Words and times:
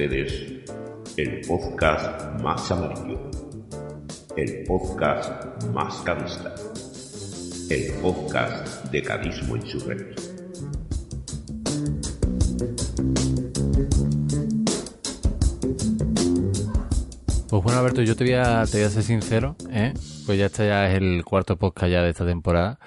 ustedes, 0.00 0.64
el 1.18 1.42
podcast 1.46 2.40
más 2.40 2.70
amarillo, 2.70 3.30
el 4.34 4.64
podcast 4.64 5.62
más 5.74 5.94
cadista, 5.96 6.54
el 7.68 7.92
podcast 8.00 8.84
de 8.90 9.02
cadismo 9.02 9.56
insurrecto. 9.56 10.22
Pues 17.50 17.62
bueno, 17.62 17.80
Alberto, 17.80 18.00
yo 18.00 18.16
te 18.16 18.24
voy 18.24 18.32
a, 18.32 18.64
te 18.64 18.78
voy 18.78 18.86
a 18.86 18.90
ser 18.90 19.02
sincero, 19.02 19.54
¿eh? 19.70 19.92
pues 20.24 20.38
ya 20.38 20.46
este 20.46 20.66
ya 20.66 20.88
es 20.90 20.96
el 20.96 21.24
cuarto 21.26 21.58
podcast 21.58 21.92
ya 21.92 22.02
de 22.02 22.08
esta 22.08 22.24
temporada. 22.24 22.78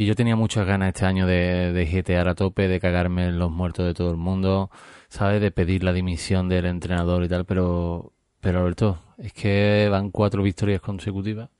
Y 0.00 0.06
yo 0.06 0.14
tenía 0.14 0.34
muchas 0.34 0.66
ganas 0.66 0.88
este 0.88 1.04
año 1.04 1.26
de, 1.26 1.74
de 1.74 1.84
jetear 1.84 2.26
a 2.26 2.34
tope, 2.34 2.68
de 2.68 2.80
cagarme 2.80 3.26
en 3.26 3.38
los 3.38 3.50
muertos 3.50 3.84
de 3.84 3.92
todo 3.92 4.10
el 4.10 4.16
mundo, 4.16 4.70
¿sabes? 5.10 5.42
De 5.42 5.50
pedir 5.50 5.84
la 5.84 5.92
dimisión 5.92 6.48
del 6.48 6.64
entrenador 6.64 7.22
y 7.22 7.28
tal, 7.28 7.44
pero, 7.44 8.14
pero 8.40 8.60
Alberto, 8.60 8.98
es 9.18 9.34
que 9.34 9.88
van 9.90 10.10
cuatro 10.10 10.42
victorias 10.42 10.80
consecutivas. 10.80 11.50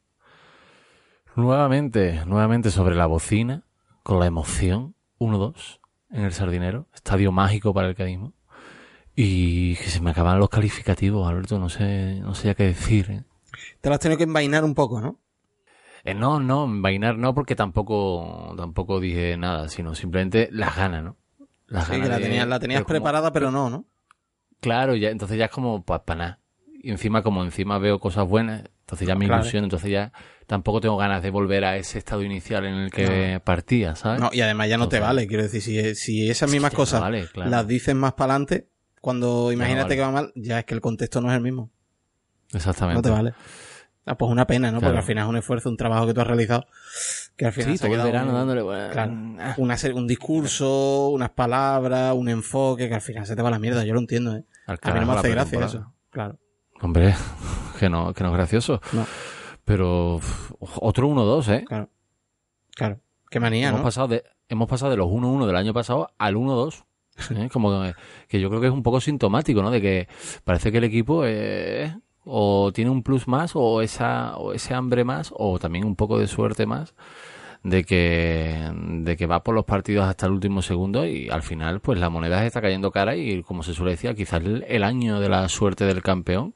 Nuevamente, 1.37 2.25
nuevamente 2.25 2.71
sobre 2.71 2.97
la 2.97 3.05
bocina, 3.05 3.65
con 4.03 4.19
la 4.19 4.25
emoción, 4.25 4.95
1-2 5.19 5.81
en 6.11 6.25
el 6.25 6.33
Sardinero, 6.33 6.87
estadio 6.95 7.33
mágico 7.33 7.75
para 7.75 7.89
el 7.89 7.95
cadismo. 7.95 8.33
Y 9.15 9.77
que 9.77 9.91
se 9.91 10.01
me 10.01 10.13
acaban 10.13 10.39
los 10.39 10.49
calificativos, 10.49 11.29
Alberto, 11.29 11.59
no 11.59 11.69
sé, 11.69 12.21
no 12.21 12.35
sé 12.35 12.47
ya 12.47 12.55
qué 12.55 12.65
decir. 12.65 13.11
¿eh? 13.11 13.23
Te 13.83 13.91
lo 13.91 13.97
has 13.97 14.01
tenido 14.01 14.17
que 14.17 14.25
envainar 14.25 14.65
un 14.65 14.75
poco, 14.75 14.99
¿no? 15.03 15.20
Eh, 16.05 16.15
no, 16.15 16.41
no, 16.41 16.65
envainar 16.65 17.17
no, 17.19 17.35
porque 17.35 17.55
tampoco, 17.57 18.55
tampoco 18.57 19.01
dije 19.01 19.37
nada, 19.37 19.69
sino 19.69 19.95
simplemente 19.95 20.49
las 20.53 20.77
ganas, 20.77 21.05
¿no? 21.05 21.17
Las 21.67 21.85
Sí, 21.87 21.93
ganas 21.93 22.07
que 22.07 22.11
la 22.11 22.17
de- 22.19 22.23
tenías, 22.25 22.49
la 22.49 22.59
tenías 22.61 22.79
pero 22.81 22.87
como- 22.87 22.95
preparada, 22.95 23.33
pero 23.33 23.51
no, 23.51 23.71
¿no? 23.71 23.85
Claro, 24.61 24.95
ya, 24.97 25.11
entonces 25.11 25.39
ya 25.39 25.47
es 25.47 25.51
como, 25.51 25.83
pues, 25.85 26.01
para 26.05 26.19
nada. 26.19 26.39
Y 26.83 26.91
encima, 26.91 27.23
como 27.23 27.43
encima 27.45 27.79
veo 27.79 27.99
cosas 27.99 28.27
buenas, 28.27 28.65
entonces 28.81 29.07
ya 29.07 29.15
me 29.15 29.27
Claro. 29.27 29.43
ilusiono, 29.43 29.65
entonces 29.67 29.91
ya 29.91 30.13
tampoco 30.47 30.81
tengo 30.81 30.97
ganas 30.97 31.23
de 31.23 31.31
volver 31.31 31.65
a 31.65 31.77
ese 31.77 31.99
estado 31.99 32.23
inicial 32.23 32.65
en 32.65 32.75
el 32.75 32.91
que 32.91 33.41
partía, 33.45 33.95
¿sabes? 33.95 34.21
No, 34.21 34.31
y 34.33 34.41
además 34.41 34.69
ya 34.69 34.79
no 34.79 34.89
te 34.89 34.99
vale, 34.99 35.27
quiero 35.27 35.43
decir, 35.45 35.61
si, 35.63 35.95
si 35.95 36.29
esas 36.31 36.51
mismas 36.51 36.73
no 36.73 36.77
cosas 36.77 37.01
vale, 37.01 37.27
claro. 37.33 37.51
las 37.51 37.67
dices 37.67 37.95
más 37.95 38.15
para 38.15 38.33
adelante, 38.35 38.69
cuando 39.01 39.53
imagínate 39.53 39.85
vale. 39.85 39.97
que 39.97 40.01
va 40.03 40.11
mal, 40.11 40.33
ya 40.35 40.59
es 40.61 40.65
que 40.65 40.75
el 40.75 40.81
contexto 40.81 41.21
no 41.21 41.31
es 41.31 41.37
el 41.37 41.43
mismo. 41.43 41.71
Exactamente. 42.53 42.97
No 42.97 43.03
te 43.03 43.11
vale. 43.11 43.35
Ah, 44.07 44.17
pues 44.17 44.31
una 44.33 44.47
pena, 44.47 44.71
¿no? 44.73 44.79
Claro. 44.79 44.93
Porque 44.93 44.99
al 45.01 45.05
final 45.07 45.25
es 45.25 45.29
un 45.31 45.37
esfuerzo, 45.37 45.69
un 45.69 45.77
trabajo 45.77 46.07
que 46.07 46.15
tú 46.15 46.21
has 46.21 46.27
realizado, 46.27 46.67
que 47.37 47.47
al 47.47 47.53
final 47.53 47.71
Sí, 47.73 47.79
se 47.79 47.87
todo 47.87 47.97
el 47.97 48.03
verano 48.03 48.31
un- 48.31 48.35
dándole, 48.35 48.63
bueno, 48.63 48.89
Claro. 48.93 49.13
ah, 49.41 49.55
Una 49.59 49.77
un 49.95 50.07
discurso, 50.07 51.09
unas 51.11 51.31
palabras, 51.31 52.15
un 52.17 52.29
enfoque, 52.29 52.89
que 52.89 52.95
al 52.95 53.01
final 53.03 53.27
se 53.27 53.37
te 53.37 53.43
va 53.43 53.49
a 53.49 53.53
la 53.53 53.59
mierda, 53.59 53.85
yo 53.85 53.93
lo 53.95 54.01
entiendo, 54.01 54.35
¿eh? 54.37 54.45
al 54.67 54.79
A 54.83 54.95
mí 54.95 55.01
no 55.01 55.07
me 55.07 55.13
hace 55.19 55.31
gracia 55.31 55.65
eso. 55.65 55.93
Claro. 56.11 56.39
Hombre, 56.81 57.15
que 57.79 57.89
no, 57.91 58.13
que 58.15 58.25
no 58.25 58.31
es 58.31 58.37
gracioso. 58.37 58.81
No. 58.93 59.07
Pero 59.65 60.19
otro 60.59 61.07
1-2, 61.09 61.49
¿eh? 61.53 61.65
Claro. 61.67 61.91
Claro. 62.75 63.01
Qué 63.31 63.39
manía, 63.39 63.69
hemos, 63.69 63.81
¿no? 63.81 63.85
pasado 63.85 64.09
de, 64.09 64.25
hemos 64.49 64.69
pasado 64.69 64.91
de 64.91 64.97
los 64.97 65.09
1-1 65.09 65.47
del 65.47 65.57
año 65.57 65.73
pasado 65.75 66.09
al 66.19 66.35
1-2. 66.37 66.85
¿eh? 67.37 67.49
Como 67.53 67.83
que, 67.83 67.95
que 68.29 68.41
yo 68.41 68.49
creo 68.49 68.61
que 68.61 68.67
es 68.69 68.73
un 68.73 68.83
poco 68.83 69.01
sintomático, 69.01 69.63
¿no? 69.63 69.71
De 69.71 69.81
que 69.81 70.09
parece 70.43 70.73
que 70.73 70.79
el 70.79 70.85
equipo 70.85 71.25
eh, 71.27 71.95
o 72.25 72.73
tiene 72.73 72.91
un 72.91 73.03
plus 73.03 73.29
más 73.29 73.53
o 73.55 73.83
esa 73.83 74.37
o 74.37 74.53
ese 74.53 74.75
hambre 74.75 75.05
más 75.05 75.33
o 75.37 75.59
también 75.59 75.85
un 75.85 75.97
poco 75.97 76.19
de 76.19 76.27
suerte 76.27 76.67
más 76.67 76.95
de 77.63 77.85
que 77.85 78.71
de 78.75 79.17
que 79.17 79.27
va 79.27 79.43
por 79.43 79.55
los 79.55 79.65
partidos 79.65 80.07
hasta 80.07 80.27
el 80.27 80.33
último 80.33 80.63
segundo 80.63 81.07
y 81.07 81.29
al 81.29 81.43
final 81.43 81.81
pues 81.81 81.99
la 81.99 82.11
moneda 82.11 82.41
se 82.41 82.47
está 82.47 82.61
cayendo 82.61 82.91
cara 82.91 83.17
y 83.17 83.43
como 83.43 83.63
se 83.63 83.75
suele 83.75 83.93
decir 83.93 84.15
quizás 84.15 84.43
el, 84.45 84.85
año 84.85 85.21
de 85.21 85.29
la 85.29 85.49
suerte 85.49 85.85
del 85.85 86.03
campeón 86.03 86.55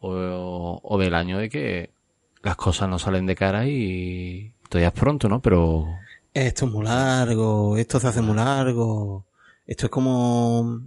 o, 0.00 0.80
o 0.82 0.98
del 0.98 1.14
año 1.14 1.38
de 1.38 1.48
que 1.48 1.90
las 2.42 2.56
cosas 2.56 2.88
no 2.88 2.98
salen 2.98 3.26
de 3.26 3.36
cara 3.36 3.66
y 3.66 4.52
todavía 4.68 4.88
es 4.88 4.94
pronto, 4.94 5.28
¿no? 5.28 5.40
Pero 5.40 5.86
Esto 6.32 6.66
es 6.66 6.72
muy 6.72 6.84
largo, 6.84 7.76
esto 7.76 8.00
se 8.00 8.08
hace 8.08 8.22
muy 8.22 8.36
largo. 8.36 9.26
Esto 9.66 9.86
es 9.86 9.90
como, 9.90 10.82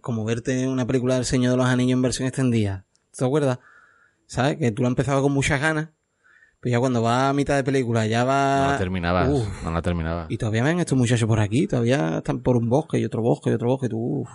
como 0.00 0.24
verte 0.24 0.66
una 0.66 0.86
película 0.86 1.14
del 1.14 1.24
Señor 1.24 1.52
de 1.52 1.56
los 1.58 1.66
Anillos 1.66 1.92
en 1.92 2.02
versión 2.02 2.28
extendida. 2.28 2.84
¿Te 3.20 3.26
acuerdas? 3.26 3.58
¿Sabes? 4.26 4.56
Que 4.58 4.70
tú 4.72 4.82
lo 4.82 4.88
empezado 4.88 5.22
con 5.22 5.32
muchas 5.32 5.60
ganas, 5.60 5.88
pero 6.60 6.72
ya 6.72 6.78
cuando 6.80 7.02
va 7.02 7.28
a 7.28 7.32
mitad 7.32 7.56
de 7.56 7.64
película 7.64 8.06
ya 8.06 8.24
va... 8.24 8.64
no 8.66 8.72
la 8.72 8.78
terminabas, 8.78 9.28
Uf. 9.28 9.62
no 9.64 9.70
la 9.72 9.82
terminabas. 9.82 10.30
Y 10.30 10.36
todavía 10.38 10.62
ven 10.64 10.78
estos 10.80 10.96
muchachos 10.96 11.26
por 11.28 11.40
aquí, 11.40 11.66
todavía 11.66 12.18
están 12.18 12.40
por 12.40 12.56
un 12.56 12.68
bosque 12.68 12.98
y 12.98 13.04
otro 13.04 13.22
bosque 13.22 13.50
y 13.50 13.52
otro 13.54 13.68
bosque, 13.68 13.86
y 13.86 13.88
tú, 13.90 13.98
uff, 14.22 14.30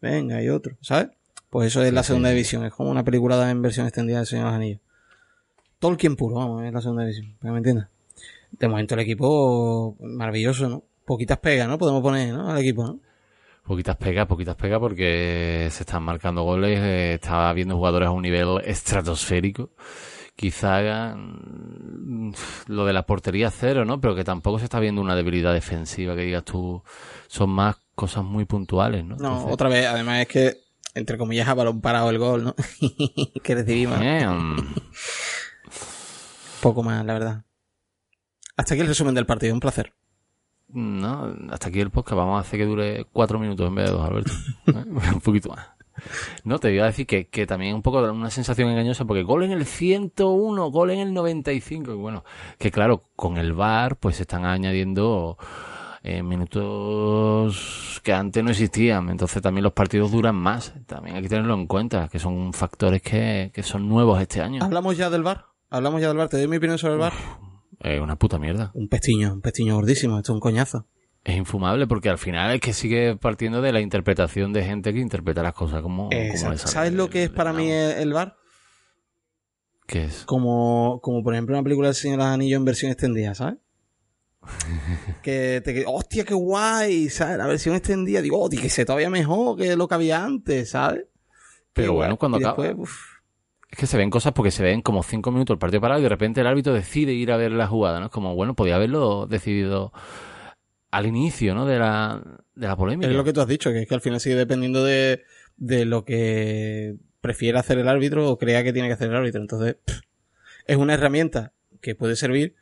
venga, 0.00 0.42
y 0.42 0.48
otro, 0.48 0.76
¿sabes? 0.80 1.08
Pues 1.50 1.68
eso 1.68 1.82
es 1.82 1.90
Sí, 1.90 1.94
la 1.94 2.02
sí. 2.02 2.08
segunda 2.08 2.30
división, 2.30 2.64
es 2.64 2.72
como 2.72 2.90
una 2.90 3.04
película 3.04 3.50
en 3.50 3.62
versión 3.62 3.86
extendida 3.86 4.18
del 4.18 4.26
Señor 4.26 4.46
de 4.46 4.50
los 4.50 4.56
Anillos. 4.56 4.80
Tolkien 5.78 6.16
puro, 6.16 6.36
vamos, 6.36 6.64
es 6.64 6.72
la 6.72 6.80
segunda 6.80 7.02
división, 7.04 7.36
para 7.38 7.48
que 7.50 7.52
me 7.52 7.58
entiendas. 7.58 7.88
De 8.52 8.68
momento 8.68 8.94
el 8.94 9.00
equipo 9.00 9.96
maravilloso, 10.00 10.68
¿no? 10.68 10.82
Poquitas 11.04 11.38
pegas, 11.38 11.68
¿no? 11.68 11.78
Podemos 11.78 12.02
poner, 12.02 12.32
¿no? 12.32 12.50
Al 12.50 12.58
equipo, 12.58 12.84
¿no? 12.84 12.98
Poquitas 13.64 13.96
pegas, 13.96 14.26
poquitas 14.26 14.56
pegas 14.56 14.78
porque 14.78 15.68
se 15.70 15.82
están 15.84 16.02
marcando 16.02 16.42
goles, 16.42 16.78
eh, 16.80 17.14
está 17.14 17.50
viendo 17.54 17.76
jugadores 17.76 18.08
a 18.08 18.12
un 18.12 18.22
nivel 18.22 18.60
estratosférico. 18.64 19.70
Quizá 20.36 21.14
mm, 21.16 22.32
lo 22.66 22.84
de 22.84 22.92
la 22.92 23.06
portería 23.06 23.50
cero, 23.50 23.84
¿no? 23.86 24.00
Pero 24.00 24.14
que 24.14 24.24
tampoco 24.24 24.58
se 24.58 24.64
está 24.64 24.80
viendo 24.80 25.00
una 25.00 25.16
debilidad 25.16 25.54
defensiva 25.54 26.14
que 26.14 26.22
digas 26.22 26.44
tú, 26.44 26.82
son 27.26 27.50
más 27.50 27.76
cosas 27.94 28.22
muy 28.24 28.44
puntuales, 28.44 29.02
¿no? 29.04 29.16
No, 29.16 29.28
Entonces, 29.28 29.52
otra 29.54 29.68
vez, 29.70 29.86
además 29.86 30.20
es 30.20 30.28
que, 30.28 30.56
entre 30.94 31.16
comillas, 31.16 31.48
a 31.48 31.54
balón 31.54 31.80
parado 31.80 32.10
el 32.10 32.18
gol, 32.18 32.44
¿no? 32.44 32.54
que 33.42 33.54
recibimos. 33.54 33.98
eh, 34.02 34.26
mm, 34.26 34.56
Poco 36.60 36.82
más, 36.82 37.04
la 37.04 37.12
verdad. 37.14 37.44
Hasta 38.56 38.74
aquí 38.74 38.82
el 38.82 38.88
resumen 38.88 39.14
del 39.14 39.26
partido, 39.26 39.54
un 39.54 39.60
placer. 39.60 39.92
No, 40.74 41.34
hasta 41.50 41.68
aquí 41.68 41.80
el 41.80 41.90
podcast, 41.90 42.16
vamos 42.16 42.36
a 42.36 42.40
hacer 42.40 42.58
que 42.58 42.66
dure 42.66 43.06
cuatro 43.12 43.38
minutos 43.38 43.66
en 43.68 43.74
vez 43.76 43.86
de 43.86 43.92
dos, 43.92 44.04
Alberto. 44.04 44.32
¿Eh? 44.66 44.72
un 45.14 45.20
poquito 45.20 45.50
más. 45.50 45.66
No, 46.42 46.58
te 46.58 46.74
iba 46.74 46.82
a 46.82 46.88
decir 46.88 47.06
que, 47.06 47.28
que 47.28 47.46
también 47.46 47.74
un 47.74 47.82
poco 47.82 48.02
una 48.02 48.30
sensación 48.30 48.68
engañosa, 48.68 49.04
porque 49.04 49.22
gol 49.22 49.44
en 49.44 49.52
el 49.52 49.64
101, 49.64 50.70
gol 50.70 50.90
en 50.90 50.98
el 50.98 51.14
95, 51.14 51.92
y 51.92 51.94
bueno, 51.94 52.24
que 52.58 52.72
claro, 52.72 53.04
con 53.14 53.38
el 53.38 53.52
VAR 53.52 53.96
pues 53.96 54.16
se 54.16 54.22
están 54.22 54.44
añadiendo 54.44 55.38
eh, 56.02 56.24
minutos 56.24 58.00
que 58.02 58.12
antes 58.12 58.42
no 58.42 58.50
existían, 58.50 59.08
entonces 59.08 59.40
también 59.40 59.62
los 59.62 59.72
partidos 59.72 60.10
duran 60.10 60.34
más, 60.34 60.74
también 60.86 61.16
hay 61.16 61.22
que 61.22 61.28
tenerlo 61.28 61.54
en 61.54 61.68
cuenta, 61.68 62.08
que 62.08 62.18
son 62.18 62.52
factores 62.52 63.00
que, 63.00 63.52
que 63.54 63.62
son 63.62 63.88
nuevos 63.88 64.20
este 64.20 64.40
año. 64.40 64.64
¿Hablamos 64.64 64.96
ya 64.96 65.08
del 65.10 65.22
bar? 65.22 65.46
¿Hablamos 65.70 66.00
ya 66.00 66.08
del 66.08 66.16
bar? 66.16 66.28
¿Te 66.28 66.38
doy 66.38 66.48
mi 66.48 66.56
opinión 66.56 66.78
sobre 66.78 66.94
el 66.94 67.00
bar? 67.00 67.12
Es 67.84 68.00
una 68.00 68.16
puta 68.16 68.38
mierda. 68.38 68.70
Un 68.72 68.88
pestiño, 68.88 69.34
un 69.34 69.42
pestiño 69.42 69.74
gordísimo, 69.74 70.16
esto 70.16 70.32
es 70.32 70.34
un 70.34 70.40
coñazo. 70.40 70.86
Es 71.22 71.36
infumable 71.36 71.86
porque 71.86 72.08
al 72.08 72.16
final 72.16 72.54
es 72.54 72.60
que 72.62 72.72
sigue 72.72 73.16
partiendo 73.16 73.60
de 73.60 73.72
la 73.72 73.80
interpretación 73.80 74.54
de 74.54 74.64
gente 74.64 74.94
que 74.94 75.00
interpreta 75.00 75.42
las 75.42 75.52
cosas 75.52 75.82
como, 75.82 76.08
como 76.08 76.36
sale 76.36 76.56
¿Sabes 76.56 76.94
lo 76.94 77.10
que 77.10 77.24
es 77.24 77.30
para 77.30 77.52
mí 77.52 77.70
el, 77.70 78.14
bar? 78.14 78.36
¿Qué 79.86 80.04
es? 80.04 80.24
Como, 80.24 81.00
como 81.02 81.22
por 81.22 81.34
ejemplo 81.34 81.54
una 81.54 81.62
película 81.62 81.88
del 81.88 81.94
Señor 81.94 82.18
de 82.18 82.24
los 82.24 82.32
Anillos 82.32 82.58
en 82.58 82.64
versión 82.64 82.90
extendida, 82.90 83.34
¿sabes? 83.34 83.58
que 85.22 85.60
te 85.62 85.84
hostia, 85.86 86.24
qué 86.24 86.34
guay, 86.34 87.10
¿sabes? 87.10 87.36
La 87.36 87.46
versión 87.46 87.74
extendida, 87.74 88.22
digo, 88.22 88.40
oh, 88.40 88.48
que 88.48 88.70
se 88.70 88.86
todavía 88.86 89.10
mejor 89.10 89.58
que 89.58 89.76
lo 89.76 89.88
que 89.88 89.94
había 89.94 90.24
antes, 90.24 90.70
¿sabes? 90.70 91.04
Pero 91.74 91.92
bueno, 91.92 92.16
cuando 92.16 92.38
acaba- 92.38 92.62
después, 92.62 92.88
Es 93.74 93.78
que 93.78 93.88
se 93.88 93.96
ven 93.96 94.08
cosas 94.08 94.32
porque 94.34 94.52
se 94.52 94.62
ven 94.62 94.82
como 94.82 95.02
cinco 95.02 95.32
minutos 95.32 95.54
el 95.54 95.58
partido 95.58 95.80
parado 95.80 95.98
y 95.98 96.04
de 96.04 96.08
repente 96.08 96.40
el 96.40 96.46
árbitro 96.46 96.72
decide 96.72 97.12
ir 97.12 97.32
a 97.32 97.36
ver 97.36 97.50
la 97.50 97.66
jugada, 97.66 97.98
¿no? 97.98 98.06
Es 98.06 98.12
como, 98.12 98.36
bueno, 98.36 98.54
podía 98.54 98.76
haberlo 98.76 99.26
decidido 99.26 99.92
al 100.92 101.06
inicio, 101.06 101.56
¿no? 101.56 101.66
De 101.66 101.80
la, 101.80 102.22
de 102.54 102.68
la 102.68 102.76
polémica. 102.76 103.10
Es 103.10 103.16
lo 103.16 103.24
que 103.24 103.32
tú 103.32 103.40
has 103.40 103.48
dicho, 103.48 103.72
que 103.72 103.82
es 103.82 103.88
que 103.88 103.94
al 103.96 104.00
final 104.00 104.20
sigue 104.20 104.36
dependiendo 104.36 104.84
de, 104.84 105.22
de 105.56 105.86
lo 105.86 106.04
que 106.04 106.94
prefiera 107.20 107.58
hacer 107.58 107.78
el 107.78 107.88
árbitro 107.88 108.30
o 108.30 108.38
crea 108.38 108.62
que 108.62 108.72
tiene 108.72 108.86
que 108.86 108.94
hacer 108.94 109.10
el 109.10 109.16
árbitro. 109.16 109.40
Entonces, 109.40 109.74
pff, 109.84 110.02
es 110.68 110.76
una 110.76 110.94
herramienta 110.94 111.52
que 111.80 111.96
puede 111.96 112.14
servir, 112.14 112.54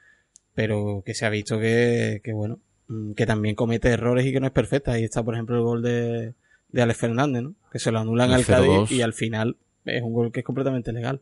pero 0.54 1.02
que 1.04 1.12
se 1.12 1.26
ha 1.26 1.28
visto 1.28 1.60
que, 1.60 2.22
que 2.24 2.32
bueno, 2.32 2.58
mm, 2.88 3.12
que 3.12 3.26
también 3.26 3.54
comete 3.54 3.90
errores 3.90 4.24
y 4.24 4.32
que 4.32 4.40
no 4.40 4.46
es 4.46 4.52
perfecta. 4.52 4.92
Ahí 4.92 5.04
está, 5.04 5.22
por 5.22 5.34
ejemplo, 5.34 5.56
el 5.56 5.62
gol 5.62 5.82
de, 5.82 6.32
de 6.70 6.82
Alex 6.82 6.98
Fernández, 6.98 7.42
¿no? 7.42 7.54
Que 7.70 7.78
se 7.78 7.92
lo 7.92 7.98
anulan 7.98 8.30
al 8.30 8.46
Cádiz 8.46 8.70
0-2. 8.70 8.92
y 8.92 9.02
al 9.02 9.12
final 9.12 9.58
es 9.84 10.02
un 10.02 10.12
gol 10.12 10.32
que 10.32 10.40
es 10.40 10.46
completamente 10.46 10.92
legal. 10.92 11.20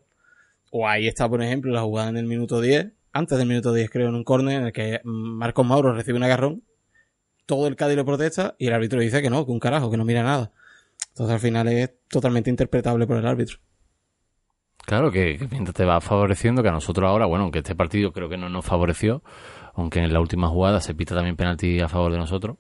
O 0.71 0.87
ahí 0.87 1.09
está, 1.09 1.29
por 1.29 1.43
ejemplo, 1.43 1.73
la 1.73 1.83
jugada 1.83 2.11
en 2.11 2.17
el 2.17 2.27
minuto 2.27 2.61
10, 2.61 2.93
antes 3.13 3.39
del 3.39 3.49
minuto 3.49 3.73
10 3.73 3.91
creo, 3.91 4.09
en 4.09 4.15
un 4.15 4.25
córner 4.25 4.61
en 4.61 4.67
el 4.67 4.73
que 4.73 5.01
Marcos 5.05 5.67
Mauro 5.67 5.93
recibe 5.93 6.17
un 6.17 6.25
agarrón, 6.25 6.63
todo 7.47 7.67
el 7.67 7.77
Cádiz 7.77 7.97
lo 7.97 8.05
protesta 8.05 8.55
y 8.59 8.69
el 8.69 8.73
árbitro 8.75 9.01
dice 9.01 9.21
que 9.23 9.31
no, 9.31 9.45
que 9.45 9.51
un 9.51 9.59
carajo, 9.59 9.91
que 9.91 9.97
no 9.97 10.05
mira 10.05 10.23
nada. 10.23 10.53
Entonces 11.09 11.35
al 11.35 11.41
final 11.41 11.69
es 11.69 11.91
totalmente 12.09 12.51
interpretable 12.51 13.07
por 13.07 13.17
el 13.17 13.27
árbitro. 13.27 13.59
Claro, 14.87 15.11
que, 15.11 15.37
que 15.37 15.49
mientras 15.49 15.75
te 15.75 15.85
va 15.85 16.01
favoreciendo, 16.01 16.63
que 16.63 16.69
a 16.69 16.73
nosotros 16.73 17.09
ahora, 17.09 17.27
bueno, 17.27 17.45
aunque 17.45 17.59
este 17.59 17.75
partido 17.75 18.13
creo 18.13 18.29
que 18.29 18.37
no 18.37 18.49
nos 18.49 18.65
favoreció, 18.65 19.23
aunque 19.75 19.99
en 20.01 20.13
la 20.13 20.21
última 20.21 20.49
jugada 20.49 20.81
se 20.81 20.95
pita 20.95 21.15
también 21.15 21.37
penalti 21.37 21.81
a 21.81 21.89
favor 21.89 22.13
de 22.13 22.19
nosotros, 22.19 22.57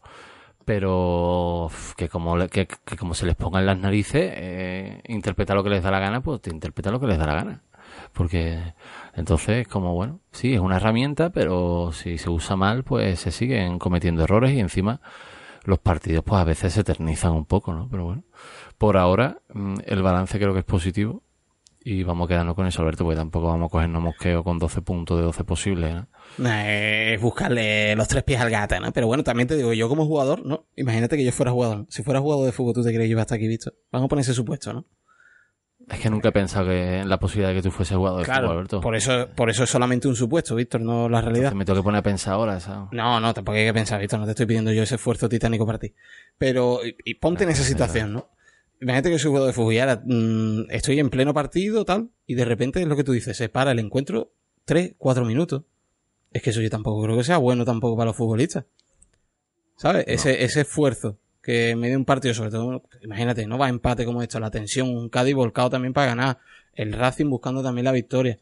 pero 0.65 1.71
que 1.97 2.09
como, 2.09 2.37
que, 2.49 2.67
que 2.67 2.97
como 2.97 3.15
se 3.15 3.27
les 3.27 3.37
ponga 3.37 3.61
en 3.61 3.67
las 3.67 3.79
narices, 3.79 4.33
eh, 4.35 5.03
interpreta 5.09 5.55
lo 5.55 5.65
que 5.65 5.71
les 5.71 5.83
da 5.83 5.91
la 5.91 6.01
gana, 6.01 6.21
pues 6.23 6.41
te 6.41 6.51
interpreta 6.51 6.91
lo 6.91 7.01
que 7.01 7.07
les 7.07 7.19
da 7.19 7.27
la 7.27 7.35
gana. 7.35 7.62
Porque 8.12 8.75
entonces, 9.15 9.67
como 9.69 9.95
bueno, 9.95 10.21
sí, 10.33 10.55
es 10.55 10.61
una 10.61 10.77
herramienta, 10.77 11.31
pero 11.31 11.93
si 11.93 12.19
se 12.19 12.31
usa 12.31 12.57
mal, 12.57 12.85
pues 12.85 13.21
se 13.21 13.31
siguen 13.31 13.79
cometiendo 13.79 14.25
errores 14.25 14.53
y 14.53 14.61
encima 14.61 15.01
los 15.65 15.79
partidos 15.79 16.25
pues 16.25 16.41
a 16.41 16.45
veces 16.45 16.73
se 16.73 16.81
eternizan 16.81 17.33
un 17.33 17.45
poco, 17.45 17.73
¿no? 17.75 17.89
Pero 17.91 18.05
bueno, 18.05 18.25
por 18.79 18.97
ahora 18.97 19.39
mm, 19.53 19.75
el 19.87 20.03
balance 20.03 20.39
creo 20.39 20.53
que 20.53 20.61
es 20.61 20.65
positivo 20.65 21.23
y 21.82 22.03
vamos 22.03 22.27
a 22.27 22.29
quedarnos 22.29 22.55
con 22.55 22.67
eso, 22.67 22.82
Alberto, 22.82 23.05
porque 23.05 23.17
tampoco 23.17 23.47
vamos 23.49 23.69
a 23.69 23.71
cogernos 23.71 24.03
mosqueo 24.03 24.44
con 24.44 24.59
12 24.59 24.82
puntos 24.82 25.17
de 25.19 25.25
12 25.25 25.44
posibles, 25.44 25.94
¿no? 25.94 26.09
Nah, 26.38 26.65
Es 26.67 27.21
buscarle 27.21 27.97
los 27.97 28.06
tres 28.09 28.23
pies 28.23 28.41
al 28.41 28.50
gato, 28.50 28.79
¿no? 28.81 28.93
Pero 28.93 29.06
bueno, 29.06 29.25
también 29.25 29.49
te 29.49 29.56
digo, 29.56 29.73
yo 29.73 29.88
como 29.88 30.05
jugador, 30.06 30.44
¿no? 30.44 30.67
Imagínate 30.77 31.17
que 31.17 31.25
yo 31.25 31.32
fuera 31.32 31.53
jugador. 31.53 31.87
Si 31.88 32.03
fuera 32.03 32.21
jugador 32.21 32.44
de 32.47 32.53
fútbol, 32.53 32.75
¿tú 32.75 32.82
te 32.82 32.91
crees 32.91 33.06
que 33.06 33.11
iba 33.12 33.23
hasta 33.23 33.35
aquí 33.37 33.49
visto? 33.49 33.73
Vamos 33.91 34.06
a 34.06 34.09
poner 34.09 34.23
ese 34.23 34.35
supuesto, 34.35 34.73
¿no? 34.73 34.85
Es 35.88 35.99
que 35.99 36.11
nunca 36.11 36.29
he 36.29 36.32
pensado 36.32 36.67
que 36.69 36.99
en 37.00 37.09
la 37.09 37.19
posibilidad 37.19 37.49
de 37.49 37.56
que 37.56 37.62
tú 37.62 37.71
fueses 37.73 37.97
jugador 37.97 38.21
de 38.21 38.25
fútbol, 38.26 38.38
Claro, 38.38 38.50
Alberto. 38.53 38.81
por 38.81 38.94
eso, 38.94 39.29
por 39.35 39.50
eso 39.50 39.65
es 39.65 39.71
solamente 39.71 40.06
un 40.06 40.15
supuesto, 40.15 40.55
Víctor, 40.55 40.83
no 40.83 41.09
la 41.09 41.21
realidad. 41.21 41.47
Entonces 41.53 41.59
me 41.59 41.65
tengo 41.65 41.81
que 41.81 41.83
poner 41.85 41.99
a 41.99 42.03
pensar 42.03 42.35
ahora, 42.35 42.61
¿sabes? 42.61 42.91
No, 42.93 43.19
no, 43.19 43.35
tampoco 43.35 43.56
hay 43.56 43.65
que 43.65 43.75
pensar, 43.75 43.99
Víctor, 44.00 44.21
no 44.21 44.26
te 44.26 44.33
estoy 44.33 44.47
pidiendo 44.47 44.71
yo 44.73 44.83
ese 44.85 44.94
esfuerzo 44.97 45.29
titánico 45.29 45.67
para 45.67 45.79
ti. 45.79 45.93
Pero, 46.38 46.85
y, 46.87 46.94
y 47.05 47.15
ponte 47.15 47.43
en 47.44 47.50
esa 47.50 47.65
situación, 47.65 48.12
¿no? 48.12 48.29
Imagínate 48.81 49.11
que 49.11 49.19
soy 49.19 49.29
jugador 49.29 49.49
de 49.49 49.53
fútbol 49.53 49.75
y 49.75 49.79
ahora 49.79 50.03
mm, 50.05 50.71
estoy 50.71 50.99
en 51.00 51.11
pleno 51.11 51.35
partido, 51.35 51.85
tal, 51.85 52.11
y 52.27 52.35
de 52.35 52.44
repente 52.44 52.81
es 52.81 52.87
lo 52.88 52.97
que 52.97 53.05
tú 53.05 53.12
dices, 53.12 53.37
se 53.37 53.49
para 53.49 53.73
el 53.73 53.79
encuentro 53.79 54.32
tres, 54.65 54.94
cuatro 54.99 55.25
minutos. 55.25 55.62
Es 56.32 56.43
que 56.43 56.50
eso 56.50 56.61
yo 56.61 56.71
tampoco 56.71 57.03
creo 57.03 57.17
que 57.17 57.25
sea 57.25 57.38
bueno 57.38 57.65
tampoco 57.65 57.97
para 57.97 58.09
los 58.09 58.17
futbolistas. 58.17 58.65
¿Sabes? 59.77 60.05
Ese, 60.06 60.44
ese 60.44 60.62
esfuerzo 60.62 61.19
que 61.43 61.71
en 61.71 61.79
medio 61.81 61.94
de 61.94 61.99
un 61.99 62.05
partido, 62.05 62.35
sobre 62.35 62.50
todo, 62.50 62.82
imagínate, 63.03 63.47
no 63.47 63.56
va 63.59 63.67
a 63.67 63.71
empate 63.71 64.05
como 64.05 64.23
esto, 64.23 64.38
la 64.38 64.50
tensión, 64.50 64.88
un 64.94 65.09
Cádiz 65.09 65.35
volcado 65.35 65.71
también 65.71 65.93
para 65.94 66.09
ganar, 66.09 66.38
el 66.75 66.93
Racing 66.93 67.26
buscando 67.31 67.62
también 67.62 67.87
la 67.87 67.93
victoria. 67.93 68.38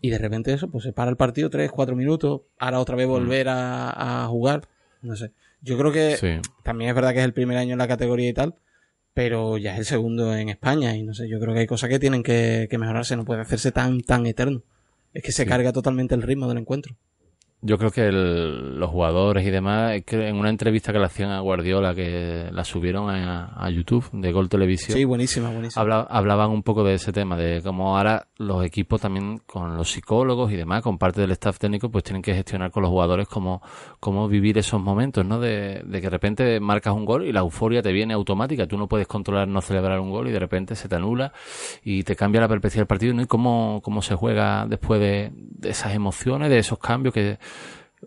Y 0.00 0.10
de 0.10 0.18
repente 0.18 0.52
eso, 0.52 0.68
pues 0.70 0.84
se 0.84 0.92
para 0.92 1.10
el 1.10 1.16
partido 1.16 1.50
tres, 1.50 1.70
cuatro 1.72 1.96
minutos, 1.96 2.42
ahora 2.58 2.78
otra 2.80 2.94
vez 2.96 3.06
volver 3.08 3.48
a, 3.48 4.22
a 4.24 4.26
jugar. 4.28 4.68
No 5.02 5.16
sé. 5.16 5.32
Yo 5.60 5.76
creo 5.76 5.90
que 5.90 6.16
Sí. 6.16 6.50
también 6.62 6.90
es 6.90 6.94
verdad 6.94 7.12
que 7.12 7.18
es 7.18 7.24
el 7.24 7.32
primer 7.32 7.56
año 7.58 7.72
en 7.72 7.78
la 7.78 7.88
categoría 7.88 8.28
y 8.28 8.32
tal, 8.34 8.54
pero 9.16 9.56
ya 9.56 9.72
es 9.72 9.78
el 9.78 9.84
segundo 9.86 10.36
en 10.36 10.50
España 10.50 10.94
y 10.94 11.02
no 11.02 11.14
sé, 11.14 11.26
yo 11.26 11.40
creo 11.40 11.54
que 11.54 11.60
hay 11.60 11.66
cosas 11.66 11.88
que 11.88 11.98
tienen 11.98 12.22
que, 12.22 12.66
que 12.70 12.76
mejorarse, 12.76 13.16
no 13.16 13.24
puede 13.24 13.40
hacerse 13.40 13.72
tan, 13.72 14.02
tan 14.02 14.26
eterno. 14.26 14.62
Es 15.14 15.22
que 15.22 15.32
se 15.32 15.44
Sí. 15.44 15.48
carga 15.48 15.72
totalmente 15.72 16.14
el 16.14 16.20
ritmo 16.20 16.46
del 16.48 16.58
encuentro. 16.58 16.94
Yo 17.66 17.78
creo 17.78 17.90
que 17.90 18.06
el- 18.06 18.78
los 18.78 18.90
jugadores 18.90 19.44
y 19.44 19.50
demás, 19.50 20.00
que 20.06 20.28
en 20.28 20.36
una 20.36 20.50
entrevista 20.50 20.92
que 20.92 21.00
le 21.00 21.06
hacían 21.06 21.30
a 21.30 21.40
Guardiola, 21.40 21.94
que 21.96 22.48
la 22.52 22.62
subieron 22.64 23.10
a, 23.10 23.52
a 23.56 23.70
YouTube 23.70 24.08
de 24.12 24.30
Gol 24.30 24.48
Televisión, 24.48 24.96
Sí, 24.96 25.04
buenísima, 25.04 25.50
buenísima. 25.50 25.80
habla- 25.82 26.06
hablaban 26.08 26.50
un 26.50 26.62
poco 26.62 26.84
de 26.84 26.94
ese 26.94 27.12
tema, 27.12 27.36
de 27.36 27.62
cómo 27.62 27.96
ahora 27.96 28.28
los 28.38 28.64
equipos 28.64 29.00
también 29.00 29.38
con 29.46 29.76
los 29.76 29.90
psicólogos 29.90 30.52
y 30.52 30.56
demás, 30.56 30.82
con 30.82 30.96
parte 30.96 31.20
del 31.20 31.32
staff 31.32 31.58
técnico, 31.58 31.90
pues 31.90 32.04
tienen 32.04 32.22
que 32.22 32.34
gestionar 32.34 32.70
con 32.70 32.82
los 32.84 32.90
jugadores 32.90 33.26
cómo, 33.26 33.60
cómo 33.98 34.28
vivir 34.28 34.58
esos 34.58 34.80
momentos, 34.80 35.26
¿no? 35.26 35.40
De, 35.40 35.82
de 35.84 36.00
que 36.00 36.06
de 36.06 36.10
repente 36.10 36.60
marcas 36.60 36.94
un 36.94 37.04
gol 37.04 37.24
y 37.26 37.32
la 37.32 37.40
euforia 37.40 37.82
te 37.82 37.90
viene 37.92 38.14
automática, 38.14 38.66
tú 38.68 38.78
no 38.78 38.86
puedes 38.86 39.08
controlar 39.08 39.48
no 39.48 39.60
celebrar 39.60 39.98
un 39.98 40.10
gol 40.10 40.28
y 40.28 40.30
de 40.30 40.38
repente 40.38 40.76
se 40.76 40.88
te 40.88 40.94
anula 40.94 41.32
y 41.82 42.04
te 42.04 42.14
cambia 42.14 42.40
la 42.40 42.48
perspectiva 42.48 42.82
del 42.82 42.86
partido, 42.86 43.12
¿no? 43.14 43.22
Y 43.22 43.26
cómo, 43.26 43.80
cómo 43.82 44.02
se 44.02 44.14
juega 44.14 44.66
después 44.68 45.00
de, 45.00 45.32
de 45.34 45.70
esas 45.70 45.94
emociones, 45.94 46.48
de 46.48 46.58
esos 46.58 46.78
cambios 46.78 47.12
que 47.12 47.38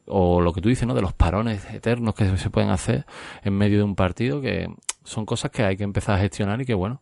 o 0.05 0.41
lo 0.41 0.53
que 0.53 0.61
tú 0.61 0.69
dices, 0.69 0.87
¿no? 0.87 0.93
De 0.93 1.01
los 1.01 1.13
parones 1.13 1.65
eternos 1.73 2.15
que 2.15 2.37
se 2.37 2.49
pueden 2.49 2.69
hacer 2.69 3.05
en 3.43 3.53
medio 3.53 3.77
de 3.77 3.83
un 3.83 3.95
partido, 3.95 4.41
que 4.41 4.67
son 5.03 5.25
cosas 5.25 5.51
que 5.51 5.63
hay 5.63 5.77
que 5.77 5.83
empezar 5.83 6.15
a 6.15 6.19
gestionar 6.19 6.61
y 6.61 6.65
que, 6.65 6.73
bueno, 6.73 7.01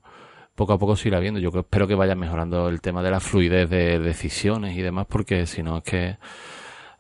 poco 0.55 0.73
a 0.73 0.77
poco 0.77 0.95
se 0.95 1.09
irá 1.09 1.19
viendo. 1.19 1.39
Yo 1.39 1.49
espero 1.53 1.88
que 1.88 1.95
vaya 1.95 2.15
mejorando 2.15 2.69
el 2.69 2.81
tema 2.81 3.03
de 3.03 3.11
la 3.11 3.19
fluidez 3.19 3.69
de 3.69 3.99
decisiones 3.99 4.77
y 4.77 4.81
demás, 4.81 5.05
porque 5.09 5.45
si 5.45 5.63
no 5.63 5.77
es 5.77 5.83
que, 5.83 6.17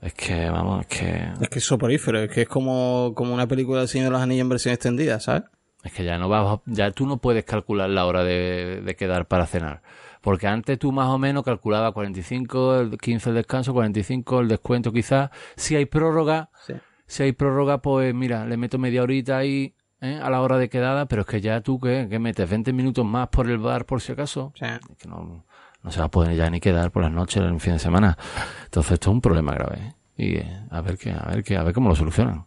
es 0.01 0.13
que, 0.13 0.49
vamos, 0.49 0.81
es 0.81 0.99
que, 0.99 1.31
Es 1.41 1.49
que 1.49 1.59
es 1.59 1.65
soporífero, 1.65 2.21
es 2.21 2.31
que 2.31 2.41
es 2.43 2.47
como, 2.47 3.13
como 3.15 3.33
una 3.33 3.47
película 3.47 3.79
del 3.79 3.87
Señor 3.87 4.07
de 4.07 4.11
los 4.11 4.21
Anillos 4.21 4.41
en 4.41 4.49
versión 4.49 4.73
extendida, 4.73 5.19
¿sabes? 5.19 5.43
es 5.83 5.93
que 5.93 6.03
ya 6.03 6.17
no 6.17 6.29
vas, 6.29 6.59
ya 6.65 6.91
tú 6.91 7.07
no 7.07 7.17
puedes 7.17 7.45
calcular 7.45 7.89
la 7.89 8.05
hora 8.05 8.23
de, 8.23 8.81
de 8.83 8.95
quedar 8.95 9.27
para 9.27 9.45
cenar. 9.45 9.81
Porque 10.21 10.47
antes 10.47 10.77
tú 10.79 10.91
más 10.91 11.07
o 11.07 11.17
menos 11.17 11.43
calculabas 11.43 11.93
45, 11.93 12.79
el 12.79 12.97
15 12.97 13.29
el 13.29 13.35
descanso, 13.35 13.73
45 13.73 14.39
el 14.41 14.47
descuento 14.47 14.91
quizás. 14.91 15.29
Si 15.55 15.75
hay 15.75 15.85
prórroga, 15.85 16.49
Sí. 16.65 16.73
si 17.05 17.23
hay 17.23 17.31
prórroga, 17.31 17.81
pues 17.81 18.13
mira, 18.13 18.45
le 18.45 18.57
meto 18.57 18.77
media 18.77 19.03
horita 19.03 19.37
ahí 19.37 19.75
¿eh? 20.01 20.19
a 20.21 20.29
la 20.29 20.41
hora 20.41 20.57
de 20.57 20.69
quedada, 20.69 21.05
pero 21.07 21.21
es 21.21 21.27
que 21.27 21.41
ya 21.41 21.61
tú, 21.61 21.79
¿qué, 21.79 22.07
¿Qué 22.09 22.19
metes? 22.19 22.49
¿20 22.49 22.73
minutos 22.73 23.05
más 23.05 23.27
por 23.29 23.49
el 23.49 23.57
bar 23.57 23.85
por 23.85 24.01
si 24.01 24.11
acaso? 24.11 24.51
Es 24.59 24.97
que 24.97 25.07
no, 25.07 25.45
no 25.83 25.91
se 25.91 25.99
va 25.99 26.05
a 26.05 26.11
poder 26.11 26.35
ya 26.35 26.49
ni 26.49 26.59
quedar 26.59 26.91
por 26.91 27.03
las 27.03 27.11
noches 27.11 27.37
en 27.43 27.53
el 27.53 27.59
fin 27.59 27.73
de 27.73 27.79
semana. 27.79 28.17
Entonces 28.65 28.93
esto 28.93 29.09
es 29.09 29.13
un 29.13 29.21
problema 29.21 29.53
grave. 29.53 29.77
¿eh? 29.79 29.93
Y 30.17 30.35
eh, 30.37 30.61
a 30.71 30.81
ver 30.81 30.97
qué, 30.97 31.11
a 31.11 31.25
ver 31.29 31.43
qué, 31.43 31.57
a 31.57 31.63
ver 31.63 31.73
cómo 31.73 31.89
lo 31.89 31.95
solucionan. 31.95 32.45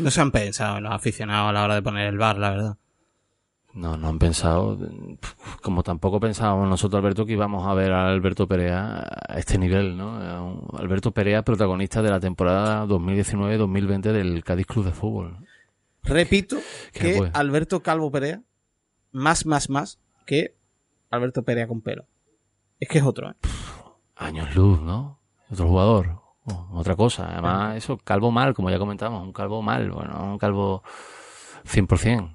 no 0.00 0.10
se 0.10 0.20
han 0.20 0.30
pensado 0.32 0.80
los 0.80 0.92
aficionados 0.92 1.48
a 1.50 1.52
la 1.52 1.62
hora 1.64 1.74
de 1.76 1.82
poner 1.82 2.06
el 2.08 2.18
bar, 2.18 2.38
la 2.38 2.50
verdad. 2.50 2.76
No, 3.76 3.96
no 3.98 4.08
han 4.08 4.18
pensado, 4.18 4.78
como 5.62 5.82
tampoco 5.82 6.18
pensábamos 6.18 6.66
nosotros, 6.66 6.98
Alberto, 6.98 7.26
que 7.26 7.34
íbamos 7.34 7.66
a 7.66 7.74
ver 7.74 7.92
a 7.92 8.08
Alberto 8.08 8.48
Perea 8.48 9.06
a 9.28 9.38
este 9.38 9.58
nivel, 9.58 9.98
¿no? 9.98 10.66
Alberto 10.78 11.10
Perea, 11.12 11.42
protagonista 11.42 12.00
de 12.00 12.08
la 12.10 12.18
temporada 12.18 12.86
2019-2020 12.86 14.00
del 14.12 14.42
Cádiz 14.42 14.66
Club 14.66 14.86
de 14.86 14.92
Fútbol. 14.92 15.36
Repito 16.04 16.56
que. 16.92 17.30
Alberto 17.34 17.82
Calvo 17.82 18.10
Perea, 18.10 18.40
más, 19.12 19.44
más, 19.44 19.68
más 19.68 19.98
que 20.24 20.54
Alberto 21.10 21.42
Perea 21.42 21.68
con 21.68 21.82
pelo. 21.82 22.06
Es 22.80 22.88
que 22.88 22.98
es 22.98 23.04
otro, 23.04 23.30
¿eh? 23.30 23.34
Años 24.16 24.54
luz, 24.54 24.80
¿no? 24.80 25.18
Otro 25.50 25.68
jugador, 25.68 26.22
o- 26.46 26.68
otra 26.72 26.96
cosa. 26.96 27.28
Además, 27.30 27.76
eso, 27.76 27.98
calvo 27.98 28.30
mal, 28.30 28.54
como 28.54 28.70
ya 28.70 28.78
comentamos, 28.78 29.22
un 29.22 29.32
calvo 29.34 29.60
mal, 29.60 29.90
bueno, 29.90 30.24
un 30.24 30.38
calvo 30.38 30.82
100%. 31.64 32.32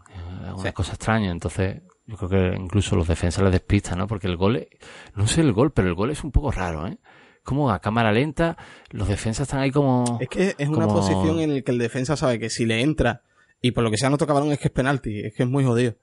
Es 0.55 0.61
una 0.61 0.69
Sí. 0.69 0.73
cosa 0.75 0.91
extraña. 0.93 1.31
Entonces, 1.31 1.81
yo 2.07 2.17
creo 2.17 2.29
que 2.29 2.57
incluso 2.57 2.95
los 2.95 3.07
defensas 3.07 3.43
les 3.43 3.51
despistan, 3.53 3.97
¿no? 3.99 4.07
Porque 4.07 4.27
el 4.27 4.37
gol, 4.37 4.57
es- 4.57 4.67
no 5.15 5.27
sé 5.27 5.41
el 5.41 5.53
gol, 5.53 5.71
pero 5.71 5.87
el 5.87 5.93
gol 5.95 6.11
es 6.11 6.23
un 6.23 6.31
poco 6.31 6.51
raro, 6.51 6.87
¿eh? 6.87 6.97
Como 7.43 7.71
a 7.71 7.79
cámara 7.79 8.11
lenta, 8.11 8.55
los 8.91 9.07
defensas 9.07 9.47
están 9.47 9.61
ahí 9.61 9.71
como... 9.71 10.19
Es 10.21 10.29
que 10.29 10.55
es 10.57 10.67
una 10.69 10.85
como- 10.85 10.99
posición 10.99 11.39
en 11.39 11.55
la 11.55 11.61
que 11.61 11.71
el 11.71 11.77
defensa 11.79 12.15
sabe 12.15 12.37
que 12.37 12.49
si 12.51 12.65
le 12.65 12.81
entra 12.81 13.23
y 13.61 13.71
por 13.71 13.83
lo 13.83 13.89
que 13.91 13.97
sea 13.97 14.09
no 14.11 14.17
toca 14.17 14.33
balón 14.33 14.51
es 14.51 14.59
que 14.59 14.67
es 14.67 14.73
penalti, 14.73 15.21
es 15.21 15.33
que 15.33 15.43
es 15.43 15.49
muy 15.49 15.63
jodido. 15.63 15.95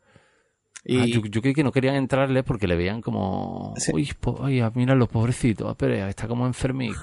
Y 0.84 0.98
Ah, 0.98 1.06
yo, 1.06 1.20
yo 1.22 1.40
creí 1.42 1.54
que 1.54 1.62
no 1.64 1.70
querían 1.72 1.94
entrarle 1.96 2.42
porque 2.42 2.66
le 2.66 2.74
veían 2.76 3.02
como... 3.02 3.74
Sí. 3.76 3.92
Uy, 3.94 4.10
po- 4.18 4.40
ay, 4.42 4.62
mira 4.74 4.94
los 4.94 5.08
pobrecitos, 5.08 5.76
Perea, 5.76 6.08
está 6.08 6.26
como 6.26 6.46
enfermico. 6.46 7.00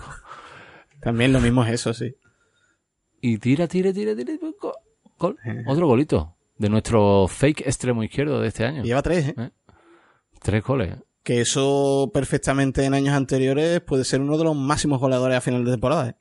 también 1.02 1.32
lo 1.32 1.40
mismo 1.40 1.64
es 1.64 1.72
eso, 1.74 1.94
sí. 1.94 2.16
Y 3.22 3.38
tira, 3.38 3.68
tira, 3.68 3.94
tira, 3.94 4.16
tira. 4.16 4.34
Gol. 4.62 4.74
Gol. 5.18 5.38
Eh. 5.46 5.64
Otro 5.68 5.88
golito 5.88 6.35
de 6.58 6.70
nuestro 6.70 7.28
fake 7.28 7.62
extremo 7.62 8.04
izquierdo 8.04 8.40
de 8.40 8.48
este 8.48 8.66
año. 8.66 8.84
Lleva 8.84 9.02
tres, 9.02 9.30
¿eh? 9.30 9.52
Tres 10.42 10.64
goles. 10.64 10.96
Que 11.24 11.42
eso 11.42 12.12
perfectamente 12.14 12.86
en 12.86 12.94
años 12.94 13.16
anteriores 13.16 13.82
puede 13.82 14.04
ser 14.04 14.22
uno 14.22 14.38
de 14.38 14.44
los 14.44 14.56
máximos 14.56 15.00
goleadores 15.00 15.38
a 15.38 15.42
final 15.42 15.66
de 15.66 15.72
temporada, 15.72 16.10
¿eh? 16.10 16.16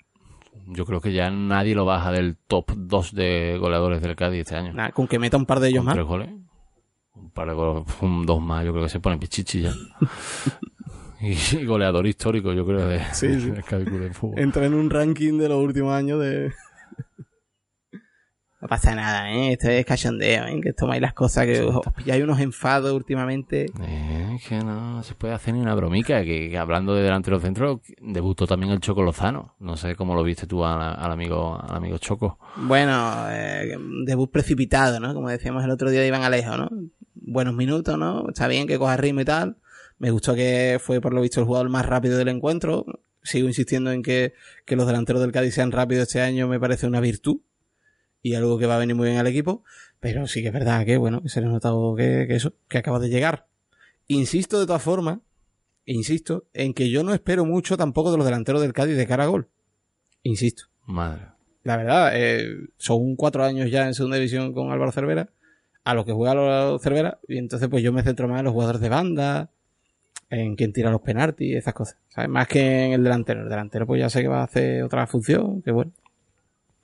Yo 0.67 0.87
creo 0.87 1.00
que 1.00 1.12
ya 1.12 1.31
nadie 1.31 1.75
lo 1.75 1.85
baja 1.85 2.11
del 2.11 2.37
top 2.37 2.73
2 2.75 3.14
de 3.14 3.59
goleadores 3.61 4.00
del 4.00 4.17
Cádiz 4.17 4.41
este 4.41 4.57
año. 4.57 4.73
Con 4.95 5.07
que 5.07 5.19
meta 5.19 5.37
un 5.37 5.45
par 5.47 5.61
de 5.61 5.69
ellos 5.69 5.81
Con 5.81 5.87
más. 5.87 5.95
tres 5.95 6.07
goles. 6.07 6.31
Un 7.14 7.31
par 7.31 7.49
de 7.49 7.55
goles, 7.55 7.85
un 8.00 8.25
dos 8.25 8.41
más, 8.41 8.64
yo 8.64 8.73
creo 8.73 8.85
que 8.85 8.88
se 8.88 9.00
pone 9.00 9.19
pichichi 9.19 9.62
ya. 9.62 9.75
y, 11.21 11.64
goleador 11.64 12.07
histórico, 12.07 12.53
yo 12.53 12.64
creo, 12.64 12.88
de, 12.88 13.00
Sí, 13.12 13.41
sí. 13.41 13.50
del 13.50 13.62
Cádiz 13.62 13.88
Club 13.88 14.00
de 14.00 14.14
Fútbol. 14.14 14.38
Entra 14.38 14.64
en 14.64 14.75
un 14.75 14.88
ranking 14.91 15.38
de 15.38 15.49
los 15.49 15.62
últimos 15.62 15.93
años 15.93 16.21
de... 16.21 16.53
No 18.64 18.68
pasa 18.68 18.94
nada, 18.94 19.30
¿eh? 19.30 19.52
Esto 19.52 19.68
es 19.68 19.85
cachondeo, 19.85 20.47
¿eh? 20.47 20.59
Que 20.62 20.73
tomáis 20.73 21.02
las 21.02 21.12
cosas 21.12 21.44
que 21.44 21.61
os 21.61 21.83
pilláis 21.94 22.25
unos 22.25 22.40
enfados 22.40 22.92
últimamente. 22.92 23.66
Eh, 23.83 24.38
que 24.49 24.56
no 24.56 25.02
se 25.02 25.14
puede 25.14 25.35
hacer 25.35 25.52
ni 25.52 25.61
una 25.61 25.75
bromica. 25.75 26.25
Que, 26.25 26.49
que 26.49 26.56
hablando 26.56 26.94
de 26.94 27.02
delantero 27.02 27.38
centro, 27.40 27.83
debutó 28.00 28.47
también 28.47 28.73
el 28.73 28.80
Choco 28.80 29.02
Lozano. 29.02 29.54
No 29.59 29.76
sé 29.76 29.94
cómo 29.97 30.14
lo 30.14 30.23
viste 30.23 30.47
tú 30.47 30.64
al 30.64 31.12
amigo 31.12 31.61
al 31.62 31.76
amigo 31.76 31.99
Choco. 31.99 32.38
Bueno, 32.56 33.26
eh, 33.28 33.76
debut 34.06 34.30
precipitado, 34.30 34.99
¿no? 34.99 35.12
Como 35.12 35.28
decíamos 35.28 35.62
el 35.62 35.71
otro 35.71 35.90
día 35.90 36.00
de 36.00 36.09
Iván 36.09 36.23
Alejo, 36.23 36.56
¿no? 36.56 36.71
Buenos 37.12 37.52
minutos, 37.52 37.99
¿no? 37.99 38.26
Está 38.30 38.49
bien 38.49 38.66
que 38.66 38.78
coja 38.78 38.97
ritmo 38.97 39.21
y 39.21 39.26
tal. 39.26 39.59
Me 39.99 40.11
gustó 40.11 40.35
que 40.35 40.80
fue, 40.80 41.02
por 41.02 41.12
lo 41.12 41.21
visto, 41.21 41.38
el 41.38 41.44
jugador 41.44 41.68
más 41.68 41.85
rápido 41.85 42.16
del 42.16 42.28
encuentro. 42.28 42.87
Sigo 43.23 43.47
insistiendo 43.47 43.92
en 43.92 44.02
que, 44.02 44.33
que 44.64 44.75
los 44.75 44.87
delanteros 44.87 45.21
del 45.21 45.33
Cádiz 45.33 45.52
sean 45.52 45.71
rápidos 45.71 46.04
este 46.04 46.23
año, 46.23 46.49
me 46.49 46.59
parece 46.59 46.87
una 46.87 47.00
virtud. 47.00 47.40
Y 48.25 48.35
algo 48.35 48.59
que 48.59 48.64
va 48.64 48.76
a 48.76 48.78
venir 48.78 48.97
muy 48.97 49.07
bien 49.09 49.19
al 49.19 49.26
equipo. 49.26 49.62
Pero 50.00 50.26
sí 50.26 50.40
que 50.40 50.49
es 50.49 50.54
verdad 50.54 50.85
que, 50.85 50.97
bueno, 50.97 51.23
que 51.23 51.28
se 51.28 51.40
le 51.40 51.47
ha 51.47 51.50
notado 51.50 51.95
que, 51.95 52.25
que 52.26 52.35
eso, 52.35 52.54
que 52.69 52.78
acaba 52.78 52.99
de 52.99 53.11
llegar. 53.11 53.47
Insisto 54.09 54.59
de 54.59 54.66
todas 54.66 54.83
formas, 54.83 55.19
insisto, 55.85 56.47
en 56.54 56.75
que 56.75 56.90
yo 56.90 57.04
no 57.04 57.14
espero 57.14 57.45
mucho 57.45 57.76
tampoco 57.76 58.11
de 58.11 58.16
los 58.16 58.26
delanteros 58.26 58.62
del 58.62 58.73
Cádiz 58.73 58.97
de 58.97 59.07
cara 59.07 59.25
a 59.25 59.28
gol. 59.28 59.49
Insisto. 60.23 60.64
Madre. 60.87 61.26
La 61.64 61.76
verdad, 61.76 62.12
eh, 62.14 62.69
son 62.76 63.16
cuatro 63.16 63.45
años 63.45 63.71
ya 63.71 63.87
en 63.87 63.95
segunda 63.95 64.16
división 64.16 64.52
con 64.52 64.71
Álvaro 64.71 64.93
Cervera, 64.93 65.31
a 65.85 65.95
lo 65.95 66.04
que 66.04 66.12
juega 66.12 66.33
Álvaro 66.33 66.78
Cervera, 66.78 67.19
y 67.28 67.38
entonces 67.38 67.69
pues 67.69 67.83
yo 67.83 67.93
me 67.93 68.02
centro 68.02 68.26
más 68.26 68.40
en 68.40 68.47
los 68.47 68.52
jugadores 68.52 68.81
de 68.81 68.88
banda, 68.88 69.50
en 70.28 70.57
quién 70.57 70.73
tira 70.73 70.90
los 70.90 71.00
penaltis, 71.00 71.57
esas 71.57 71.73
cosas, 71.73 71.97
¿sabes? 72.09 72.28
Más 72.28 72.49
que 72.49 72.85
en 72.87 72.93
el 72.93 73.02
delantero. 73.02 73.43
El 73.43 73.49
delantero 73.49 73.87
pues 73.87 74.00
ya 74.00 74.11
sé 74.11 74.23
que 74.23 74.28
va 74.28 74.40
a 74.40 74.45
hacer 74.45 74.83
otra 74.83 75.07
función, 75.07 75.62
que 75.62 75.71
bueno. 75.71 75.93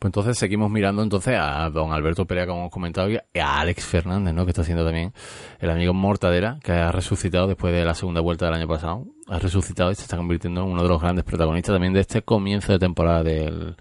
Pues 0.01 0.09
entonces 0.09 0.39
seguimos 0.39 0.71
mirando 0.71 1.03
entonces 1.03 1.37
a 1.39 1.69
don 1.69 1.93
Alberto 1.93 2.27
Perea, 2.27 2.47
como 2.47 2.61
hemos 2.61 2.73
comentado, 2.73 3.11
y 3.11 3.19
a 3.39 3.61
Alex 3.61 3.85
Fernández, 3.85 4.33
¿no? 4.33 4.47
Que 4.47 4.53
está 4.53 4.63
haciendo 4.63 4.83
también 4.83 5.13
el 5.59 5.69
amigo 5.69 5.93
Mortadera, 5.93 6.59
que 6.65 6.73
ha 6.73 6.91
resucitado 6.91 7.47
después 7.47 7.75
de 7.75 7.85
la 7.85 7.95
segunda 7.95 8.23
vuelta 8.23 8.47
del 8.47 8.55
año 8.55 8.67
pasado. 8.67 9.05
Ha 9.29 9.39
resucitado 9.39 9.91
y 9.91 9.95
se 9.95 10.03
está 10.05 10.17
convirtiendo 10.17 10.63
en 10.63 10.69
uno 10.69 10.83
de 10.83 10.89
los 10.89 11.03
grandes 11.03 11.23
protagonistas 11.25 11.75
también 11.75 11.93
de 11.93 12.01
este 12.01 12.23
comienzo 12.23 12.73
de 12.73 12.79
temporada 12.79 13.23
del, 13.23 13.77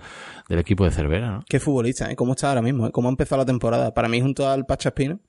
del 0.49 0.59
equipo 0.59 0.83
de 0.83 0.91
Cervera, 0.91 1.31
¿no? 1.31 1.45
Qué 1.47 1.57
futbolista, 1.61 2.11
¿eh? 2.11 2.17
¿Cómo 2.17 2.33
está 2.33 2.49
ahora 2.49 2.61
mismo? 2.61 2.88
¿eh? 2.88 2.91
¿Cómo 2.91 3.07
ha 3.07 3.11
empezado 3.11 3.41
la 3.41 3.45
temporada? 3.45 3.93
Para 3.93 4.09
mí 4.09 4.19
junto 4.19 4.49
al 4.49 4.65
Pacha 4.65 4.89
Espino 4.89 5.21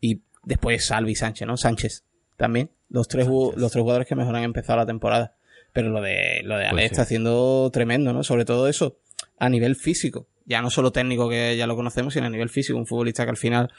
y 0.00 0.22
después 0.44 0.86
Salvi 0.86 1.16
Sánchez, 1.16 1.48
¿no? 1.48 1.56
Sánchez 1.56 2.04
también. 2.36 2.70
Los 2.88 3.08
tres, 3.08 3.26
los 3.26 3.72
tres 3.72 3.82
jugadores 3.82 4.06
que 4.06 4.14
mejor 4.14 4.36
han 4.36 4.44
empezado 4.44 4.78
la 4.78 4.86
temporada. 4.86 5.34
Pero 5.72 5.88
lo 5.90 6.00
de, 6.00 6.40
lo 6.44 6.56
de 6.56 6.66
Ale 6.66 6.70
Pues 6.72 6.82
sí. 6.82 6.86
está 6.92 7.02
haciendo 7.02 7.68
tremendo, 7.72 8.12
¿no? 8.12 8.22
Sobre 8.24 8.44
todo 8.44 8.66
eso, 8.68 8.96
a 9.40 9.48
nivel 9.48 9.74
físico. 9.74 10.28
Ya 10.44 10.62
no 10.62 10.70
solo 10.70 10.92
técnico 10.92 11.28
que 11.28 11.56
ya 11.56 11.66
lo 11.66 11.74
conocemos, 11.74 12.14
sino 12.14 12.26
a 12.26 12.30
nivel 12.30 12.48
físico. 12.48 12.78
Un 12.78 12.86
futbolista 12.86 13.24
que 13.24 13.30
al 13.30 13.36
final 13.36 13.72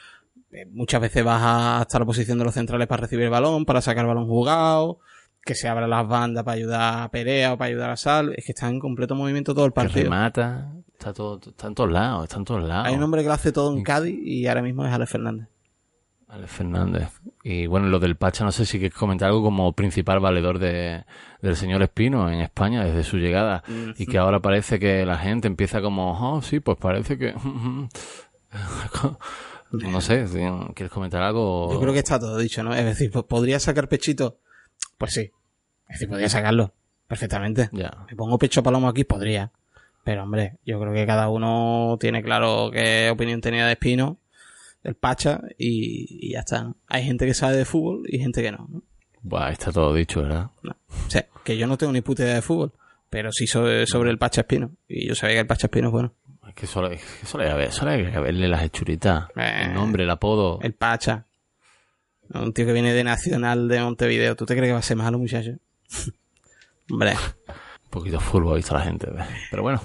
eh, 0.50 0.66
muchas 0.70 1.00
veces 1.00 1.24
baja 1.24 1.80
hasta 1.80 1.98
la 1.98 2.04
posición 2.04 2.38
de 2.38 2.44
los 2.44 2.54
centrales 2.54 2.86
para 2.86 3.02
recibir 3.02 3.24
el 3.24 3.30
balón, 3.30 3.64
para 3.64 3.80
sacar 3.80 4.04
el 4.04 4.08
balón 4.08 4.26
jugado, 4.26 4.98
que 5.44 5.54
se 5.54 5.68
abran 5.68 5.88
las 5.88 6.06
bandas 6.06 6.44
para 6.44 6.56
ayudar 6.56 7.04
a 7.04 7.10
Perea 7.10 7.54
o 7.54 7.58
para 7.58 7.68
ayudar 7.68 7.90
a 7.90 7.96
Sal. 7.96 8.34
Es 8.36 8.44
que 8.44 8.52
está 8.52 8.68
en 8.68 8.80
completo 8.80 9.14
movimiento 9.14 9.54
todo 9.54 9.66
el 9.66 9.72
partido. 9.72 10.10
está 10.24 11.12
todo, 11.12 11.40
está 11.44 11.68
en 11.68 11.74
todos 11.74 11.90
lados, 11.90 12.24
está 12.24 12.36
en 12.36 12.44
todos 12.44 12.64
lados. 12.64 12.86
Hay 12.88 12.94
un 12.94 13.02
hombre 13.02 13.22
que 13.22 13.28
lo 13.28 13.34
hace 13.34 13.52
todo 13.52 13.72
en 13.76 13.82
Cádiz 13.82 14.18
y 14.20 14.46
ahora 14.46 14.62
mismo 14.62 14.84
es 14.84 14.92
Alex 14.92 15.10
Fernández. 15.10 15.48
Alex 16.32 16.50
Fernández. 16.50 17.10
Y 17.44 17.66
bueno, 17.66 17.88
lo 17.88 17.98
del 17.98 18.16
Pacha, 18.16 18.42
no 18.42 18.52
sé 18.52 18.64
si 18.64 18.78
quieres 18.78 18.96
comentar 18.96 19.28
algo 19.28 19.42
como 19.42 19.74
principal 19.74 20.18
valedor 20.18 20.58
de, 20.58 21.04
del 21.42 21.56
señor 21.56 21.82
Espino 21.82 22.30
en 22.30 22.40
España 22.40 22.82
desde 22.84 23.04
su 23.04 23.18
llegada. 23.18 23.62
Y 23.98 24.06
que 24.06 24.16
ahora 24.16 24.40
parece 24.40 24.78
que 24.78 25.04
la 25.04 25.18
gente 25.18 25.46
empieza 25.46 25.82
como, 25.82 26.18
oh, 26.18 26.40
sí, 26.40 26.60
pues 26.60 26.78
parece 26.78 27.18
que... 27.18 27.34
no 29.72 30.00
sé, 30.00 30.24
¿quieres 30.74 30.90
comentar 30.90 31.22
algo? 31.22 31.70
Yo 31.70 31.80
creo 31.80 31.92
que 31.92 31.98
está 31.98 32.18
todo 32.18 32.38
dicho, 32.38 32.62
¿no? 32.62 32.74
Es 32.74 32.86
decir, 32.86 33.10
¿podría 33.10 33.60
sacar 33.60 33.88
pechito? 33.88 34.38
Pues 34.96 35.12
sí. 35.12 35.32
Es 35.88 35.96
decir, 35.96 36.08
podría 36.08 36.30
sacarlo. 36.30 36.72
Perfectamente. 37.08 37.68
Ya. 37.72 38.06
Me 38.08 38.16
pongo 38.16 38.38
pecho 38.38 38.62
palomo 38.62 38.88
aquí, 38.88 39.04
podría. 39.04 39.52
Pero 40.02 40.22
hombre, 40.22 40.56
yo 40.64 40.80
creo 40.80 40.94
que 40.94 41.04
cada 41.04 41.28
uno 41.28 41.98
tiene 42.00 42.22
claro 42.22 42.70
qué 42.72 43.10
opinión 43.10 43.42
tenía 43.42 43.66
de 43.66 43.72
Espino, 43.72 44.16
del 44.82 44.94
Pacha, 44.94 45.40
y, 45.58 46.28
y 46.28 46.32
ya 46.32 46.40
está. 46.40 46.62
¿no? 46.64 46.76
Hay 46.88 47.04
gente 47.04 47.26
que 47.26 47.34
sabe 47.34 47.56
de 47.56 47.64
fútbol 47.64 48.02
y 48.08 48.18
gente 48.18 48.42
que 48.42 48.52
no, 48.52 48.66
¿no? 48.68 48.82
Buah, 49.22 49.50
está 49.50 49.70
todo 49.70 49.94
dicho, 49.94 50.22
¿verdad? 50.22 50.50
No. 50.62 50.76
O 51.06 51.10
sea, 51.10 51.26
que 51.44 51.56
yo 51.56 51.66
no 51.66 51.78
tengo 51.78 51.92
ni 51.92 52.00
puta 52.00 52.24
idea 52.24 52.34
de 52.34 52.42
fútbol, 52.42 52.72
pero 53.08 53.30
sí 53.30 53.46
sobre, 53.46 53.86
sobre 53.86 54.10
el 54.10 54.18
Pacha 54.18 54.40
Espino. 54.40 54.72
Y 54.88 55.06
yo 55.06 55.14
sabía 55.14 55.36
que 55.36 55.40
el 55.40 55.46
Pacha 55.46 55.68
Espino 55.68 55.88
es 55.88 55.92
bueno. 55.92 56.14
Es 56.48 56.54
que 56.54 56.66
solo, 56.66 56.90
es 56.90 57.02
que 57.02 57.26
solo 57.26 57.44
hay 57.44 57.54
ver, 57.54 57.72
solo 57.72 57.92
hay 57.92 58.10
que 58.10 58.18
verle 58.18 58.48
las 58.48 58.62
hechuritas. 58.64 59.28
Eh. 59.36 59.66
El 59.66 59.74
nombre, 59.74 60.02
el 60.02 60.10
apodo. 60.10 60.58
El 60.60 60.74
Pacha. 60.74 61.26
Un 62.34 62.52
tío 62.52 62.66
que 62.66 62.72
viene 62.72 62.92
de 62.92 63.04
Nacional 63.04 63.68
de 63.68 63.80
Montevideo. 63.80 64.34
¿Tú 64.34 64.44
te 64.44 64.54
crees 64.54 64.68
que 64.68 64.72
va 64.72 64.78
a 64.78 64.82
ser 64.82 64.96
malo, 64.96 65.18
muchacho? 65.18 65.52
Hombre. 66.90 67.12
Un 67.12 67.90
poquito 67.90 68.18
fútbol 68.18 68.54
ha 68.54 68.56
visto 68.56 68.74
la 68.74 68.80
gente. 68.80 69.08
Pero 69.50 69.62
bueno, 69.62 69.80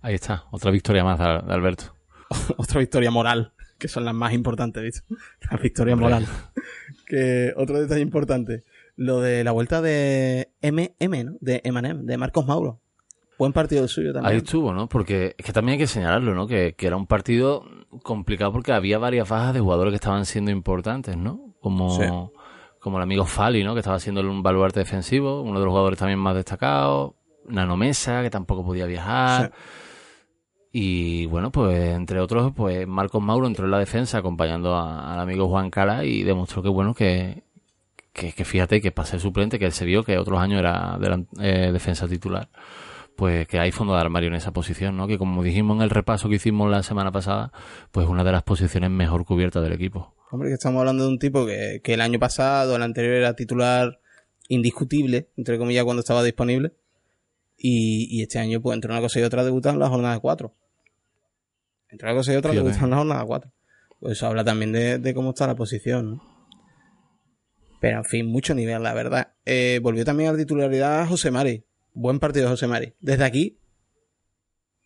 ahí 0.00 0.14
está. 0.14 0.44
Otra 0.50 0.70
victoria 0.70 1.04
más 1.04 1.18
de 1.18 1.24
Alberto. 1.52 1.94
otra 2.56 2.80
victoria 2.80 3.10
moral, 3.10 3.52
que 3.82 3.88
son 3.88 4.04
las 4.04 4.14
más 4.14 4.32
importantes, 4.32 4.80
¿viste? 4.80 5.02
La 5.50 5.56
victoria 5.58 5.96
moral. 5.96 6.24
que 7.06 7.52
otro 7.56 7.80
detalle 7.80 8.00
importante, 8.00 8.62
lo 8.96 9.20
de 9.20 9.42
la 9.42 9.50
vuelta 9.50 9.82
de 9.82 10.50
MM, 10.62 11.24
¿no? 11.24 11.32
De 11.40 11.60
Emanem, 11.64 12.06
de 12.06 12.16
Marcos 12.16 12.46
Mauro. 12.46 12.78
Buen 13.38 13.52
partido 13.52 13.82
el 13.82 13.88
suyo 13.88 14.10
Ahí 14.10 14.14
también. 14.14 14.36
estuvo, 14.36 14.72
¿no? 14.72 14.88
Porque 14.88 15.34
es 15.36 15.44
que 15.44 15.52
también 15.52 15.72
hay 15.72 15.78
que 15.80 15.86
señalarlo, 15.88 16.32
¿no? 16.32 16.46
Que, 16.46 16.74
que 16.76 16.86
era 16.86 16.96
un 16.96 17.08
partido 17.08 17.64
complicado 18.04 18.52
porque 18.52 18.72
había 18.72 18.98
varias 18.98 19.28
bajas 19.28 19.52
de 19.52 19.58
jugadores 19.60 19.90
que 19.90 19.96
estaban 19.96 20.24
siendo 20.26 20.52
importantes, 20.52 21.16
¿no? 21.16 21.52
Como, 21.60 21.90
Sí. 21.98 22.04
como 22.78 22.98
el 22.98 23.02
amigo 23.02 23.24
Fali, 23.24 23.64
¿no? 23.64 23.74
Que 23.74 23.80
estaba 23.80 23.98
siendo 23.98 24.20
un 24.20 24.44
baluarte 24.44 24.78
defensivo, 24.80 25.42
uno 25.42 25.58
de 25.58 25.64
los 25.64 25.72
jugadores 25.72 25.98
también 25.98 26.20
más 26.20 26.36
destacados. 26.36 27.14
Nano 27.48 27.76
Mesa, 27.76 28.22
que 28.22 28.30
tampoco 28.30 28.64
podía 28.64 28.86
viajar. 28.86 29.50
Y 30.74 31.26
bueno, 31.26 31.50
pues 31.52 31.78
entre 31.94 32.18
otros, 32.20 32.52
pues 32.56 32.86
Marcos 32.86 33.22
Mauro 33.22 33.46
entró 33.46 33.66
en 33.66 33.70
la 33.72 33.78
defensa 33.78 34.18
acompañando 34.18 34.74
a- 34.74 35.12
al 35.12 35.20
amigo 35.20 35.48
Juan 35.48 35.70
Cala 35.70 36.04
y 36.04 36.22
demostró 36.22 36.62
que 36.62 36.70
bueno, 36.70 36.94
que, 36.94 37.42
que, 38.14 38.32
que 38.32 38.44
fíjate 38.44 38.80
que 38.80 38.90
para 38.90 39.18
suplente, 39.18 39.58
que 39.58 39.66
él 39.66 39.72
se 39.72 39.84
vio 39.84 40.02
que 40.02 40.16
otros 40.16 40.40
años 40.40 40.60
era 40.60 40.98
eh, 41.40 41.70
defensa 41.72 42.08
titular, 42.08 42.48
pues 43.16 43.46
que 43.46 43.58
hay 43.58 43.70
fondo 43.70 43.92
de 43.94 44.00
armario 44.00 44.28
en 44.28 44.34
esa 44.34 44.52
posición, 44.52 44.96
¿no? 44.96 45.06
Que 45.06 45.18
como 45.18 45.42
dijimos 45.42 45.76
en 45.76 45.82
el 45.82 45.90
repaso 45.90 46.30
que 46.30 46.36
hicimos 46.36 46.70
la 46.70 46.82
semana 46.82 47.12
pasada, 47.12 47.52
pues 47.90 48.08
una 48.08 48.24
de 48.24 48.32
las 48.32 48.42
posiciones 48.42 48.88
mejor 48.90 49.26
cubiertas 49.26 49.62
del 49.62 49.74
equipo. 49.74 50.14
Hombre, 50.30 50.48
que 50.48 50.54
estamos 50.54 50.80
hablando 50.80 51.02
de 51.04 51.10
un 51.10 51.18
tipo 51.18 51.44
que, 51.44 51.82
que 51.84 51.92
el 51.92 52.00
año 52.00 52.18
pasado, 52.18 52.76
el 52.76 52.82
anterior 52.82 53.12
era 53.16 53.36
titular 53.36 54.00
indiscutible, 54.48 55.28
entre 55.36 55.58
comillas, 55.58 55.84
cuando 55.84 56.00
estaba 56.00 56.22
disponible. 56.22 56.72
Y, 57.58 58.08
y 58.10 58.22
este 58.22 58.38
año, 58.38 58.60
pues 58.62 58.74
entre 58.74 58.90
una 58.90 59.00
cosa 59.02 59.20
y 59.20 59.22
otra, 59.22 59.44
debutan 59.44 59.74
en 59.74 59.80
la 59.80 59.88
jornada 59.90 60.18
4. 60.18 60.54
Entre 61.92 62.08
una 62.08 62.16
cosa 62.18 62.32
y 62.32 62.36
otra, 62.36 62.50
Fíjate. 62.50 62.66
debutan 62.68 62.84
en 62.86 62.90
la 62.90 62.96
jornada 62.96 63.24
4. 63.24 63.52
Pues 64.00 64.12
eso 64.14 64.26
habla 64.26 64.42
también 64.42 64.72
de, 64.72 64.98
de 64.98 65.14
cómo 65.14 65.30
está 65.30 65.46
la 65.46 65.54
posición, 65.54 66.12
¿no? 66.16 66.32
Pero 67.80 67.98
en 67.98 68.04
fin, 68.04 68.26
mucho 68.26 68.54
nivel, 68.54 68.82
la 68.82 68.94
verdad. 68.94 69.32
Eh, 69.44 69.78
volvió 69.82 70.04
también 70.04 70.28
a 70.30 70.32
la 70.32 70.38
titularidad 70.38 71.06
José 71.08 71.30
Mari. 71.30 71.64
Buen 71.94 72.18
partido 72.18 72.48
José 72.48 72.66
Mari. 72.66 72.94
Desde 73.00 73.24
aquí, 73.24 73.58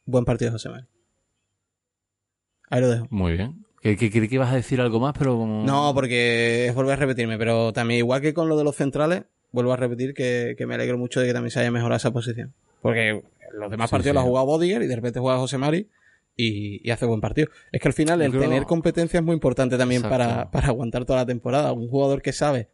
buen 0.05 0.25
partido 0.25 0.51
José 0.53 0.69
Mari. 0.71 0.87
Ahí 2.71 2.81
lo 2.81 2.89
dejo. 2.89 3.07
Muy 3.11 3.33
bien. 3.35 3.65
Que, 3.81 3.97
que, 3.97 4.11
creí 4.11 4.29
que 4.29 4.35
ibas 4.35 4.51
a 4.51 4.57
decir 4.57 4.81
algo 4.81 4.99
más, 4.99 5.15
pero. 5.17 5.47
No, 5.47 5.93
porque 5.95 6.67
es 6.67 6.75
volver 6.75 6.95
a 6.95 6.97
repetirme, 6.97 7.39
pero 7.39 7.73
también 7.73 7.99
igual 7.99 8.21
que 8.21 8.35
con 8.35 8.49
lo 8.49 8.57
de 8.57 8.65
los 8.65 8.75
centrales, 8.75 9.25
vuelvo 9.53 9.73
a 9.73 9.77
repetir 9.77 10.13
que, 10.15 10.55
que 10.59 10.67
me 10.67 10.75
alegro 10.75 10.99
mucho 10.99 11.21
de 11.21 11.27
que 11.27 11.33
también 11.33 11.51
se 11.53 11.61
haya 11.61 11.71
mejorado 11.71 11.97
esa 11.99 12.11
posición. 12.13 12.53
Porque 12.83 13.23
los 13.53 13.71
demás 13.71 13.89
Sí, 13.91 13.93
partidos 13.93 14.13
sí. 14.13 14.15
los 14.15 14.25
ha 14.25 14.27
jugado 14.27 14.47
Bodiger 14.47 14.83
y 14.83 14.87
de 14.87 14.97
repente 14.97 15.21
juega 15.21 15.39
José 15.39 15.59
Mari 15.59 15.89
y, 16.37 16.87
y 16.87 16.91
hace 16.91 17.07
buen 17.07 17.21
partido. 17.21 17.49
Es 17.73 17.81
que 17.81 17.89
al 17.89 17.95
final 17.95 18.21
el 18.23 18.31
creo- 18.31 18.43
tener 18.43 18.65
competencia 18.65 19.19
es 19.21 19.25
muy 19.25 19.35
importante 19.35 19.77
también 19.79 20.03
para, 20.03 20.51
para 20.51 20.69
aguantar 20.69 21.05
toda 21.05 21.21
la 21.21 21.27
temporada. 21.27 21.73
Un 21.73 21.89
jugador 21.89 22.23
que 22.23 22.33
sabe 22.33 22.69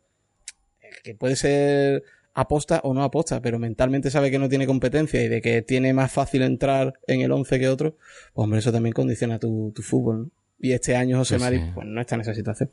que 1.04 1.14
puede 1.14 1.36
ser 1.36 2.02
aposta 2.34 2.80
o 2.84 2.94
no 2.94 3.02
aposta, 3.02 3.40
pero 3.42 3.58
mentalmente 3.58 4.10
sabe 4.10 4.30
que 4.30 4.38
no 4.38 4.48
tiene 4.48 4.66
competencia 4.66 5.22
y 5.22 5.28
de 5.28 5.40
que 5.42 5.62
tiene 5.62 5.92
más 5.92 6.10
fácil 6.12 6.42
entrar 6.42 6.94
en 7.06 7.20
el 7.20 7.30
11 7.32 7.58
que 7.58 7.68
otro, 7.68 7.92
pues 8.32 8.44
hombre, 8.44 8.58
eso 8.60 8.72
también 8.72 8.92
condiciona 8.94 9.38
tu, 9.38 9.72
tu 9.74 9.82
fútbol, 9.82 10.18
¿no? 10.18 10.30
Y 10.58 10.72
este 10.72 10.94
año 10.96 11.18
José 11.18 11.38
Sí, 11.38 11.44
Mari 11.44 11.58
sí. 11.58 11.64
pues 11.74 11.86
no 11.86 12.00
está 12.00 12.14
en 12.14 12.20
esa 12.22 12.34
situación. 12.34 12.70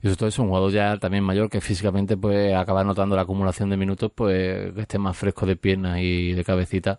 Y 0.00 0.06
sobre 0.06 0.16
todo 0.16 0.28
es 0.28 0.38
un 0.38 0.48
jugador 0.48 0.72
ya 0.72 0.96
también 0.98 1.22
mayor 1.24 1.48
que 1.48 1.60
físicamente 1.60 2.16
pues 2.16 2.54
acaba 2.54 2.82
notando 2.84 3.14
la 3.16 3.22
acumulación 3.22 3.70
de 3.70 3.76
minutos, 3.76 4.10
pues 4.14 4.72
que 4.74 4.80
esté 4.80 4.98
más 4.98 5.16
fresco 5.16 5.46
de 5.46 5.56
piernas 5.56 5.98
y 6.00 6.32
de 6.32 6.44
cabecita, 6.44 6.98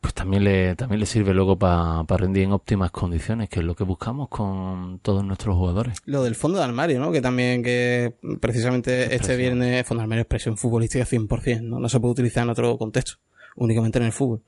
pues 0.00 0.14
también 0.14 0.44
le, 0.44 0.74
también 0.76 0.98
le 1.00 1.06
sirve 1.06 1.34
luego 1.34 1.58
para 1.58 2.04
rendir 2.08 2.44
en 2.44 2.52
óptimas 2.52 2.90
condiciones, 2.90 3.50
que 3.50 3.60
es 3.60 3.66
lo 3.66 3.74
que 3.74 3.84
buscamos 3.84 4.28
con 4.28 4.98
todos 5.00 5.22
nuestros 5.24 5.56
jugadores. 5.56 5.98
Lo 6.06 6.22
del 6.22 6.34
fondo 6.34 6.58
de 6.58 6.64
armario, 6.64 6.98
¿no? 7.00 7.12
Que 7.12 7.20
también 7.20 7.62
que 7.62 8.14
precisamente 8.40 9.14
este 9.14 9.36
viernes 9.36 9.86
fondo 9.86 10.00
de 10.00 10.04
armario 10.04 10.22
es 10.22 10.24
expresión 10.24 10.56
futbolística 10.56 11.04
100%, 11.04 11.62
¿no? 11.62 11.78
No 11.80 11.88
se 11.88 12.00
puede 12.00 12.12
utilizar 12.12 12.44
en 12.44 12.50
otro 12.50 12.78
contexto, 12.78 13.18
únicamente 13.56 13.98
en 13.98 14.06
el 14.06 14.12
fútbol. 14.12 14.42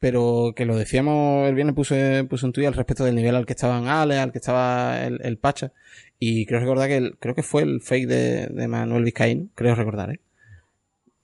pero 0.00 0.52
que 0.56 0.66
lo 0.66 0.76
decíamos 0.76 1.48
el 1.48 1.54
viernes 1.54 1.74
puse, 1.74 2.24
puse 2.24 2.44
un 2.46 2.52
tuit 2.52 2.66
al 2.66 2.74
respecto 2.74 3.04
del 3.04 3.14
nivel 3.14 3.34
al 3.36 3.46
que 3.46 3.54
estaban 3.54 3.86
Ale, 3.88 4.18
al 4.18 4.32
que 4.32 4.38
estaba 4.38 5.04
el, 5.04 5.20
el 5.22 5.38
Pacha, 5.38 5.72
y 6.18 6.46
creo 6.46 6.60
recordar 6.60 6.88
que 6.88 6.96
el, 6.96 7.16
creo 7.18 7.34
que 7.34 7.42
fue 7.42 7.62
el 7.62 7.80
fake 7.80 8.06
de, 8.08 8.46
de 8.48 8.68
Manuel 8.68 9.04
Vizcaíno, 9.04 9.48
creo 9.54 9.74
recordar, 9.74 10.10
¿eh? 10.10 10.20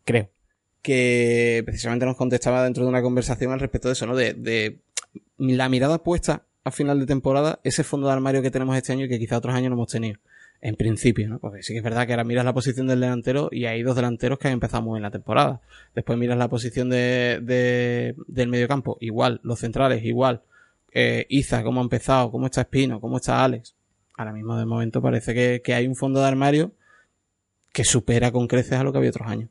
Creo. 0.04 0.30
Que 0.82 1.62
precisamente 1.64 2.04
nos 2.04 2.16
contestaba 2.16 2.64
dentro 2.64 2.82
de 2.82 2.90
una 2.90 3.02
conversación 3.02 3.52
al 3.52 3.60
respecto 3.60 3.88
de 3.88 3.92
eso, 3.92 4.06
¿no? 4.06 4.16
De, 4.16 4.34
de 4.34 4.80
la 5.38 5.68
mirada 5.68 6.02
puesta 6.02 6.42
a 6.64 6.70
final 6.70 7.00
de 7.00 7.06
temporada, 7.06 7.60
ese 7.64 7.84
fondo 7.84 8.06
de 8.06 8.12
armario 8.12 8.42
que 8.42 8.50
tenemos 8.50 8.76
este 8.76 8.92
año 8.92 9.06
y 9.06 9.08
que 9.08 9.18
quizá 9.18 9.38
otros 9.38 9.54
años 9.54 9.70
no 9.70 9.76
hemos 9.76 9.88
tenido. 9.88 10.18
En 10.60 10.76
principio, 10.76 11.28
¿no? 11.28 11.40
Porque 11.40 11.62
sí 11.64 11.72
que 11.72 11.78
es 11.78 11.84
verdad 11.84 12.06
que 12.06 12.12
ahora 12.12 12.22
miras 12.22 12.44
la 12.44 12.54
posición 12.54 12.86
del 12.86 13.00
delantero 13.00 13.48
y 13.50 13.64
hay 13.64 13.82
dos 13.82 13.96
delanteros 13.96 14.38
que 14.38 14.46
han 14.46 14.54
empezado 14.54 14.80
muy 14.82 14.96
en 14.96 15.02
la 15.02 15.10
temporada. 15.10 15.60
Después 15.92 16.16
miras 16.16 16.38
la 16.38 16.48
posición 16.48 16.88
de, 16.88 17.40
de 17.42 18.14
del 18.28 18.48
mediocampo, 18.48 18.96
igual. 19.00 19.40
Los 19.42 19.58
centrales, 19.58 20.04
igual. 20.04 20.42
Eh, 20.92 21.26
Iza, 21.28 21.64
cómo 21.64 21.80
ha 21.80 21.82
empezado, 21.82 22.30
cómo 22.30 22.46
está 22.46 22.60
Espino, 22.60 23.00
cómo 23.00 23.16
está 23.16 23.42
Alex. 23.42 23.74
Ahora 24.16 24.32
mismo, 24.32 24.56
de 24.56 24.66
momento, 24.66 25.02
parece 25.02 25.34
que, 25.34 25.62
que 25.64 25.74
hay 25.74 25.88
un 25.88 25.96
fondo 25.96 26.20
de 26.20 26.26
armario 26.26 26.72
que 27.72 27.82
supera 27.84 28.30
con 28.30 28.46
creces 28.46 28.74
a 28.74 28.84
lo 28.84 28.92
que 28.92 28.98
había 28.98 29.10
otros 29.10 29.26
años. 29.26 29.50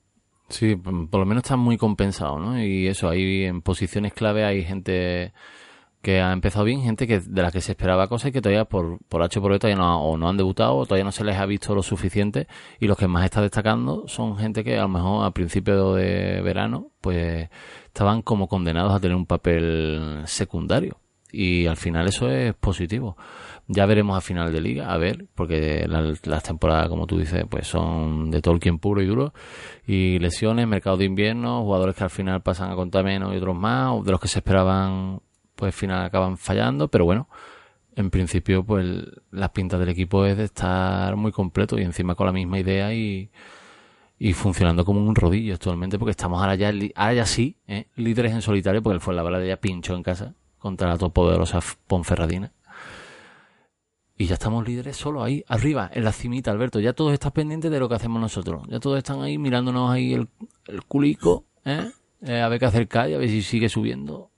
Sí, 0.51 0.75
por 0.75 1.20
lo 1.22 1.25
menos 1.25 1.43
está 1.43 1.55
muy 1.55 1.77
compensado, 1.77 2.38
¿no? 2.38 2.62
Y 2.62 2.88
eso, 2.88 3.10
ahí 3.10 3.46
en 3.46 3.62
posiciones 3.62 4.13
clave 4.13 4.43
hay 4.43 4.63
gente 4.63 5.34
que 6.01 6.20
ha 6.22 6.34
empezado 6.34 6.65
bien, 6.65 6.81
gente 6.81 7.08
que 7.08 7.20
de 7.22 7.41
la 7.41 7.51
que 7.51 7.62
se 7.62 7.72
esperaba 7.74 8.08
cosas 8.08 8.29
y 8.29 8.31
que 8.34 8.41
todavía 8.41 8.65
por, 8.65 9.00
por 9.08 9.24
H 9.24 9.39
por 9.39 9.51
B 9.51 9.60
todavía 9.60 9.77
no, 9.81 10.03
o 10.03 10.17
no 10.17 10.29
han 10.29 10.38
debutado 10.38 10.75
o 10.75 10.86
todavía 10.86 11.05
no 11.05 11.12
se 11.12 11.24
les 11.24 11.38
ha 11.38 11.46
visto 11.46 11.75
lo 11.75 11.84
suficiente 11.84 12.48
y 12.79 12.88
los 12.88 12.98
que 12.98 13.08
más 13.08 13.24
está 13.25 13.41
destacando 13.41 14.08
son 14.08 14.38
gente 14.38 14.63
que 14.63 14.77
a 14.77 14.84
lo 14.84 14.89
mejor 14.89 15.25
a 15.25 15.31
principio 15.31 15.93
de 15.93 16.41
verano 16.41 16.89
pues 17.01 17.50
estaban 17.86 18.24
como 18.24 18.48
condenados 18.48 18.93
a 18.93 19.00
tener 19.00 19.15
un 19.15 19.27
papel 19.27 20.24
secundario 20.25 20.98
y 21.31 21.67
al 21.67 21.77
final 21.77 22.07
eso 22.07 22.29
es 22.29 22.53
positivo. 22.53 23.17
Ya 23.67 23.85
veremos 23.85 24.17
a 24.17 24.21
final 24.21 24.51
de 24.51 24.61
liga, 24.61 24.91
a 24.91 24.97
ver, 24.97 25.27
porque 25.35 25.85
las, 25.88 26.43
temporadas, 26.43 26.89
como 26.89 27.07
tú 27.07 27.19
dices, 27.19 27.45
pues 27.50 27.67
son 27.67 28.29
de 28.31 28.41
Tolkien 28.41 28.79
puro 28.79 29.01
y 29.01 29.05
duro. 29.05 29.33
Y 29.88 30.19
lesiones, 30.19 30.67
mercado 30.67 30.97
de 30.97 31.05
invierno, 31.05 31.63
jugadores 31.63 31.95
que 31.95 32.03
al 32.03 32.09
final 32.09 32.41
pasan 32.41 32.71
a 32.71 32.75
contar 32.75 33.05
menos 33.05 33.33
y 33.33 33.38
otros 33.38 33.55
más, 33.55 34.03
de 34.03 34.11
los 34.11 34.19
que 34.19 34.27
se 34.27 34.39
esperaban 34.39 35.21
pues 35.55 35.75
al 35.75 35.79
final 35.79 36.05
acaban 36.05 36.38
fallando, 36.38 36.88
pero 36.88 37.05
bueno, 37.05 37.29
en 37.95 38.09
principio 38.09 38.63
pues 38.63 38.88
las 39.29 39.51
pintas 39.51 39.79
del 39.79 39.89
equipo 39.89 40.25
es 40.25 40.35
de 40.35 40.45
estar 40.45 41.15
muy 41.15 41.31
completo 41.31 41.77
y 41.77 41.83
encima 41.83 42.15
con 42.15 42.25
la 42.25 42.33
misma 42.33 42.57
idea 42.59 42.93
y, 42.95 43.29
y 44.17 44.33
funcionando 44.33 44.83
como 44.85 45.05
un 45.05 45.15
rodillo 45.15 45.53
actualmente 45.53 46.00
porque 46.00 46.11
estamos 46.11 46.41
ahora 46.41 46.55
ya, 46.55 46.73
ahora 46.95 47.13
ya 47.13 47.25
sí, 47.27 47.57
¿eh? 47.67 47.88
líderes 47.95 48.33
en 48.33 48.41
solitario 48.41 48.81
porque 48.81 49.03
el 49.07 49.39
de 49.39 49.47
ya 49.47 49.57
pinchó 49.57 49.95
en 49.95 50.01
casa 50.01 50.33
contra 50.62 50.88
la 50.88 50.98
todopoderosa 50.98 51.60
Ponferradina. 51.88 52.53
Y 54.15 54.27
ya 54.27 54.36
estamos 54.36 54.68
líderes 54.68 54.96
solo 54.96 55.24
ahí, 55.24 55.44
arriba, 55.48 55.89
en 55.91 56.03
la 56.03 56.12
cimita, 56.12 56.51
Alberto. 56.51 56.80
Ya 56.80 56.94
todos 56.94 57.12
están 57.12 57.32
pendientes 57.32 57.72
de 57.72 57.80
lo 57.80 57.89
que 57.89 57.96
hacemos 57.96 58.22
nosotros. 58.22 58.62
Ya 58.70 58.80
todos 58.80 59.00
están 59.00 59.22
ahí 59.24 59.39
mirándonos 59.39 59.89
ahí 59.89 60.13
el, 60.13 60.30
el 60.68 60.84
culico, 60.84 61.46
¿eh? 61.65 61.89
¿eh? 62.22 62.39
A 62.39 62.48
ver 62.48 62.60
qué 62.60 62.65
hacer 62.68 62.88
calle, 62.88 63.15
a 63.15 63.18
ver 63.18 63.30
si 63.30 63.41
sigue 63.41 63.68
subiendo 63.68 64.32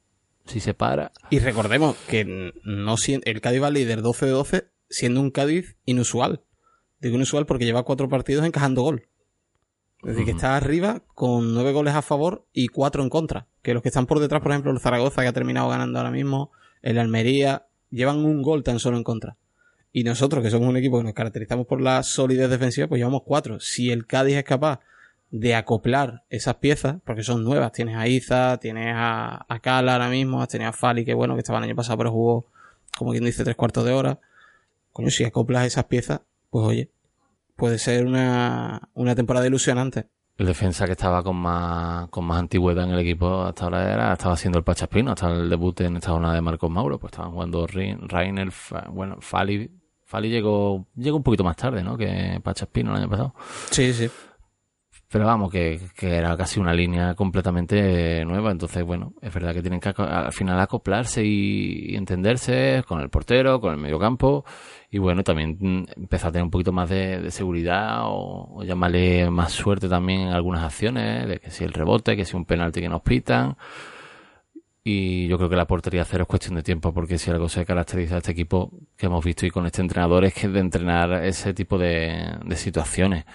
si 0.45 0.59
se 0.59 0.73
para. 0.73 1.11
Y 1.29 1.39
recordemos 1.39 1.95
que 2.07 2.51
no 2.63 2.95
el 3.05 3.41
Cádiz 3.41 3.61
va 3.61 3.69
líder 3.69 4.01
12 4.01 4.25
de 4.25 4.31
12 4.31 4.67
siendo 4.89 5.21
un 5.21 5.31
Cádiz 5.31 5.77
inusual. 5.85 6.43
Digo 6.99 7.15
inusual 7.15 7.45
porque 7.45 7.65
lleva 7.65 7.83
cuatro 7.83 8.09
partidos 8.09 8.45
encajando 8.45 8.81
gol. 8.81 9.07
Es 10.01 10.11
decir, 10.11 10.25
que 10.25 10.31
está 10.31 10.57
arriba 10.57 11.01
con 11.15 11.53
nueve 11.53 11.71
goles 11.71 11.95
a 11.95 12.01
favor 12.01 12.45
y 12.51 12.67
cuatro 12.67 13.03
en 13.03 13.09
contra. 13.09 13.47
Que 13.63 13.73
los 13.73 13.81
que 13.81 13.89
están 13.89 14.05
por 14.05 14.19
detrás, 14.19 14.43
por 14.43 14.51
ejemplo, 14.51 14.71
el 14.71 14.79
Zaragoza, 14.79 15.23
que 15.23 15.29
ha 15.29 15.33
terminado 15.33 15.69
ganando 15.69 15.97
ahora 15.97 16.11
mismo, 16.11 16.51
el 16.83 16.99
Almería, 16.99 17.65
llevan 17.89 18.17
un 18.23 18.43
gol 18.43 18.63
tan 18.63 18.77
solo 18.77 18.97
en 18.97 19.03
contra. 19.03 19.37
Y 19.91 20.03
nosotros, 20.03 20.43
que 20.43 20.51
somos 20.51 20.69
un 20.69 20.77
equipo 20.77 20.99
que 20.99 21.05
nos 21.05 21.13
caracterizamos 21.13 21.65
por 21.65 21.81
la 21.81 22.03
solidez 22.03 22.49
defensiva, 22.49 22.87
pues 22.87 22.99
llevamos 22.99 23.23
cuatro. 23.25 23.59
Si 23.59 23.89
el 23.89 24.05
Cádiz 24.05 24.35
es 24.35 24.43
capaz 24.43 24.81
de 25.33 25.55
acoplar 25.55 26.23
esas 26.29 26.57
piezas, 26.57 26.97
porque 27.03 27.23
son 27.23 27.43
nuevas. 27.43 27.71
Tienes 27.71 27.97
a 27.97 28.07
Iza, 28.07 28.59
tienes 28.59 28.93
a, 28.95 29.45
a 29.49 29.59
Kala 29.61 29.93
ahora 29.93 30.09
mismo, 30.09 30.45
tienes 30.47 30.67
a 30.67 30.73
Fali, 30.73 31.03
que 31.03 31.15
bueno, 31.15 31.33
que 31.33 31.39
estaba 31.39 31.57
el 31.57 31.65
año 31.65 31.75
pasado, 31.75 31.97
pero 31.97 32.11
jugó, 32.11 32.45
como 32.95 33.11
quien 33.11 33.25
dice, 33.25 33.43
tres 33.43 33.55
cuartos 33.55 33.83
de 33.83 33.93
hora. 33.93 34.19
Coño, 34.91 35.09
si 35.09 35.23
acoplas 35.23 35.65
esas 35.65 35.85
piezas, 35.85 36.21
pues 36.51 36.67
oye, 36.67 36.91
puede 37.55 37.79
ser 37.79 38.05
una, 38.05 38.89
una 38.93 39.15
temporada 39.15 39.47
ilusionante. 39.47 40.05
El 40.35 40.47
defensa 40.47 40.85
que 40.85 40.93
estaba 40.93 41.21
con 41.21 41.35
más, 41.35 42.09
con 42.09 42.25
más 42.25 42.39
antigüedad 42.39 42.85
en 42.85 42.91
el 42.91 42.99
equipo 42.99 43.43
hasta 43.43 43.65
ahora 43.65 43.93
era, 43.93 44.13
estaba 44.13 44.33
haciendo 44.33 44.57
el 44.57 44.63
Pachaspino, 44.63 45.11
hasta 45.11 45.31
el 45.31 45.47
debut 45.47 45.79
en 45.81 45.97
esta 45.97 46.11
jornada 46.11 46.33
de 46.33 46.41
Marcos 46.41 46.71
Mauro, 46.71 46.97
pues 46.97 47.13
estaban 47.13 47.31
jugando 47.31 47.67
Rainer, 47.67 48.51
bueno, 48.89 49.17
Fali, 49.19 49.69
Fali 50.05 50.29
llegó, 50.29 50.87
llegó 50.95 51.17
un 51.17 51.23
poquito 51.23 51.43
más 51.43 51.55
tarde, 51.55 51.83
¿no? 51.83 51.95
Que 51.95 52.39
Pachaspino 52.43 52.91
el 52.91 52.97
año 52.97 53.09
pasado. 53.09 53.35
Sí, 53.69 53.93
sí. 53.93 54.09
Pero 55.13 55.27
vamos, 55.27 55.51
que, 55.51 55.79
que, 55.95 56.15
era 56.15 56.35
casi 56.35 56.59
una 56.59 56.73
línea 56.73 57.13
completamente 57.13 58.25
nueva. 58.25 58.49
Entonces, 58.49 58.83
bueno, 58.83 59.13
es 59.21 59.31
verdad 59.31 59.53
que 59.53 59.61
tienen 59.61 59.79
que 59.79 59.93
al 59.95 60.31
final 60.31 60.59
acoplarse 60.59 61.23
y, 61.23 61.95
entenderse 61.95 62.83
con 62.87 62.99
el 62.99 63.11
portero, 63.11 63.61
con 63.61 63.73
el 63.73 63.79
mediocampo. 63.79 64.43
Y 64.89 64.97
bueno, 64.97 65.21
también 65.23 65.85
empezar 65.95 66.29
a 66.29 66.31
tener 66.31 66.45
un 66.45 66.49
poquito 66.49 66.71
más 66.71 66.89
de, 66.89 67.29
seguridad 67.29 68.05
o, 68.05 68.55
o, 68.55 68.63
llamarle 68.63 69.29
más 69.29 69.51
suerte 69.51 69.87
también 69.87 70.21
en 70.21 70.29
algunas 70.29 70.63
acciones, 70.63 71.27
de 71.27 71.39
que 71.39 71.51
si 71.51 71.63
el 71.63 71.73
rebote, 71.73 72.15
que 72.15 72.25
si 72.25 72.35
un 72.35 72.45
penalti 72.45 72.81
que 72.81 72.89
nos 72.89 73.03
pitan. 73.03 73.55
Y 74.83 75.27
yo 75.27 75.37
creo 75.37 75.49
que 75.49 75.55
la 75.55 75.67
portería 75.67 76.05
cero 76.05 76.23
es 76.23 76.27
cuestión 76.27 76.55
de 76.55 76.63
tiempo, 76.63 76.91
porque 76.91 77.19
si 77.19 77.29
algo 77.29 77.49
se 77.49 77.63
caracteriza 77.67 78.15
a 78.15 78.17
este 78.17 78.31
equipo 78.31 78.71
que 78.97 79.05
hemos 79.05 79.23
visto 79.23 79.45
y 79.45 79.51
con 79.51 79.67
este 79.67 79.81
entrenador 79.81 80.25
es 80.25 80.33
que 80.33 80.47
de 80.47 80.59
entrenar 80.59 81.23
ese 81.23 81.53
tipo 81.53 81.77
de, 81.77 82.35
de 82.43 82.55
situaciones 82.55 83.25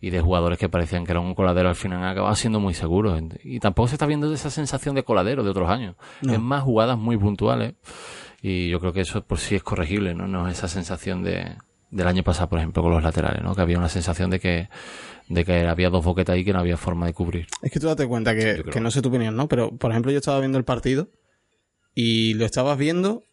y 0.00 0.10
de 0.10 0.20
jugadores 0.20 0.58
que 0.58 0.68
parecían 0.68 1.04
que 1.04 1.12
eran 1.12 1.24
un 1.24 1.34
coladero 1.34 1.68
al 1.68 1.74
final 1.74 1.98
han 1.98 2.10
acabado 2.10 2.34
siendo 2.34 2.60
muy 2.60 2.74
seguros. 2.74 3.20
Y 3.42 3.60
tampoco 3.60 3.88
se 3.88 3.96
está 3.96 4.06
viendo 4.06 4.32
esa 4.32 4.50
sensación 4.50 4.94
de 4.94 5.02
coladero 5.02 5.42
de 5.42 5.50
otros 5.50 5.68
años. 5.68 5.96
Es 6.22 6.38
más 6.38 6.62
jugadas 6.62 6.98
muy 6.98 7.16
puntuales 7.16 7.74
y 8.40 8.68
yo 8.68 8.78
creo 8.80 8.92
que 8.92 9.00
eso 9.00 9.24
por 9.24 9.38
sí 9.38 9.56
es 9.56 9.62
corregible, 9.62 10.14
¿no? 10.14 10.28
No 10.28 10.48
es 10.48 10.58
esa 10.58 10.68
sensación 10.68 11.24
de, 11.24 11.56
del 11.90 12.06
año 12.06 12.22
pasado, 12.22 12.48
por 12.48 12.58
ejemplo, 12.58 12.82
con 12.82 12.92
los 12.92 13.02
laterales, 13.02 13.42
¿no? 13.42 13.54
Que 13.54 13.62
había 13.62 13.78
una 13.78 13.88
sensación 13.88 14.30
de 14.30 14.38
que, 14.38 14.68
de 15.28 15.44
que 15.44 15.66
había 15.66 15.90
dos 15.90 16.04
boquetas 16.04 16.34
ahí 16.34 16.44
que 16.44 16.52
no 16.52 16.60
había 16.60 16.76
forma 16.76 17.06
de 17.06 17.14
cubrir. 17.14 17.46
Es 17.62 17.72
que 17.72 17.80
tú 17.80 17.86
date 17.86 18.06
cuenta 18.06 18.34
que, 18.34 18.62
que 18.70 18.80
no 18.80 18.90
sé 18.90 19.02
tu 19.02 19.08
opinión, 19.08 19.34
¿no? 19.34 19.48
Pero, 19.48 19.76
por 19.76 19.90
ejemplo, 19.90 20.12
yo 20.12 20.18
estaba 20.18 20.38
viendo 20.38 20.58
el 20.58 20.64
partido 20.64 21.10
y 21.94 22.34
lo 22.34 22.44
estabas 22.44 22.78
viendo 22.78 23.24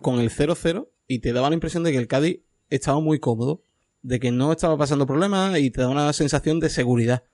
con 0.00 0.18
el 0.18 0.30
0-0 0.30 0.88
y 1.06 1.20
te 1.20 1.32
daba 1.32 1.48
la 1.48 1.54
impresión 1.54 1.84
de 1.84 1.92
que 1.92 1.98
el 1.98 2.08
Cádiz 2.08 2.40
estaba 2.68 2.98
muy 3.00 3.20
cómodo 3.20 3.62
de 4.02 4.20
que 4.20 4.30
no 4.30 4.52
estaba 4.52 4.76
pasando 4.76 5.06
problemas 5.06 5.58
y 5.58 5.70
te 5.70 5.80
da 5.80 5.88
una 5.88 6.12
sensación 6.12 6.60
de 6.60 6.68
seguridad. 6.68 7.24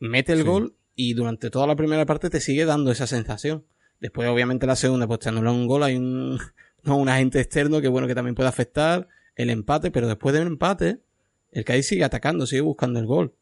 Mete 0.00 0.32
el 0.32 0.44
gol 0.44 0.76
y 0.94 1.14
durante 1.14 1.50
toda 1.50 1.66
la 1.66 1.76
primera 1.76 2.04
parte 2.06 2.30
te 2.30 2.40
sigue 2.40 2.64
dando 2.64 2.90
esa 2.90 3.06
sensación. 3.06 3.64
Después, 4.00 4.28
obviamente, 4.28 4.66
la 4.66 4.76
segunda, 4.76 5.06
pues 5.06 5.20
te 5.20 5.28
anula 5.28 5.52
un 5.52 5.66
gol, 5.66 5.82
hay 5.82 5.96
un, 5.96 6.38
no, 6.82 6.96
un 6.96 7.08
agente 7.08 7.40
externo 7.40 7.80
que 7.80 7.88
bueno, 7.88 8.06
que 8.06 8.14
también 8.14 8.34
puede 8.34 8.48
afectar 8.48 9.08
el 9.36 9.50
empate, 9.50 9.90
pero 9.90 10.08
después 10.08 10.34
del 10.34 10.46
empate, 10.46 11.00
el 11.52 11.64
Cádiz 11.64 11.86
sigue 11.86 12.04
atacando, 12.04 12.46
sigue 12.46 12.62
buscando 12.62 12.98
el 12.98 13.06
gol. 13.06 13.34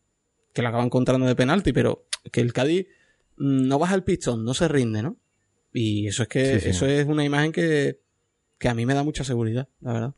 Que 0.53 0.63
lo 0.63 0.69
acaba 0.69 0.85
encontrando 0.85 1.27
de 1.27 1.35
penalti, 1.35 1.73
pero 1.73 2.07
que 2.31 2.41
el 2.41 2.53
Cádiz 2.53 2.87
mm, 3.37 3.67
no 3.67 3.79
baja 3.79 3.95
el 3.95 4.05
pistón, 4.05 4.45
no 4.45 4.55
se 4.55 4.69
rinde, 4.69 5.03
¿no? 5.03 5.17
Y 5.73 6.07
eso 6.07 6.23
es 6.23 6.29
que, 6.29 6.55
eso 6.55 6.87
es 6.87 7.07
una 7.07 7.25
imagen 7.25 7.51
que, 7.51 8.01
que 8.59 8.69
a 8.69 8.75
mí 8.75 8.87
me 8.87 8.95
da 8.95 9.03
mucha 9.03 9.25
seguridad, 9.25 9.69
la 9.81 9.93
verdad. 9.93 10.15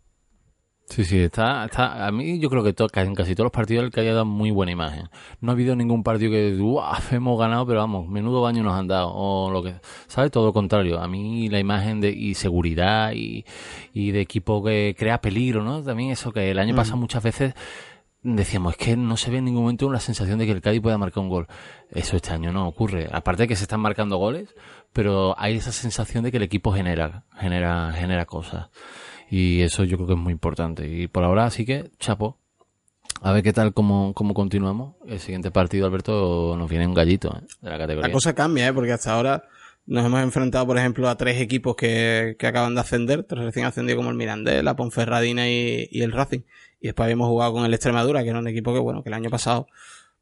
Sí, 0.88 1.05
sí, 1.05 1.18
está, 1.18 1.64
está, 1.64 2.07
a 2.07 2.12
mí 2.12 2.38
yo 2.38 2.49
creo 2.49 2.62
que 2.62 2.72
toca 2.72 3.03
en 3.03 3.14
casi 3.14 3.35
todos 3.35 3.46
los 3.46 3.53
partidos 3.53 3.85
el 3.85 3.90
que 3.90 4.01
haya 4.01 4.12
dado 4.12 4.25
muy 4.25 4.53
buena 4.53 4.70
imagen. 4.70 5.09
No 5.40 5.51
ha 5.51 5.55
habido 5.55 5.75
ningún 5.75 6.05
partido 6.05 6.31
que, 6.31 6.57
¡guau! 6.57 6.94
hemos 7.11 7.38
ganado, 7.38 7.66
pero 7.66 7.81
vamos, 7.81 8.09
menudo 8.09 8.40
baño 8.40 8.62
nos 8.62 8.75
han 8.75 8.87
dado, 8.87 9.12
o 9.12 9.51
lo 9.51 9.64
que, 9.64 9.75
¿sabes? 10.07 10.31
Todo 10.31 10.46
lo 10.46 10.53
contrario. 10.53 11.01
A 11.01 11.09
mí 11.09 11.49
la 11.49 11.59
imagen 11.59 12.01
de, 12.01 12.11
y 12.11 12.35
seguridad 12.35 13.12
y, 13.12 13.44
y 13.92 14.12
de 14.12 14.20
equipo 14.20 14.62
que 14.62 14.94
crea 14.96 15.20
peligro, 15.20 15.64
¿no? 15.64 15.83
También 15.83 16.12
eso 16.12 16.33
que 16.33 16.51
el 16.53 16.59
año 16.59 16.75
mm. 16.75 16.77
pasado 16.77 16.96
muchas 16.99 17.22
veces 17.22 17.55
decíamos, 18.22 18.72
es 18.72 18.79
que 18.79 18.96
no 18.96 19.16
se 19.16 19.31
ve 19.31 19.38
en 19.38 19.44
ningún 19.44 19.62
momento 19.62 19.87
una 19.87 20.01
sensación 20.01 20.38
de 20.38 20.46
que 20.46 20.53
el 20.53 20.61
Cádiz 20.61 20.81
pueda 20.81 20.99
marcar 20.99 21.22
un 21.22 21.29
gol. 21.29 21.46
Eso 21.90 22.16
este 22.16 22.33
año 22.33 22.53
no 22.53 22.66
ocurre. 22.66 23.09
Aparte 23.12 23.42
de 23.42 23.49
que 23.49 23.57
se 23.57 23.64
están 23.64 23.81
marcando 23.81 24.16
goles, 24.16 24.55
pero 24.92 25.35
hay 25.38 25.57
esa 25.57 25.72
sensación 25.72 26.25
de 26.25 26.31
que 26.31 26.37
el 26.38 26.42
equipo 26.42 26.72
genera, 26.72 27.25
genera, 27.37 27.92
genera 27.92 28.25
cosas. 28.25 28.68
Y 29.31 29.62
eso 29.62 29.85
yo 29.85 29.97
creo 29.97 30.07
que 30.07 30.12
es 30.15 30.19
muy 30.19 30.33
importante. 30.33 30.89
Y 30.89 31.09
por 31.09 31.25
ahora, 31.25 31.47
así 31.47 31.65
que, 31.65 31.91
chapo. 31.99 32.39
A 33.23 33.33
ver 33.33 33.43
qué 33.43 33.53
tal, 33.53 33.73
cómo, 33.73 34.12
cómo 34.15 34.35
continuamos. 34.35 34.95
El 35.07 35.19
siguiente 35.21 35.51
partido, 35.51 35.87
Alberto, 35.87 36.55
nos 36.59 36.69
viene 36.69 36.87
un 36.87 36.95
gallito 36.95 37.35
¿eh? 37.37 37.47
de 37.62 37.71
la 37.71 37.79
categoría. 37.79 38.09
La 38.09 38.12
cosa 38.12 38.35
cambia, 38.35 38.69
¿eh? 38.69 38.73
porque 38.73 38.93
hasta 38.93 39.12
ahora 39.12 39.45
nos 39.87 40.05
hemos 40.05 40.21
enfrentado, 40.21 40.67
por 40.67 40.77
ejemplo, 40.77 41.09
a 41.09 41.17
tres 41.17 41.41
equipos 41.41 41.77
que, 41.77 42.37
que 42.39 42.47
acaban 42.47 42.75
de 42.75 42.81
ascender, 42.81 43.25
tres 43.25 43.45
recién 43.45 43.65
ascendidos 43.65 43.99
como 43.99 44.11
el 44.11 44.17
Mirandés, 44.17 44.62
la 44.62 44.77
Ponferradina 44.77 45.49
y, 45.49 45.89
y 45.91 46.03
el 46.03 46.12
Racing. 46.12 46.41
Y 46.81 46.89
después 46.89 47.05
habíamos 47.05 47.29
jugado 47.29 47.55
con 47.55 47.65
el 47.65 47.73
Extremadura, 47.73 48.23
que 48.23 48.29
era 48.29 48.39
un 48.39 48.49
equipo 48.49 48.75
que, 48.75 48.81
bueno, 48.81 49.03
que 49.03 49.09
el 49.09 49.15
año 49.15 49.31
pasado 49.31 49.67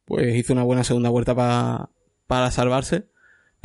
pues 0.05 0.35
hizo 0.35 0.53
una 0.53 0.63
buena 0.63 0.83
segunda 0.83 1.09
vuelta 1.09 1.35
para 1.35 1.89
para 2.27 2.51
salvarse 2.51 3.07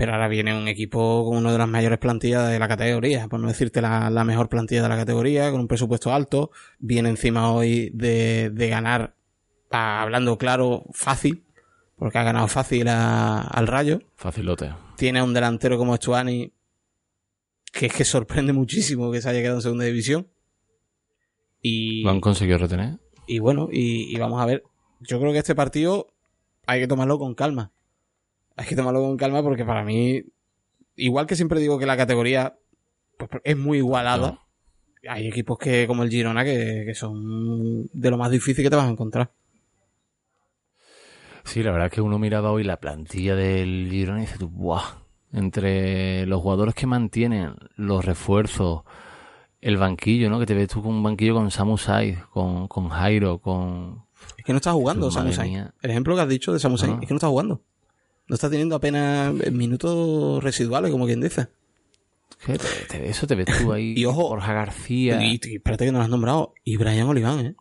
Pero 0.01 0.13
ahora 0.15 0.29
viene 0.29 0.57
un 0.57 0.67
equipo 0.67 1.27
con 1.29 1.37
una 1.37 1.53
de 1.53 1.59
las 1.59 1.69
mayores 1.69 1.99
plantillas 1.99 2.49
de 2.51 2.59
la 2.59 2.69
categoría, 2.69 3.29
por 3.29 3.39
no 3.39 3.49
decirte 3.49 3.83
la, 3.83 4.09
la 4.09 4.25
mejor 4.25 4.49
plantilla 4.49 4.83
de 4.83 4.89
la 4.89 4.97
categoría, 4.97 5.51
con 5.51 5.61
un 5.61 5.69
presupuesto 5.69 6.11
alto. 6.11 6.51
Viene 6.79 7.11
encima 7.11 7.53
hoy 7.53 7.91
de, 7.93 8.49
de 8.49 8.69
ganar, 8.71 9.15
hablando 9.69 10.39
claro, 10.39 10.85
fácil, 10.95 11.45
porque 11.97 12.17
ha 12.17 12.23
ganado 12.23 12.49
fácil 12.49 12.89
a- 12.89 13.43
al 13.43 13.67
Rayo. 13.67 14.01
Facilote. 14.17 14.73
Tiene 14.97 15.19
a 15.19 15.25
un 15.25 15.35
delantero 15.35 15.77
como 15.77 15.93
Estuani, 15.93 16.51
que 17.71 17.85
es 17.87 17.93
que 17.93 18.07
sorprende 18.07 18.55
muchísimo 18.55 19.13
que 19.13 19.21
se 19.21 19.29
haya 19.29 19.41
quedado 19.43 19.59
en 19.59 19.63
segunda 19.63 19.85
división. 19.85 20.29
Y, 21.61 22.03
¿Lo 22.05 22.11
han 22.11 22.21
conseguido 22.23 22.57
retener? 22.57 22.99
y 23.27 23.39
bueno, 23.39 23.69
y, 23.71 24.15
y 24.15 24.19
vamos 24.19 24.41
a 24.41 24.47
ver. 24.47 24.63
Yo 25.01 25.21
creo 25.21 25.33
que 25.33 25.39
este 25.41 25.55
partido 25.55 26.07
hay 26.67 26.81
que 26.81 26.89
tomarlo 26.89 27.19
con 27.19 27.35
calma. 27.35 27.71
Hay 28.61 28.67
que 28.67 28.77
tomarlo 28.77 29.01
con 29.01 29.17
calma 29.17 29.43
porque 29.43 29.65
para 29.65 29.83
mí, 29.85 30.23
igual 30.95 31.27
que 31.27 31.35
siempre 31.35 31.61
digo 31.61 31.79
que 31.79 31.87
la 31.87 31.97
categoría 31.97 32.59
pues, 33.17 33.31
es 33.43 33.57
muy 33.57 33.79
igualada, 33.79 34.39
hay 35.09 35.29
equipos 35.29 35.57
que 35.57 35.87
como 35.87 36.03
el 36.03 36.11
Girona 36.11 36.45
que, 36.45 36.83
que 36.85 36.95
son 36.95 37.87
de 37.91 38.11
lo 38.11 38.19
más 38.19 38.31
difícil 38.31 38.63
que 38.63 38.69
te 38.69 38.77
vas 38.77 38.85
a 38.85 38.91
encontrar. 38.91 39.33
Sí, 41.45 41.63
la 41.63 41.71
verdad 41.71 41.87
es 41.87 41.93
que 41.93 42.03
uno 42.03 42.19
miraba 42.19 42.53
hoy 42.53 42.65
la 42.65 42.79
plantilla 42.81 43.35
del 43.35 43.89
Girona 43.91 44.19
y 44.19 44.27
dice 44.27 44.45
¡buah! 44.45 44.83
Entre 45.33 46.27
los 46.27 46.43
jugadores 46.43 46.75
que 46.75 46.87
mantienen, 46.87 47.55
los 47.77 48.05
refuerzos, 48.05 48.83
el 49.63 49.79
banquillo, 49.79 50.29
¿no? 50.29 50.39
Que 50.39 50.45
te 50.47 50.55
ves 50.55 50.69
tú 50.69 50.83
con 50.83 50.93
un 50.93 51.03
banquillo 51.03 51.35
con 51.35 51.51
Samu 51.51 51.79
Saiz, 51.79 52.19
con, 52.27 52.69
con 52.69 52.89
Jairo, 52.91 53.39
con... 53.39 54.05
Es 54.37 54.45
que 54.45 54.53
no 54.53 54.57
está 54.59 54.73
jugando 54.73 55.11
Samu 55.11 55.33
Sainz. 55.33 55.51
mía. 55.51 55.75
El 55.81 55.91
ejemplo 55.93 56.15
que 56.15 56.21
has 56.21 56.29
dicho 56.29 56.53
de 56.53 56.59
Samu 56.59 56.77
Sainz 56.77 56.97
Ah. 56.97 56.99
es 57.01 57.09
que 57.09 57.15
no 57.15 57.19
está 57.19 57.29
jugando. 57.29 57.63
No 58.31 58.35
está 58.35 58.49
teniendo 58.49 58.77
apenas 58.77 59.35
minutos 59.51 60.41
residuales, 60.41 60.93
como 60.93 61.05
quien 61.05 61.21
dice. 61.21 61.49
¿Qué? 62.47 62.57
Te- 62.59 62.87
te- 62.89 63.09
eso 63.11 63.27
te 63.27 63.35
ves 63.35 63.47
tú 63.61 63.73
ahí, 63.73 63.93
Y 63.97 64.05
ojo, 64.05 64.29
Borja 64.29 64.53
García... 64.53 65.21
Y, 65.21 65.41
y 65.43 65.57
espérate 65.57 65.85
que 65.87 65.91
no 65.91 65.99
lo 65.99 66.05
has 66.05 66.11
nombrado. 66.11 66.55
Y 66.63 66.77
Brian 66.77 67.09
Oliván, 67.09 67.41
¿eh? 67.45 67.55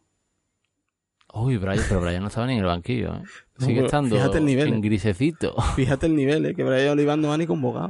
Uy, 1.34 1.58
Brian, 1.58 1.84
pero 1.90 2.02
Brian 2.02 2.22
no 2.22 2.28
estaba 2.28 2.46
ni 2.46 2.54
en 2.54 2.60
el 2.60 2.66
banquillo, 2.66 3.16
¿eh? 3.16 3.24
Sigue 3.58 3.84
estando 3.86 4.16
fíjate 4.16 4.38
el 4.38 4.46
nivel, 4.46 4.68
en 4.68 4.76
¿eh? 4.76 4.82
grisecito. 4.82 5.56
Fíjate 5.76 6.06
el 6.06 6.16
nivel, 6.16 6.46
¿eh? 6.46 6.54
Que 6.54 6.64
Brian 6.64 6.90
Oliván 6.90 7.20
no 7.20 7.30
va 7.30 7.38
ni 7.38 7.48
convocado. 7.48 7.88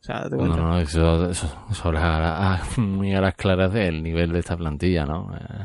O 0.00 0.04
sea, 0.04 0.20
date 0.24 0.36
No, 0.36 0.54
no, 0.54 0.78
eso, 0.78 1.30
eso, 1.30 1.66
eso 1.70 1.92
a- 1.96 2.62
muy 2.76 3.14
a 3.14 3.22
las 3.22 3.34
claras 3.36 3.72
del 3.72 4.02
nivel 4.02 4.32
de 4.32 4.38
esta 4.40 4.54
plantilla, 4.58 5.06
¿no? 5.06 5.34
Eh, 5.34 5.64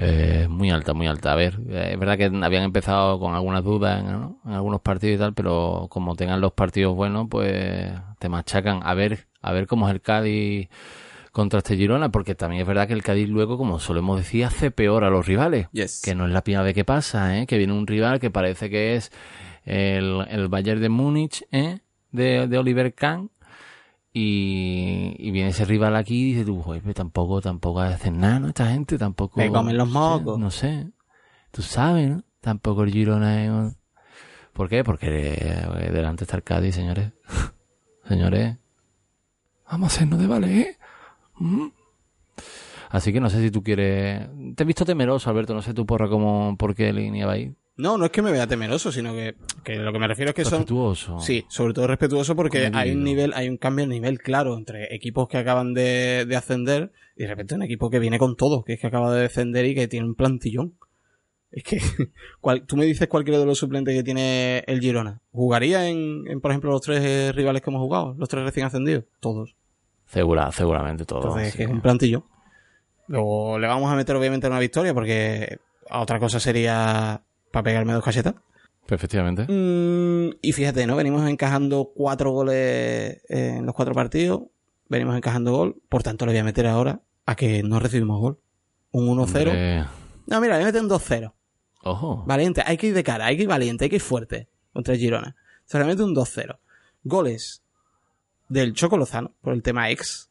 eh, 0.00 0.46
muy 0.48 0.70
alta, 0.70 0.94
muy 0.94 1.08
alta. 1.08 1.32
A 1.32 1.34
ver, 1.34 1.58
eh, 1.68 1.90
es 1.92 1.98
verdad 1.98 2.16
que 2.16 2.26
habían 2.26 2.62
empezado 2.62 3.18
con 3.18 3.34
algunas 3.34 3.64
dudas 3.64 4.00
en, 4.00 4.12
¿no? 4.12 4.40
en 4.44 4.52
algunos 4.52 4.80
partidos 4.80 5.16
y 5.16 5.18
tal, 5.18 5.34
pero 5.34 5.88
como 5.90 6.14
tengan 6.14 6.40
los 6.40 6.52
partidos 6.52 6.94
buenos, 6.94 7.26
pues 7.28 7.92
te 8.20 8.28
machacan. 8.28 8.80
A 8.84 8.94
ver, 8.94 9.26
a 9.42 9.52
ver 9.52 9.66
cómo 9.66 9.88
es 9.88 9.94
el 9.94 10.00
Cádiz 10.00 10.68
contra 11.32 11.58
este 11.58 11.76
Girona, 11.76 12.10
porque 12.10 12.36
también 12.36 12.62
es 12.62 12.68
verdad 12.68 12.86
que 12.86 12.94
el 12.94 13.02
Cádiz 13.02 13.28
luego, 13.28 13.58
como 13.58 13.80
solemos 13.80 14.18
decir, 14.18 14.44
hace 14.44 14.70
peor 14.70 15.02
a 15.02 15.10
los 15.10 15.26
rivales. 15.26 15.66
Yes. 15.72 16.00
Que 16.04 16.14
no 16.14 16.26
es 16.26 16.32
la 16.32 16.42
primera 16.42 16.62
vez 16.62 16.74
que 16.74 16.84
pasa, 16.84 17.36
¿eh? 17.36 17.46
Que 17.46 17.58
viene 17.58 17.72
un 17.72 17.86
rival 17.86 18.20
que 18.20 18.30
parece 18.30 18.70
que 18.70 18.94
es 18.94 19.10
el, 19.64 20.24
el 20.30 20.46
Bayern 20.48 20.80
de 20.80 20.88
Múnich, 20.90 21.44
¿eh? 21.50 21.80
De, 22.12 22.46
de 22.46 22.58
Oliver 22.58 22.94
Kahn. 22.94 23.30
Y, 24.20 25.14
y 25.16 25.30
viene 25.30 25.50
ese 25.50 25.64
rival 25.64 25.94
aquí 25.94 26.22
y 26.22 26.32
dice 26.32 26.44
tú, 26.44 26.60
"Joder, 26.60 26.82
pero 26.82 26.92
tampoco, 26.94 27.40
tampoco 27.40 27.78
hacen 27.78 28.18
nada, 28.18 28.40
¿no? 28.40 28.48
Esta 28.48 28.66
gente 28.66 28.98
tampoco. 28.98 29.40
Le 29.40 29.48
comen 29.48 29.76
los 29.76 29.88
no 29.88 29.92
sé, 29.92 29.98
mocos. 30.18 30.38
No 30.40 30.50
sé. 30.50 30.90
Tú 31.52 31.62
sabes, 31.62 32.10
¿no? 32.10 32.24
Tampoco 32.40 32.82
el 32.82 32.90
Girona 32.90 33.44
es... 33.44 33.76
¿Por 34.52 34.68
qué? 34.68 34.82
Porque 34.82 35.08
delante 35.92 36.24
está 36.24 36.36
el 36.36 36.42
Cádiz, 36.42 36.74
señores. 36.74 37.12
señores. 38.08 38.56
Vamos 39.70 39.92
a 39.92 39.94
hacernos 39.94 40.18
de 40.18 40.26
vale, 40.26 40.60
¿eh? 40.60 40.76
Mm. 41.36 41.68
Así 42.90 43.12
que 43.12 43.20
no 43.20 43.30
sé 43.30 43.40
si 43.40 43.52
tú 43.52 43.62
quieres... 43.62 44.28
Te 44.56 44.64
he 44.64 44.66
visto 44.66 44.84
temeroso, 44.84 45.30
Alberto. 45.30 45.54
No 45.54 45.62
sé 45.62 45.74
tu 45.74 45.86
porra 45.86 46.08
cómo, 46.08 46.56
por 46.58 46.74
qué 46.74 46.92
línea 46.92 47.26
va 47.26 47.34
ahí. 47.34 47.54
No, 47.78 47.96
no 47.96 48.04
es 48.06 48.10
que 48.10 48.22
me 48.22 48.32
vea 48.32 48.46
temeroso, 48.46 48.90
sino 48.92 49.12
que, 49.14 49.34
que 49.64 49.76
lo 49.76 49.92
que 49.92 49.98
me 50.00 50.08
refiero 50.08 50.30
es 50.30 50.34
que 50.34 50.44
son... 50.44 50.58
Respetuoso. 50.60 51.20
Sí, 51.20 51.44
sobre 51.48 51.72
todo 51.72 51.86
respetuoso 51.86 52.34
porque 52.36 52.70
hay 52.74 52.90
un 52.90 53.04
nivel, 53.04 53.32
hay 53.34 53.48
un 53.48 53.56
cambio 53.56 53.86
de 53.86 53.94
nivel 53.94 54.18
claro 54.18 54.56
entre 54.58 54.94
equipos 54.94 55.28
que 55.28 55.38
acaban 55.38 55.74
de, 55.74 56.26
de 56.28 56.36
ascender 56.36 56.92
y 57.16 57.22
de 57.22 57.28
repente 57.28 57.54
un 57.54 57.62
equipo 57.62 57.88
que 57.88 57.98
viene 58.00 58.18
con 58.18 58.36
todo, 58.36 58.64
que 58.64 58.72
es 58.74 58.80
que 58.80 58.88
acaba 58.88 59.14
de 59.14 59.22
descender 59.22 59.64
y 59.64 59.74
que 59.76 59.86
tiene 59.88 60.06
un 60.06 60.14
plantillón. 60.16 60.74
Es 61.52 61.62
que 61.62 61.80
cual- 62.40 62.66
tú 62.66 62.76
me 62.76 62.84
dices 62.84 63.06
cualquiera 63.08 63.38
de 63.38 63.46
los 63.46 63.58
suplentes 63.58 63.94
que 63.94 64.02
tiene 64.02 64.64
el 64.66 64.80
Girona. 64.80 65.20
¿Jugaría 65.30 65.88
en, 65.88 66.24
en, 66.26 66.40
por 66.40 66.50
ejemplo, 66.50 66.70
los 66.72 66.82
tres 66.82 67.00
eh, 67.02 67.32
rivales 67.32 67.62
que 67.62 67.70
hemos 67.70 67.80
jugado? 67.80 68.14
¿Los 68.18 68.28
tres 68.28 68.42
recién 68.44 68.66
ascendidos? 68.66 69.04
Todos. 69.20 69.54
Segura, 70.06 70.50
seguramente 70.50 71.04
todo. 71.04 71.20
Entonces, 71.20 71.54
que 71.54 71.62
es 71.62 71.70
un 71.70 71.80
plantillón. 71.80 72.24
Luego 73.06 73.58
le 73.58 73.66
vamos 73.68 73.90
a 73.90 73.94
meter 73.94 74.16
obviamente 74.16 74.46
una 74.48 74.58
victoria 74.58 74.92
porque 74.92 75.58
a 75.88 76.00
otra 76.00 76.18
cosa 76.18 76.40
sería 76.40 77.22
para 77.52 77.62
pegarme 77.64 77.92
dos 77.92 78.04
cachetas. 78.04 78.34
Efectivamente. 78.88 79.44
Mm, 79.48 80.38
y 80.40 80.52
fíjate, 80.52 80.86
¿no? 80.86 80.96
Venimos 80.96 81.28
encajando 81.28 81.92
cuatro 81.94 82.30
goles 82.30 83.22
en 83.28 83.66
los 83.66 83.74
cuatro 83.74 83.94
partidos. 83.94 84.42
Venimos 84.88 85.16
encajando 85.16 85.52
gol. 85.52 85.82
Por 85.88 86.02
tanto, 86.02 86.24
le 86.24 86.32
voy 86.32 86.38
a 86.38 86.44
meter 86.44 86.66
ahora 86.66 87.02
a 87.26 87.36
que 87.36 87.62
no 87.62 87.78
recibimos 87.78 88.20
gol. 88.20 88.40
Un 88.90 89.06
1-0. 89.06 89.20
Hombre, 89.20 89.84
No, 90.26 90.40
mira, 90.40 90.54
le 90.54 90.60
voy 90.60 90.62
a 90.62 90.66
meter 90.66 90.80
un 90.82 90.88
2-0. 90.88 91.34
Ojo. 91.84 92.24
Valiente, 92.26 92.62
hay 92.64 92.76
que 92.78 92.88
ir 92.88 92.94
de 92.94 93.04
cara, 93.04 93.26
hay 93.26 93.36
que 93.36 93.42
ir 93.42 93.48
valiente, 93.48 93.84
hay 93.84 93.90
que 93.90 93.96
ir 93.96 94.02
fuerte 94.02 94.48
contra 94.72 94.96
Girona. 94.96 95.36
Se 95.64 95.78
le 95.78 95.84
mete 95.84 96.02
un 96.02 96.14
2-0. 96.14 96.58
Goles 97.04 97.62
del 98.48 98.72
Choco 98.72 98.96
Lozano, 98.96 99.34
por 99.42 99.52
el 99.52 99.62
tema 99.62 99.90
ex. 99.90 100.27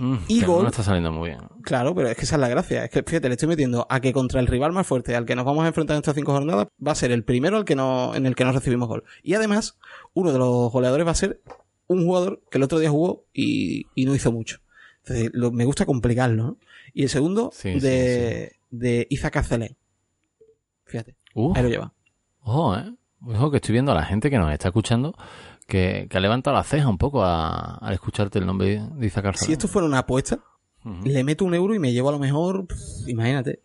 Mm, 0.00 0.44
gol, 0.46 0.62
No 0.64 0.68
está 0.68 0.82
saliendo 0.82 1.10
muy 1.12 1.30
bien. 1.30 1.40
claro, 1.62 1.94
pero 1.94 2.08
es 2.08 2.16
que 2.16 2.24
esa 2.24 2.36
es 2.36 2.40
la 2.40 2.48
gracia. 2.48 2.84
Es 2.84 2.90
que, 2.90 3.02
fíjate, 3.02 3.28
le 3.28 3.34
estoy 3.34 3.48
metiendo 3.48 3.86
a 3.90 4.00
que 4.00 4.12
contra 4.12 4.40
el 4.40 4.46
rival 4.46 4.72
más 4.72 4.86
fuerte 4.86 5.14
al 5.16 5.24
que 5.26 5.34
nos 5.36 5.44
vamos 5.44 5.64
a 5.64 5.68
enfrentar 5.68 5.94
en 5.96 6.00
estas 6.00 6.14
cinco 6.14 6.32
jornadas 6.32 6.66
va 6.84 6.92
a 6.92 6.94
ser 6.94 7.12
el 7.12 7.24
primero 7.24 7.56
al 7.58 7.64
que 7.64 7.74
no, 7.76 8.14
en 8.14 8.26
el 8.26 8.34
que 8.34 8.44
no 8.44 8.52
recibimos 8.52 8.88
gol. 8.88 9.04
Y 9.22 9.34
además, 9.34 9.78
uno 10.14 10.32
de 10.32 10.38
los 10.38 10.70
goleadores 10.72 11.06
va 11.06 11.10
a 11.12 11.14
ser 11.14 11.40
un 11.88 12.04
jugador 12.04 12.42
que 12.50 12.58
el 12.58 12.64
otro 12.64 12.78
día 12.78 12.90
jugó 12.90 13.24
y, 13.32 13.86
y 13.94 14.04
no 14.06 14.14
hizo 14.14 14.32
mucho. 14.32 14.58
Entonces, 15.04 15.30
lo- 15.34 15.52
me 15.52 15.64
gusta 15.64 15.86
complicarlo, 15.86 16.42
¿no? 16.44 16.56
Y 16.92 17.02
el 17.04 17.08
segundo, 17.08 17.50
Sí, 17.52 17.78
de, 17.78 18.56
de 18.70 19.06
Isaac 19.10 19.36
Arcelé. 19.36 19.76
Fíjate, 20.84 21.16
Uh, 21.34 21.52
ahí 21.54 21.62
lo 21.62 21.68
lleva. 21.68 21.92
ojo, 22.40 22.76
eh. 22.76 22.92
Ojo 23.28 23.50
que 23.50 23.56
estoy 23.56 23.72
viendo 23.72 23.92
a 23.92 23.94
la 23.94 24.04
gente 24.04 24.30
que 24.30 24.38
nos 24.38 24.52
está 24.52 24.68
escuchando 24.68 25.14
que, 25.66 26.06
que 26.08 26.16
ha 26.16 26.20
levantado 26.20 26.56
la 26.56 26.62
ceja 26.64 26.88
un 26.88 26.98
poco 26.98 27.24
a- 27.24 27.76
al 27.76 27.92
escucharte 27.94 28.38
el 28.38 28.46
nombre 28.46 28.80
de 28.94 29.06
Isaac. 29.06 29.34
Si 29.36 29.52
esto 29.52 29.68
fuera 29.68 29.86
una 29.86 29.98
apuesta, 30.00 30.38
le 31.04 31.24
meto 31.24 31.44
un 31.44 31.54
euro 31.54 31.74
y 31.74 31.78
me 31.80 31.92
llevo 31.92 32.08
a 32.10 32.12
lo 32.12 32.18
mejor, 32.18 32.66
pff, 32.66 33.08
imagínate, 33.08 33.60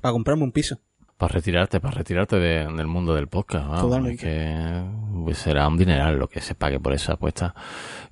para 0.00 0.12
comprarme 0.12 0.44
un 0.44 0.52
piso. 0.52 0.78
Para 1.16 1.34
retirarte, 1.34 1.80
para 1.80 1.94
retirarte 1.98 2.36
de- 2.36 2.66
del 2.72 2.86
mundo 2.86 3.14
del 3.14 3.26
podcast. 3.28 3.66
vamos, 3.66 3.82
Totalmente. 3.82 4.14
es 4.14 4.20
que 4.22 4.84
pues, 5.24 5.38
será 5.38 5.66
un 5.68 5.76
dineral 5.76 6.16
lo 6.18 6.28
que 6.28 6.40
se 6.40 6.54
pague 6.54 6.78
por 6.78 6.92
esa 6.92 7.14
apuesta. 7.14 7.54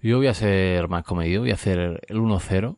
Yo 0.02 0.16
voy 0.18 0.26
a 0.26 0.34
ser 0.34 0.88
más 0.88 1.04
comedido, 1.04 1.42
voy 1.42 1.52
a 1.52 1.54
hacer 1.54 2.02
el 2.08 2.16
1-0 2.18 2.76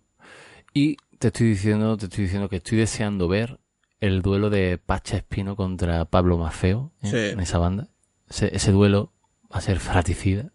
y 0.74 0.96
te 1.18 1.28
estoy 1.28 1.48
diciendo, 1.48 1.96
te 1.96 2.04
estoy 2.06 2.24
diciendo 2.24 2.48
que 2.48 2.56
estoy 2.56 2.78
deseando 2.78 3.26
ver 3.26 3.58
el 4.00 4.20
duelo 4.22 4.50
de 4.50 4.78
Pacha 4.78 5.16
Espino 5.16 5.56
contra 5.56 6.04
Pablo 6.04 6.36
Mafeo 6.38 6.92
¿eh? 7.02 7.06
Sí. 7.10 7.16
en 7.32 7.40
esa 7.40 7.58
banda. 7.58 7.88
Ese, 8.28 8.54
ese 8.54 8.70
duelo 8.70 9.12
va 9.52 9.58
a 9.58 9.60
ser 9.60 9.78
fraticida. 9.80 10.52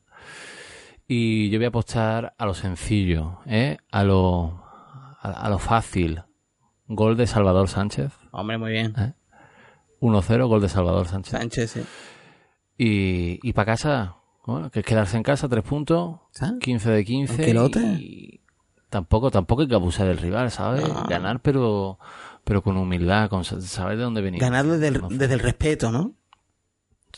Y 1.07 1.49
yo 1.49 1.59
voy 1.59 1.65
a 1.65 1.69
apostar 1.69 2.33
a 2.37 2.45
lo 2.45 2.53
sencillo, 2.53 3.39
¿eh? 3.45 3.77
a, 3.91 4.03
lo, 4.03 4.63
a, 5.21 5.31
a 5.45 5.49
lo 5.49 5.59
fácil. 5.59 6.21
Gol 6.87 7.17
de 7.17 7.27
Salvador 7.27 7.67
Sánchez. 7.67 8.11
Hombre, 8.31 8.57
muy 8.57 8.71
bien. 8.71 8.93
1-0, 9.99 10.47
gol 10.47 10.61
de 10.61 10.69
Salvador 10.69 11.07
Sánchez. 11.07 11.31
Sánchez, 11.31 11.71
sí. 11.71 11.81
Y, 12.77 13.39
y 13.47 13.53
para 13.53 13.65
casa, 13.73 14.15
bueno, 14.45 14.69
que 14.71 14.79
es 14.79 14.85
quedarse 14.85 15.15
en 15.17 15.23
casa, 15.23 15.47
tres 15.47 15.63
puntos, 15.63 16.19
¿Sabes? 16.31 16.55
15 16.59 16.89
de 16.91 17.05
15. 17.05 17.33
Anquelote. 17.33 17.79
Y 17.99 18.41
tampoco, 18.89 19.29
tampoco 19.31 19.61
hay 19.63 19.67
que 19.67 19.75
abusar 19.75 20.07
del 20.07 20.17
rival, 20.17 20.51
¿sabes? 20.51 20.87
No. 20.87 21.03
Ganar, 21.07 21.41
pero, 21.41 21.99
pero 22.43 22.61
con 22.63 22.75
humildad, 22.77 23.29
con 23.29 23.43
sa- 23.43 23.61
saber 23.61 23.97
de 23.97 24.03
dónde 24.03 24.21
venimos. 24.21 24.41
Ganar 24.41 24.65
desde 24.65 24.87
el, 24.87 25.01
No, 25.01 25.09
desde 25.09 25.33
el 25.35 25.39
respeto, 25.39 25.91
¿no? 25.91 26.13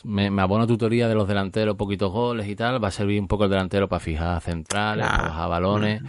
Me, 0.04 0.30
me 0.30 0.42
abono 0.42 0.66
tutoría 0.66 1.08
de 1.08 1.14
los 1.14 1.28
delanteros, 1.28 1.76
poquitos 1.76 2.12
goles 2.12 2.48
y 2.48 2.56
tal. 2.56 2.82
Va 2.82 2.88
a 2.88 2.90
servir 2.90 3.20
un 3.20 3.28
poco 3.28 3.44
el 3.44 3.50
delantero 3.50 3.88
para 3.88 4.00
fijar 4.00 4.40
centrales, 4.40 5.06
para 5.06 5.22
bajar 5.24 5.48
balones. 5.48 6.02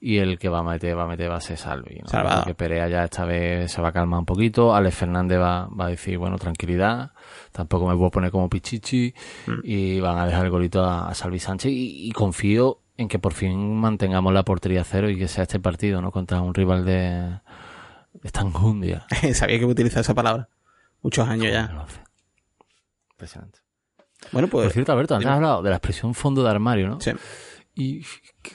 Y 0.00 0.18
el 0.18 0.38
que 0.38 0.48
va 0.48 0.60
a 0.60 0.62
meter, 0.62 0.96
va 0.96 1.04
a 1.04 1.06
meter, 1.06 1.30
va 1.30 1.36
a 1.36 1.40
ser 1.40 1.56
Salvi. 1.56 2.00
¿no? 2.00 2.36
Porque 2.36 2.54
Perea 2.54 2.88
ya 2.88 3.04
esta 3.04 3.24
vez 3.24 3.70
se 3.70 3.80
va 3.80 3.88
a 3.88 3.92
calmar 3.92 4.20
un 4.20 4.26
poquito. 4.26 4.74
Alex 4.74 4.96
Fernández 4.96 5.38
va, 5.38 5.66
va 5.68 5.86
a 5.86 5.88
decir, 5.88 6.18
bueno, 6.18 6.38
tranquilidad. 6.38 7.12
Tampoco 7.52 7.86
me 7.86 7.96
puedo 7.96 8.10
poner 8.10 8.30
como 8.30 8.48
pichichi. 8.48 9.14
Mm. 9.46 9.52
Y 9.64 10.00
van 10.00 10.18
a 10.18 10.26
dejar 10.26 10.44
el 10.44 10.50
golito 10.50 10.84
a, 10.84 11.08
a 11.08 11.14
Salvi 11.14 11.38
Sánchez. 11.38 11.72
Y, 11.72 12.08
y 12.08 12.12
confío 12.12 12.80
en 12.96 13.08
que 13.08 13.18
por 13.18 13.32
fin 13.32 13.76
mantengamos 13.76 14.32
la 14.34 14.44
portería 14.44 14.84
cero 14.84 15.08
y 15.08 15.16
que 15.16 15.26
sea 15.26 15.44
este 15.44 15.58
partido, 15.58 16.02
¿no? 16.02 16.10
Contra 16.10 16.42
un 16.42 16.52
rival 16.52 16.84
de, 16.84 17.38
de. 18.12 18.28
Sabía 19.34 19.56
que 19.56 19.62
iba 19.62 19.70
a 19.70 19.72
utilizar 19.72 20.00
esa 20.00 20.14
palabra. 20.14 20.48
Muchos 21.02 21.26
años 21.26 21.50
ya. 21.50 21.86
Impresionante. 23.20 23.58
Bueno, 24.32 24.48
pues. 24.48 24.64
Por 24.66 24.72
cierto, 24.72 24.92
Alberto, 24.92 25.14
antes 25.14 25.28
has 25.28 25.36
hablado 25.36 25.62
de 25.62 25.70
la 25.70 25.76
expresión 25.76 26.14
fondo 26.14 26.42
de 26.42 26.50
armario, 26.50 26.88
¿no? 26.88 27.00
Sí. 27.00 27.12
Y 27.74 28.04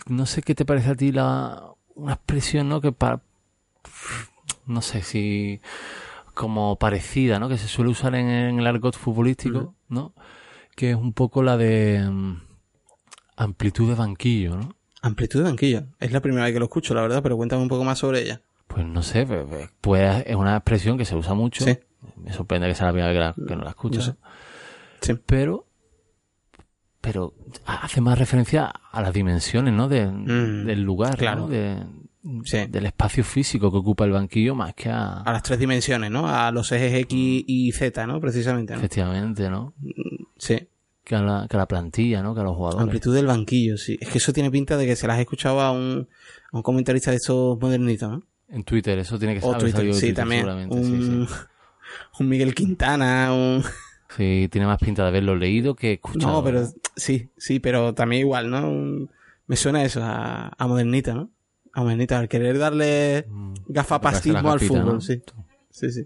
no 0.08 0.26
sé 0.26 0.42
qué 0.42 0.56
te 0.56 0.66
parece 0.66 0.90
a 0.92 0.96
ti 0.96 1.12
la 1.12 1.64
una 1.96 2.14
expresión, 2.14 2.68
¿no? 2.70 2.82
Que 2.82 2.92
para 2.92 3.22
no 4.66 4.82
sé 4.82 5.02
si 5.02 5.62
como 6.34 6.76
parecida, 6.78 7.40
¿no? 7.40 7.48
Que 7.48 7.58
se 7.58 7.68
suele 7.68 7.92
usar 7.92 8.16
en, 8.16 8.28
en 8.28 8.60
el 8.60 8.68
argot 8.68 8.96
futbolístico, 8.98 9.76
¿no? 9.88 10.14
Que 10.76 10.92
es 10.92 10.96
un 10.96 11.14
poco 11.14 11.42
la 11.44 11.56
de 11.58 12.04
mm, 12.10 12.42
amplitud 13.38 13.88
de 13.90 13.96
banquillo, 13.96 14.58
¿no? 14.58 14.76
Amplitud 15.02 15.40
de 15.40 15.46
banquillo. 15.46 15.84
Es 16.00 16.12
la 16.12 16.20
primera 16.22 16.44
vez 16.46 16.54
que 16.54 16.60
lo 16.60 16.66
escucho, 16.66 16.94
la 16.94 17.02
verdad, 17.02 17.22
pero 17.24 17.38
cuéntame 17.38 17.62
un 17.62 17.70
poco 17.70 17.84
más 17.84 18.00
sobre 18.00 18.22
ella. 18.24 18.42
Pues 18.68 18.86
no 18.86 19.02
sé, 19.04 19.26
pues, 19.26 19.70
pues 19.80 20.24
es 20.26 20.36
una 20.36 20.56
expresión 20.58 20.98
que 20.98 21.06
se 21.06 21.16
usa 21.16 21.34
mucho. 21.36 21.64
Sí. 21.64 21.78
Me 22.18 22.34
sorprende 22.34 22.68
que 22.68 22.76
sea 22.76 22.88
la 22.88 22.92
primera 22.92 23.12
vez 23.12 23.34
que, 23.36 23.42
la- 23.42 23.48
que 23.48 23.56
no 23.56 23.64
la 23.64 23.70
escuchas. 23.70 24.08
No 24.08 24.14
sé. 24.14 24.20
Sí. 25.06 25.20
Pero, 25.26 25.68
pero 27.02 27.34
hace 27.66 28.02
más 28.02 28.18
referencia 28.18 28.66
a 28.92 29.02
las 29.02 29.14
dimensiones, 29.14 29.74
¿no? 29.74 29.88
De- 29.88 30.08
Mm, 30.08 30.66
del 30.66 30.82
lugar, 30.82 31.18
claro. 31.18 31.42
¿no? 31.42 31.48
De, 31.50 31.84
Sí. 32.44 32.66
del 32.68 32.88
espacio 32.88 33.24
físico 33.24 33.72
que 33.72 33.78
ocupa 33.78 34.04
el 34.06 34.12
banquillo 34.12 34.56
más 34.56 34.74
que 34.74 34.90
a... 34.90 35.22
A 35.22 35.32
las 35.32 35.44
tres 35.44 35.60
dimensiones, 35.60 36.10
¿no? 36.10 36.28
A 36.28 36.52
los 36.52 36.72
ejes 36.72 36.94
X 37.02 37.44
y 37.46 37.72
Z, 37.72 38.08
¿no? 38.08 38.20
Precisamente, 38.20 38.74
¿no? 38.74 38.80
Efectivamente, 38.80 39.48
¿no? 39.50 39.76
Sí. 40.38 40.68
Que 41.04 41.14
a, 41.16 41.22
la, 41.22 41.46
que 41.48 41.56
a 41.56 41.60
la 41.60 41.68
plantilla, 41.68 42.24
¿no? 42.24 42.34
Que 42.34 42.42
a 42.42 42.44
los 42.44 42.56
jugadores. 42.56 42.82
Amplitud 42.84 43.14
del 43.14 43.28
banquillo, 43.28 43.78
sí. 43.78 43.96
Es 44.02 44.10
que 44.10 44.18
eso 44.18 44.34
tiene 44.34 44.50
pinta 44.50 44.76
de 44.76 44.88
que 44.88 44.96
se 44.96 45.06
las 45.06 45.20
he 45.20 45.22
escuchado 45.22 45.62
a 45.62 45.70
un, 45.72 46.08
a 46.52 46.58
un 46.58 46.64
comentarista 46.64 47.12
de 47.12 47.18
estos 47.18 47.60
modernitos, 47.62 48.10
¿no? 48.10 48.24
En 48.50 48.64
Twitter, 48.64 48.98
eso 48.98 49.20
tiene 49.20 49.40
que 49.40 49.46
O 49.46 49.52
Twitter, 49.56 49.72
salido 49.72 49.94
de 49.94 50.00
sí, 50.02 50.08
Twitter, 50.08 50.16
también. 50.16 50.74
Un, 50.74 50.84
sí, 50.84 51.28
sí. 51.28 51.36
un 52.22 52.28
Miguel 52.30 52.56
Quintana, 52.56 53.32
un... 53.34 53.64
Sí, 54.16 54.48
tiene 54.52 54.68
más 54.68 54.78
pinta 54.80 55.02
de 55.04 55.10
haberlo 55.10 55.36
leído 55.36 55.76
que 55.76 55.94
escuchado. 55.94 56.34
No, 56.34 56.44
pero 56.44 56.68
sí, 56.96 57.30
sí, 57.38 57.60
pero 57.60 57.94
también 57.94 58.22
igual, 58.22 58.50
¿no? 58.50 59.10
Me 59.48 59.56
suena 59.56 59.84
eso, 59.84 60.02
a, 60.04 60.48
a 60.58 60.68
modernita, 60.68 61.14
¿no? 61.14 61.30
A 61.74 61.82
modernita, 61.84 62.18
al 62.20 62.30
querer 62.30 62.58
darle 62.58 63.26
Mm, 63.30 63.54
gafapastismo 63.68 64.42
la 64.42 64.52
al 64.54 64.60
gafita, 64.60 64.74
fútbol, 64.80 64.94
¿no? 64.96 65.02
sí. 65.02 65.22
Sí, 65.70 65.92
sí. 65.92 66.06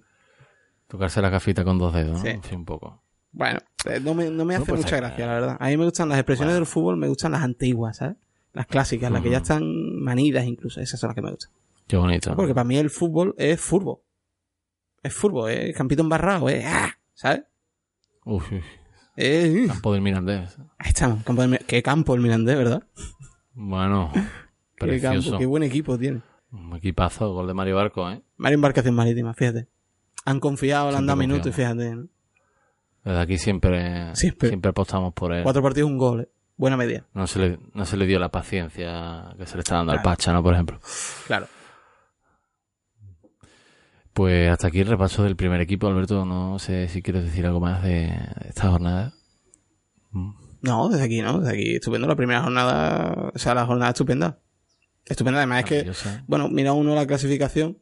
Tocarse 0.88 1.22
la 1.22 1.30
gafita 1.30 1.64
con 1.64 1.78
dos 1.78 1.94
dedos, 1.94 2.24
¿no? 2.24 2.32
Sí. 2.32 2.40
Sí, 2.50 2.56
un 2.56 2.66
poco. 2.66 3.04
Bueno, 3.32 3.60
eh, 3.86 4.00
no 4.02 4.16
me, 4.16 4.32
no 4.32 4.44
me 4.44 4.56
No, 4.56 4.64
hace 4.64 4.72
pues, 4.72 4.84
mucha 4.84 4.98
gracia, 4.98 5.28
la 5.28 5.34
verdad. 5.34 5.58
A 5.60 5.68
mí 5.68 5.78
me 5.78 5.86
gustan 5.86 6.10
las 6.10 6.18
expresiones 6.18 6.54
bueno. 6.54 6.66
del 6.66 6.66
fútbol, 6.66 6.98
me 6.98 7.08
gustan 7.08 7.32
las 7.34 7.44
antiguas, 7.44 7.98
¿sabes? 7.98 8.16
Las 8.54 8.66
clásicas, 8.66 9.12
las 9.12 9.22
que 9.22 9.30
ya 9.30 9.38
están 9.38 9.64
manidas 10.02 10.46
incluso, 10.46 10.82
esas 10.82 11.00
son 11.00 11.10
las 11.10 11.16
que 11.16 11.22
me 11.22 11.30
gustan. 11.30 11.52
Qué 11.88 11.96
bonito. 11.96 12.36
Porque 12.36 12.56
para 12.56 12.64
mí 12.64 12.78
el 12.78 12.90
fútbol 12.90 13.36
es 13.38 13.62
furbo. 13.62 14.02
Es 15.04 15.14
furbo, 15.14 15.48
es 15.48 15.76
campito 15.78 16.02
embarrado, 16.02 16.50
es... 16.50 16.66
¡ah! 16.66 16.90
¿Sabes? 17.14 17.44
Uf, 18.26 18.52
uf, 18.52 18.64
Es... 19.16 19.68
campo 19.68 19.94
del 19.94 20.02
Mirandés. 20.02 20.58
Ahí 20.78 20.90
estamos, 20.90 21.24
campo 21.24 21.42
del 21.42 21.60
qué 21.66 21.82
campo 21.84 22.16
el 22.16 22.22
Mirandés, 22.22 22.58
¿verdad? 22.58 22.84
Bueno, 23.54 24.12
Qué 24.76 24.86
precioso. 24.86 25.32
campo, 25.32 25.38
qué 25.40 25.46
buen 25.46 25.64
equipo 25.64 25.98
tiene. 25.98 26.22
Un 26.52 26.76
equipazo, 26.76 27.34
gol 27.34 27.48
de 27.48 27.54
Mario 27.54 27.76
Barco, 27.76 28.10
¿eh? 28.10 28.22
Mario 28.38 28.56
Embarcación 28.56 28.96
Marítima, 28.96 29.34
fíjate. 29.34 29.68
Han 30.26 30.40
confiado, 30.40 30.90
le 30.92 30.98
han 30.98 31.06
dado 31.06 31.18
minutos 31.18 31.48
y 31.48 31.52
fíjate, 31.52 31.96
¿no? 31.96 32.08
Desde 33.04 33.20
aquí 33.20 33.38
siempre, 33.38 34.14
Siempre. 34.16 34.50
siempre 34.50 34.70
apostamos 34.70 35.14
por 35.14 35.34
él. 35.34 35.44
Cuatro 35.44 35.62
partidos, 35.62 35.90
un 35.90 35.98
gol, 35.98 36.22
¿eh? 36.22 36.30
Buena 36.58 36.76
media. 36.76 37.06
No 37.14 37.26
se, 37.28 37.40
le, 37.40 37.60
no 37.74 37.86
se 37.86 37.96
le 37.96 38.06
dio 38.06 38.20
la 38.20 38.30
paciencia 38.30 39.34
que 39.38 39.46
se 39.46 39.56
le 39.56 39.62
está 39.62 39.76
dando 39.76 39.94
al. 39.94 40.02
Pacha, 40.02 40.34
¿no? 40.34 40.44
Por 40.44 40.54
ejemplo. 40.54 40.80
Claro. 41.26 41.48
Pues 44.20 44.50
hasta 44.50 44.68
aquí 44.68 44.82
el 44.82 44.88
repaso 44.88 45.24
del 45.24 45.38
primer 45.38 45.62
equipo, 45.62 45.88
Alberto. 45.88 46.26
No 46.26 46.60
sé 46.60 46.90
si 46.90 47.02
quieres 47.02 47.24
decir 47.24 47.46
algo 47.46 47.62
más 47.62 47.82
de 47.82 48.12
esta 48.50 48.70
jornada. 48.70 49.14
No, 50.62 50.90
desde 50.90 51.06
aquí, 51.06 51.22
¿no? 51.22 51.40
Desde 51.40 51.54
aquí, 51.54 51.76
estupendo. 51.76 52.06
La 52.06 52.18
primera 52.18 52.44
jornada, 52.44 53.32
o 53.34 53.40
sea, 53.40 53.56
la 53.56 53.66
jornada 53.66 53.92
estupenda. 53.92 54.38
Estupenda, 55.06 55.40
además 55.40 55.64
es 55.64 55.70
que, 55.70 55.92
bueno, 56.28 56.50
mira 56.50 56.74
uno 56.74 56.96
la 56.96 57.08
clasificación 57.08 57.78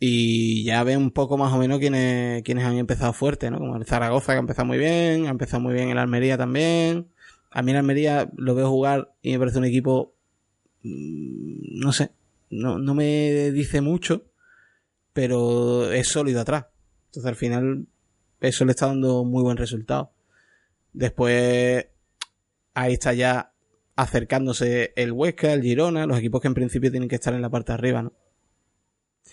y 0.00 0.64
ya 0.64 0.82
ve 0.82 0.96
un 0.96 1.12
poco 1.12 1.38
más 1.38 1.52
o 1.52 1.58
menos 1.58 1.78
quiénes, 1.78 2.42
quiénes 2.42 2.64
han 2.64 2.76
empezado 2.76 3.12
fuerte, 3.12 3.48
¿no? 3.48 3.58
Como 3.60 3.76
el 3.76 3.86
Zaragoza, 3.86 4.32
que 4.32 4.38
ha 4.38 4.40
empezado 4.40 4.66
muy 4.66 4.78
bien, 4.78 5.28
ha 5.28 5.30
empezado 5.30 5.62
muy 5.62 5.72
bien 5.72 5.90
el 5.90 5.98
Almería 5.98 6.36
también. 6.36 7.12
A 7.52 7.62
mí 7.62 7.70
el 7.70 7.76
Almería 7.76 8.28
lo 8.36 8.56
veo 8.56 8.68
jugar 8.68 9.12
y 9.22 9.30
me 9.30 9.38
parece 9.38 9.58
un 9.58 9.66
equipo, 9.66 10.16
mm, 10.82 11.78
no 11.78 11.92
sé, 11.92 12.10
no, 12.50 12.80
no 12.80 12.92
me 12.92 13.52
dice 13.52 13.80
mucho, 13.80 14.29
pero 15.12 15.90
es 15.92 16.08
sólido 16.08 16.40
atrás. 16.40 16.66
Entonces 17.06 17.28
al 17.28 17.36
final 17.36 17.86
eso 18.40 18.64
le 18.64 18.70
está 18.72 18.86
dando 18.86 19.24
muy 19.24 19.42
buen 19.42 19.56
resultado. 19.56 20.12
Después 20.92 21.86
ahí 22.74 22.92
está 22.94 23.12
ya 23.12 23.52
acercándose 23.96 24.92
el 24.96 25.12
Huesca, 25.12 25.52
el 25.52 25.62
Girona, 25.62 26.06
los 26.06 26.18
equipos 26.18 26.40
que 26.40 26.48
en 26.48 26.54
principio 26.54 26.90
tienen 26.90 27.08
que 27.08 27.16
estar 27.16 27.34
en 27.34 27.42
la 27.42 27.50
parte 27.50 27.72
de 27.72 27.74
arriba, 27.74 28.02
¿no? 28.02 28.12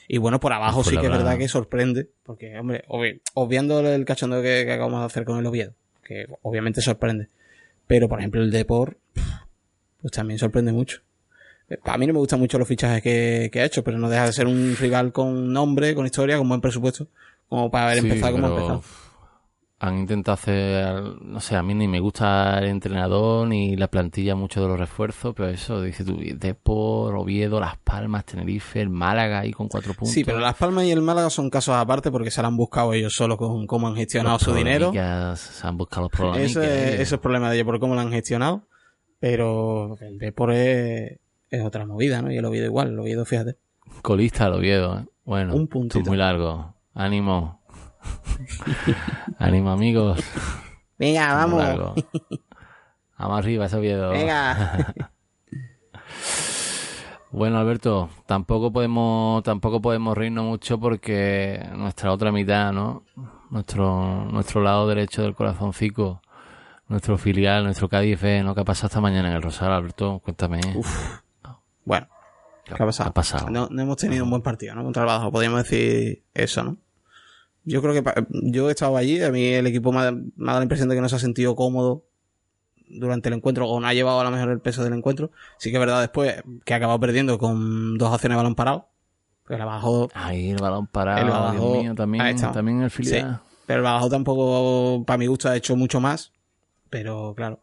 Y 0.09 0.17
bueno, 0.17 0.39
por 0.39 0.53
abajo 0.53 0.77
Pues 0.83 0.87
sí 0.87 0.95
que 0.97 1.05
es 1.05 1.11
verdad- 1.11 1.25
verdad 1.25 1.37
que 1.39 1.47
sorprende, 1.47 2.09
porque, 2.23 2.57
hombre, 2.57 2.83
obvi- 2.87 3.21
obviando 3.33 3.79
el 3.79 4.05
cachondeo 4.05 4.41
que, 4.41 4.63
que 4.65 4.73
acabamos 4.73 4.99
de 5.01 5.05
hacer 5.05 5.23
con 5.25 5.39
el 5.39 5.45
Oviedo, 5.45 5.73
que 6.03 6.27
obviamente 6.41 6.81
sorprende. 6.81 7.29
Pero, 7.87 8.09
por 8.09 8.19
ejemplo, 8.19 8.41
el 8.41 8.51
Deport, 8.51 8.97
pues 10.01 10.11
también 10.11 10.37
sorprende 10.39 10.71
mucho. 10.73 11.01
Eh, 11.69 11.77
A 11.85 11.97
mí 11.97 12.07
no 12.07 12.13
me 12.13 12.19
gustan 12.19 12.39
mucho 12.39 12.57
los 12.57 12.67
fichajes 12.67 13.01
que, 13.01 13.49
que 13.51 13.61
ha 13.61 13.65
hecho, 13.65 13.83
pero 13.83 13.97
no 13.97 14.09
deja 14.09 14.25
de 14.25 14.33
ser 14.33 14.47
un 14.47 14.75
rival 14.79 15.11
con 15.11 15.51
nombre, 15.51 15.93
con 15.95 16.05
historia, 16.05 16.37
con 16.37 16.47
buen 16.47 16.61
presupuesto, 16.61 17.07
como 17.49 17.69
para 17.71 17.87
haber 17.91 18.01
Sí, 18.01 18.07
empezado 18.07 18.31
como 18.33 18.47
ha 18.47 18.49
empezado. 18.51 18.83
Han 19.79 19.95
intentado 19.99 20.33
hacer, 20.33 21.03
no 21.21 21.39
sé, 21.39 21.55
a 21.55 21.61
mí 21.61 21.75
ni 21.75 21.87
me 21.87 21.99
gusta 21.99 22.57
el 22.57 22.65
entrenador 22.65 23.47
ni 23.47 23.75
la 23.75 23.87
plantilla 23.87 24.33
mucho 24.33 24.59
de 24.59 24.67
los 24.69 24.79
refuerzos, 24.79 25.35
pero 25.35 25.49
eso, 25.49 25.83
dice 25.83 26.03
tú, 26.03 26.17
Depor, 26.33 27.15
Oviedo, 27.15 27.59
Las 27.59 27.77
Palmas, 27.77 28.25
Tenerife, 28.25 28.81
el 28.81 28.89
Málaga 28.89 29.41
ahí 29.41 29.51
con 29.51 29.67
cuatro 29.67 29.93
puntos. 29.93 30.15
Sí, 30.15 30.23
pero 30.23 30.39
Las 30.39 30.55
Palmas 30.55 30.85
y 30.85 30.91
el 30.91 31.03
Málaga 31.03 31.29
son 31.29 31.51
casos 31.51 31.75
aparte 31.75 32.09
porque 32.09 32.31
se 32.31 32.41
lo 32.41 32.47
han 32.47 32.57
buscado 32.57 32.91
ellos 32.93 33.13
solos 33.13 33.37
con 33.37 33.67
cómo 33.67 33.87
han 33.87 33.95
gestionado 33.95 34.37
Los 34.37 34.41
su 34.41 34.53
dinero. 34.55 34.91
Se 34.91 35.67
han 35.67 35.77
buscado 35.77 36.03
los 36.03 36.11
problemas. 36.11 36.39
Eso 36.49 36.63
es, 36.63 36.99
eso 36.99 37.15
es 37.15 37.21
problema 37.21 37.49
de 37.51 37.57
ellos 37.57 37.65
por 37.67 37.79
cómo 37.79 37.93
lo 37.93 38.01
han 38.01 38.09
gestionado. 38.11 38.63
Pero 39.19 39.95
el 40.01 40.17
Depor 40.17 40.53
es, 40.53 41.19
es 41.49 41.63
otra 41.63 41.85
movida, 41.85 42.21
¿no? 42.21 42.31
Y 42.31 42.37
el 42.37 42.45
Oviedo 42.45 42.65
igual, 42.65 42.89
el 42.89 42.99
Oviedo, 42.99 43.25
fíjate. 43.25 43.57
Colista 44.01 44.47
el 44.47 44.53
Oviedo, 44.53 44.99
¿eh? 44.99 45.05
Bueno, 45.23 45.55
Un 45.55 45.89
es 45.93 46.07
muy 46.07 46.17
largo. 46.17 46.73
Ánimo. 46.93 47.61
Ánimo, 49.39 49.71
amigos. 49.71 50.19
Venga, 50.97 51.33
vamos. 51.33 51.59
largo. 51.63 51.95
Vamos 53.17 53.39
arriba, 53.39 53.65
ese 53.65 53.77
Oviedo. 53.77 54.09
Venga. 54.11 54.93
Bueno, 57.29 57.59
Alberto, 57.59 58.09
tampoco 58.25 58.71
podemos, 58.71 59.43
tampoco 59.43 59.81
podemos 59.81 60.17
reírnos 60.17 60.45
mucho 60.45 60.79
porque 60.79 61.61
nuestra 61.75 62.13
otra 62.13 62.31
mitad, 62.31 62.71
¿no? 62.71 63.03
Nuestro, 63.49 64.25
nuestro 64.31 64.61
lado 64.61 64.87
derecho 64.87 65.23
del 65.23 65.35
corazoncico, 65.35 66.21
nuestro 66.87 67.17
filial, 67.17 67.65
nuestro 67.65 67.89
Cádiz 67.89 68.21
¿no? 68.43 68.55
¿Qué 68.55 68.61
ha 68.61 68.65
pasado 68.65 68.87
esta 68.87 69.01
mañana 69.01 69.29
en 69.29 69.35
el 69.35 69.41
Rosal, 69.41 69.73
Alberto? 69.73 70.19
Cuéntame. 70.23 70.61
Bueno, 71.87 72.07
¿Qué 72.65 72.73
¿qué 72.75 72.83
ha 72.83 72.85
pasado? 72.85 73.05
¿Qué 73.07 73.09
ha 73.09 73.13
pasado? 73.13 73.49
No, 73.49 73.67
no 73.71 73.81
hemos 73.81 73.95
tenido 73.97 74.23
un 74.25 74.29
buen 74.29 74.41
partido, 74.41 74.75
¿no? 74.75 74.83
Contra 74.83 75.03
el 75.03 75.07
Badajoz, 75.07 75.31
podríamos 75.31 75.63
decir 75.63 76.23
eso, 76.33 76.63
¿no? 76.63 76.77
Yo 77.63 77.81
creo 77.81 77.93
que 77.93 78.03
pa- 78.03 78.13
yo 78.29 78.67
he 78.69 78.71
estado 78.71 78.95
allí, 78.97 79.21
a 79.23 79.31
mí 79.31 79.45
el 79.45 79.67
equipo 79.67 79.91
me 79.91 79.99
ha, 79.99 80.11
me 80.11 80.19
ha 80.43 80.45
dado 80.47 80.59
la 80.59 80.63
impresión 80.63 80.89
de 80.89 80.95
que 80.95 81.01
no 81.01 81.09
se 81.09 81.15
ha 81.15 81.19
sentido 81.19 81.55
cómodo 81.55 82.03
durante 82.89 83.27
el 83.29 83.35
encuentro 83.35 83.67
o 83.67 83.79
no 83.79 83.87
ha 83.87 83.93
llevado 83.93 84.19
a 84.19 84.23
lo 84.23 84.31
mejor 84.31 84.49
el 84.49 84.59
peso 84.61 84.83
del 84.83 84.93
encuentro. 84.93 85.31
Sí 85.57 85.69
que 85.71 85.77
es 85.77 85.79
verdad 85.79 85.99
después 86.01 86.41
que 86.65 86.73
ha 86.73 86.77
acabado 86.77 86.99
perdiendo 86.99 87.37
con 87.37 87.97
dos 87.97 88.13
acciones 88.13 88.35
de 88.35 88.37
balón 88.37 88.55
parado. 88.55 88.89
El 89.49 89.57
Badajoz 89.59 90.11
Ahí 90.13 90.49
el 90.51 90.57
balón 90.57 90.87
parado, 90.87 91.21
El 91.25 91.31
Badajoz- 91.31 91.51
Dios 91.53 91.63
mío, 91.83 91.91
Ahí 91.91 91.95
también, 91.95 92.27
está. 92.27 92.51
también 92.51 92.81
el 92.81 92.89
filial. 92.91 93.39
Pero 93.65 93.79
el 93.79 93.83
Badajoz 93.83 94.09
tampoco, 94.11 95.05
para 95.05 95.17
mi 95.17 95.27
gusto, 95.27 95.49
ha 95.49 95.55
hecho 95.55 95.75
mucho 95.77 95.99
más. 96.01 96.31
Pero 96.89 97.33
claro, 97.35 97.59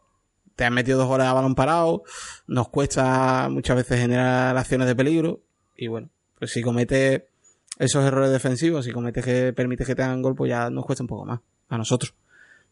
te 0.55 0.65
han 0.65 0.73
metido 0.73 0.97
dos 0.99 1.07
goles 1.07 1.27
a 1.27 1.33
balón 1.33 1.55
parado. 1.55 2.03
Nos 2.47 2.69
cuesta 2.69 3.47
muchas 3.49 3.75
veces 3.77 3.99
generar 3.99 4.55
acciones 4.57 4.87
de 4.87 4.95
peligro. 4.95 5.41
Y 5.75 5.87
bueno, 5.87 6.09
pues 6.39 6.51
si 6.51 6.61
cometes 6.61 7.23
esos 7.79 8.05
errores 8.05 8.31
defensivos, 8.31 8.85
si 8.85 8.91
cometes 8.91 9.23
que 9.25 9.53
permites 9.53 9.85
que 9.87 9.95
te 9.95 10.03
hagan 10.03 10.21
gol, 10.21 10.35
pues 10.35 10.49
ya 10.49 10.69
nos 10.69 10.85
cuesta 10.85 11.03
un 11.03 11.07
poco 11.07 11.25
más. 11.25 11.39
A 11.69 11.77
nosotros. 11.77 12.13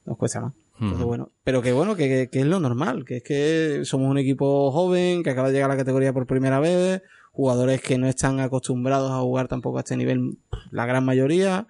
Nos 0.05 0.17
cuesta 0.17 0.41
más. 0.41 0.53
Entonces, 0.79 1.05
bueno, 1.05 1.29
pero 1.43 1.61
que 1.61 1.71
bueno, 1.71 1.95
que, 1.95 2.07
que- 2.09 2.29
que 2.29 2.39
es 2.39 2.45
lo 2.45 2.59
normal, 2.59 3.05
que 3.05 3.17
es 3.17 3.23
que 3.23 3.81
somos 3.85 4.09
un 4.09 4.17
equipo 4.17 4.71
joven, 4.71 5.21
que 5.23 5.29
acaba 5.29 5.47
de 5.49 5.53
llegar 5.53 5.69
a 5.69 5.73
la 5.75 5.77
categoría 5.79 6.13
por 6.13 6.25
primera 6.25 6.59
vez, 6.59 7.01
jugadores 7.31 7.79
que 7.81 7.97
no 7.97 8.07
están 8.07 8.39
acostumbrados 8.39 9.11
a 9.11 9.19
jugar 9.21 9.47
tampoco 9.47 9.77
a 9.77 9.81
este 9.81 9.95
nivel, 9.97 10.37
la 10.71 10.85
gran 10.87 11.05
mayoría, 11.05 11.67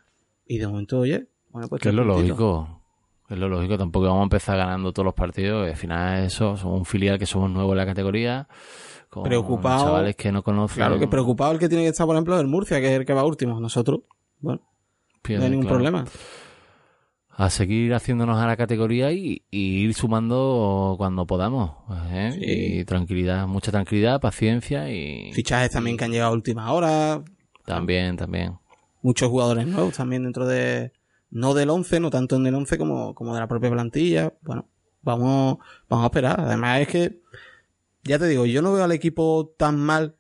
y 0.48 0.58
de 0.58 0.68
momento, 0.68 1.00
oye, 1.00 1.28
bueno, 1.52 1.68
pues 1.68 1.82
Que 1.82 1.90
es 1.90 1.96
lo 1.96 2.04
lógico. 2.06 2.82
Es 3.34 3.40
lo 3.40 3.50
lógico. 3.50 3.80
Tampoco 3.80 4.06
vamos 4.06 4.22
a 4.22 4.24
empezar 4.24 4.58
ganando 4.58 4.94
todos 4.94 5.06
los 5.06 5.16
partidos. 5.16 5.68
Al 5.68 5.76
final, 5.76 6.24
eso, 6.24 6.56
somos 6.56 6.78
un 6.78 6.86
filial 6.86 7.18
que 7.18 7.26
somos 7.26 7.50
nuevos 7.50 7.72
en 7.72 7.78
la 7.78 7.86
categoría. 7.88 8.48
Con 9.10 9.24
Preocupado. 9.24 9.86
Chavales 9.86 10.16
que 10.16 10.32
no 10.32 10.44
conocen. 10.44 10.76
Claro 10.78 11.00
que 11.00 11.08
preocupado 11.08 11.52
el 11.54 11.60
que 11.60 11.68
tiene 11.68 11.84
que 11.84 11.90
estar, 11.90 12.06
por 12.06 12.16
ejemplo, 12.16 12.40
el 12.40 12.48
Murcia, 12.48 12.80
que 12.80 12.88
es 12.88 13.00
el 13.00 13.06
que 13.06 13.14
va 13.14 13.26
último. 13.26 13.60
Nosotros, 13.60 14.02
bueno, 14.40 14.62
no 15.30 15.44
hay 15.44 15.50
ningún 15.50 15.62
claro. 15.62 15.76
problema. 15.78 16.06
a 17.30 17.50
seguir 17.50 17.96
haciéndonos 17.96 18.38
a 18.38 18.46
la 18.46 18.56
categoría 18.56 19.12
y, 19.12 19.42
y 19.50 19.80
ir 19.84 19.96
sumando 19.96 20.94
cuando 20.98 21.26
podamos. 21.26 21.72
¿eh? 22.12 22.32
Sí. 22.34 22.80
Y 22.80 22.86
tranquilidad, 22.86 23.48
mucha 23.48 23.72
tranquilidad, 23.72 24.22
paciencia 24.22 24.92
y 24.92 25.34
Fichajes 25.34 25.72
también 25.72 25.98
que 25.98 26.06
han 26.06 26.12
llegado 26.12 26.32
a 26.32 26.36
última 26.36 26.72
hora, 26.72 27.24
también, 27.66 28.16
también. 28.16 28.60
muchos 29.02 29.30
jugadores 29.30 29.66
nuevos 29.66 29.96
también 29.96 30.24
dentro 30.24 30.46
de, 30.46 30.92
no 31.34 31.56
del 31.56 31.70
11, 31.72 32.00
no 32.00 32.10
tanto 32.12 32.36
en 32.36 32.46
el 32.46 32.54
11 32.54 32.78
como, 32.78 33.16
como 33.16 33.34
de 33.34 33.40
la 33.40 33.48
propia 33.48 33.72
plantilla. 33.72 34.34
Bueno, 34.42 34.68
vamos, 35.02 35.58
vamos 35.90 36.04
a 36.04 36.08
esperar. 36.08 36.40
Además 36.40 36.82
es 36.82 36.88
que, 36.88 37.22
ya 38.04 38.20
te 38.20 38.28
digo, 38.28 38.46
yo 38.46 38.62
no 38.62 38.72
veo 38.72 38.84
al 38.84 38.92
equipo 38.92 39.54
tan 39.58 39.80
mal 39.80 40.16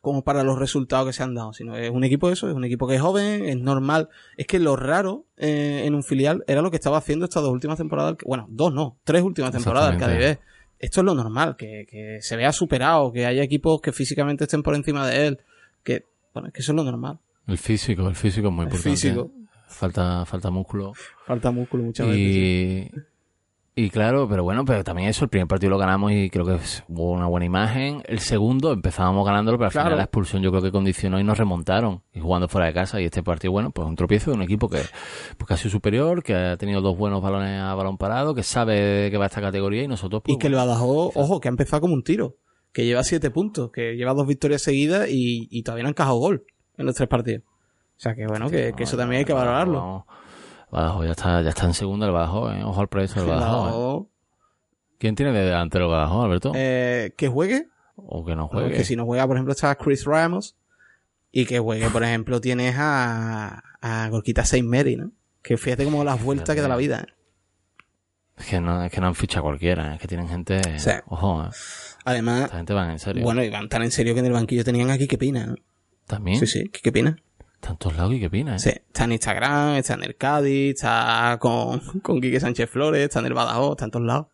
como 0.00 0.24
para 0.24 0.42
los 0.42 0.58
resultados 0.58 1.06
que 1.06 1.12
se 1.12 1.22
han 1.22 1.34
dado, 1.34 1.52
sino 1.52 1.76
es 1.76 1.90
un 1.90 2.02
equipo 2.04 2.30
eso, 2.30 2.48
es 2.48 2.54
un 2.54 2.64
equipo 2.64 2.88
que 2.88 2.96
es 2.96 3.00
joven, 3.00 3.44
es 3.44 3.56
normal. 3.56 4.08
Es 4.36 4.46
que 4.46 4.58
lo 4.58 4.74
raro 4.74 5.26
eh, 5.36 5.82
en 5.84 5.94
un 5.94 6.02
filial 6.02 6.42
era 6.48 6.60
lo 6.62 6.70
que 6.70 6.76
estaba 6.78 6.98
haciendo 6.98 7.26
estas 7.26 7.42
dos 7.42 7.52
últimas 7.52 7.76
temporadas, 7.76 8.16
bueno, 8.26 8.46
dos 8.50 8.72
no, 8.72 8.98
tres 9.04 9.22
últimas 9.22 9.52
temporadas, 9.52 9.94
Exactamente. 9.94 10.36
Cádiz. 10.36 10.46
Esto 10.78 11.00
es 11.02 11.04
lo 11.04 11.14
normal, 11.14 11.56
que, 11.56 11.86
que 11.88 12.18
se 12.22 12.36
vea 12.36 12.50
superado, 12.52 13.12
que 13.12 13.26
haya 13.26 13.42
equipos 13.42 13.80
que 13.82 13.92
físicamente 13.92 14.44
estén 14.44 14.62
por 14.62 14.74
encima 14.74 15.06
de 15.06 15.26
él, 15.26 15.38
que, 15.84 16.06
bueno, 16.32 16.48
es 16.48 16.54
que 16.54 16.62
eso 16.62 16.72
es 16.72 16.76
lo 16.76 16.84
normal. 16.84 17.18
El 17.46 17.58
físico, 17.58 18.08
el 18.08 18.16
físico 18.16 18.48
es 18.48 18.52
muy 18.54 18.64
El 18.64 18.68
importante. 18.72 18.90
físico. 18.96 19.30
Falta, 19.70 20.24
falta 20.26 20.50
músculo. 20.50 20.92
Falta 21.26 21.50
músculo 21.50 21.84
muchas 21.84 22.06
veces. 22.06 22.20
Y, 22.20 22.90
y 23.76 23.88
claro, 23.88 24.28
pero 24.28 24.42
bueno, 24.44 24.64
pero 24.64 24.84
también 24.84 25.08
eso, 25.08 25.24
el 25.24 25.30
primer 25.30 25.46
partido 25.46 25.70
lo 25.70 25.78
ganamos 25.78 26.12
y 26.12 26.28
creo 26.28 26.44
que 26.44 26.58
hubo 26.88 27.12
una 27.12 27.26
buena 27.28 27.46
imagen. 27.46 28.02
El 28.06 28.18
segundo 28.18 28.72
empezábamos 28.72 29.24
ganándolo, 29.24 29.56
pero 29.56 29.66
al 29.68 29.72
Claro. 29.72 29.86
final 29.86 29.96
la 29.98 30.04
expulsión 30.04 30.42
yo 30.42 30.50
creo 30.50 30.60
que 30.62 30.72
condicionó 30.72 31.18
y 31.20 31.24
nos 31.24 31.38
remontaron. 31.38 32.02
Y 32.12 32.20
jugando 32.20 32.48
fuera 32.48 32.66
de 32.66 32.74
casa. 32.74 33.00
Y 33.00 33.04
este 33.04 33.22
partido, 33.22 33.52
bueno, 33.52 33.70
pues 33.70 33.86
un 33.88 33.96
tropiezo 33.96 34.32
de 34.32 34.36
un 34.36 34.42
equipo 34.42 34.68
que, 34.68 34.80
pues, 35.38 35.46
que 35.48 35.54
ha 35.54 35.56
sido 35.56 35.70
superior, 35.70 36.22
que 36.22 36.34
ha 36.34 36.56
tenido 36.56 36.80
dos 36.82 36.98
buenos 36.98 37.22
balones 37.22 37.60
a 37.60 37.72
balón 37.74 37.96
parado, 37.96 38.34
que 38.34 38.42
sabe 38.42 39.08
que 39.10 39.16
va 39.16 39.24
a 39.24 39.28
esta 39.28 39.40
categoría 39.40 39.84
y 39.84 39.88
nosotros 39.88 40.20
pues, 40.24 40.34
Y 40.34 40.38
que 40.38 40.48
el 40.48 40.54
Badajoz, 40.54 41.12
ojo, 41.14 41.40
que 41.40 41.48
ha 41.48 41.52
empezado 41.52 41.80
como 41.80 41.94
un 41.94 42.02
tiro. 42.02 42.36
Que 42.72 42.84
lleva 42.84 43.02
siete 43.02 43.30
puntos, 43.30 43.70
que 43.72 43.94
lleva 43.96 44.14
dos 44.14 44.26
victorias 44.26 44.62
seguidas 44.62 45.08
y, 45.10 45.48
y 45.50 45.62
todavía 45.62 45.84
no 45.84 45.88
ha 45.88 45.90
encajado 45.90 46.16
gol 46.18 46.44
en 46.76 46.86
los 46.86 46.94
tres 46.94 47.08
partidos. 47.08 47.44
O 48.00 48.02
sea 48.02 48.14
que 48.14 48.26
bueno, 48.26 48.48
que, 48.48 48.72
que 48.74 48.84
eso 48.84 48.96
también 48.96 49.18
hay 49.18 49.24
que 49.26 49.34
valorarlo. 49.34 49.78
Vamos. 49.78 50.04
Badajoz 50.70 51.04
ya 51.04 51.10
está, 51.10 51.42
ya 51.42 51.50
está 51.50 51.66
en 51.66 51.74
segunda 51.74 52.06
el 52.06 52.12
Badajoz, 52.12 52.54
¿eh? 52.54 52.64
Ojo 52.64 52.80
al 52.80 52.88
proyecto 52.88 53.20
del 53.20 53.24
El 53.28 53.34
Badajoz. 53.34 53.58
¿eh? 53.58 53.64
Badajoz, 53.72 54.06
¿Quién 54.98 55.14
tiene 55.16 55.32
de 55.32 55.44
delantero 55.44 55.84
el 55.84 55.90
Badajoz, 55.90 56.24
Alberto? 56.24 56.52
eh, 56.54 57.12
que 57.18 57.28
juegue, 57.28 57.66
o 57.96 58.24
que 58.24 58.34
no 58.34 58.48
juegue. 58.48 58.74
que 58.74 58.84
si 58.84 58.96
no 58.96 59.04
juega, 59.04 59.26
por 59.26 59.36
ejemplo, 59.36 59.52
está 59.52 59.74
Chris 59.74 60.06
Ramos. 60.06 60.56
Y 61.30 61.44
que 61.44 61.58
juegue, 61.58 61.90
por 61.90 62.02
ejemplo, 62.02 62.40
tienes 62.40 62.74
a, 62.78 63.62
a 63.82 64.08
Gorquita 64.08 64.46
Saint 64.46 64.66
Mary, 64.66 64.96
¿no? 64.96 65.12
Que 65.42 65.58
fíjate 65.58 65.84
como 65.84 66.02
las 66.02 66.22
vueltas 66.24 66.56
que 66.56 66.62
da 66.62 66.68
la 66.68 66.76
vida. 66.76 67.00
¿eh? 67.06 67.12
Es 68.38 68.46
que 68.46 68.60
no, 68.62 68.82
es 68.82 68.90
que 68.90 69.00
no 69.02 69.08
han 69.08 69.14
fichado 69.14 69.42
cualquiera, 69.44 69.94
es 69.94 70.00
que 70.00 70.08
tienen 70.08 70.26
gente. 70.26 70.60
Sí. 70.78 70.90
Ojo, 71.06 71.44
¿eh? 71.44 71.50
Además, 72.06 72.44
esta 72.46 72.56
gente 72.56 72.72
van 72.72 72.90
en 72.92 72.98
serio. 72.98 73.22
bueno, 73.24 73.44
y 73.44 73.50
van 73.50 73.68
tan 73.68 73.82
en 73.82 73.90
serio 73.90 74.14
que 74.14 74.20
en 74.20 74.26
el 74.26 74.32
banquillo 74.32 74.64
tenían 74.64 74.88
aquí 74.90 75.06
que 75.06 75.18
Pina, 75.18 75.44
¿no? 75.46 75.56
También. 76.06 76.38
Sí, 76.40 76.46
sí, 76.46 76.68
Quique 76.70 76.90
Pina. 76.90 77.16
Tantos 77.60 77.94
lados 77.96 78.14
y 78.14 78.20
qué 78.20 78.30
pina, 78.30 78.56
¿eh? 78.56 78.58
Sí, 78.58 78.70
está 78.70 79.04
en 79.04 79.12
Instagram, 79.12 79.74
está 79.74 79.94
en 79.94 80.02
el 80.04 80.16
Cádiz, 80.16 80.70
está 80.76 81.36
con, 81.40 81.78
con 82.00 82.20
Quique 82.20 82.40
Sánchez 82.40 82.70
Flores, 82.70 83.02
está 83.04 83.20
en 83.20 83.26
el 83.26 83.34
Badajoz, 83.34 83.72
está 83.72 83.84
en 83.84 83.90
todos 83.90 84.06
lados. 84.06 84.26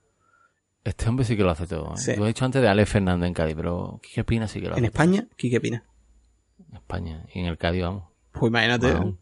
Este 0.84 1.08
hombre 1.08 1.24
sí 1.24 1.36
que 1.36 1.42
lo 1.42 1.50
hace 1.50 1.66
todo. 1.66 1.94
¿eh? 1.94 1.96
Sí. 1.96 2.14
Lo 2.16 2.24
he 2.24 2.28
dicho 2.28 2.44
antes 2.44 2.62
de 2.62 2.68
Alex 2.68 2.88
Fernández 2.88 3.26
en 3.26 3.34
Cádiz, 3.34 3.56
pero 3.56 4.00
¿qué 4.14 4.22
Pina 4.22 4.46
sí 4.46 4.60
que 4.60 4.66
lo 4.68 4.72
hace 4.74 4.78
En 4.78 4.84
España, 4.84 5.26
Quique 5.36 5.60
Pina. 5.60 5.84
todo. 5.84 6.66
En 6.70 6.76
España. 6.76 7.26
Y 7.34 7.40
en 7.40 7.46
el 7.46 7.58
Cádiz, 7.58 7.82
vamos. 7.82 8.04
Pues 8.32 8.48
imagínate, 8.50 8.92
Wow. 8.94 9.18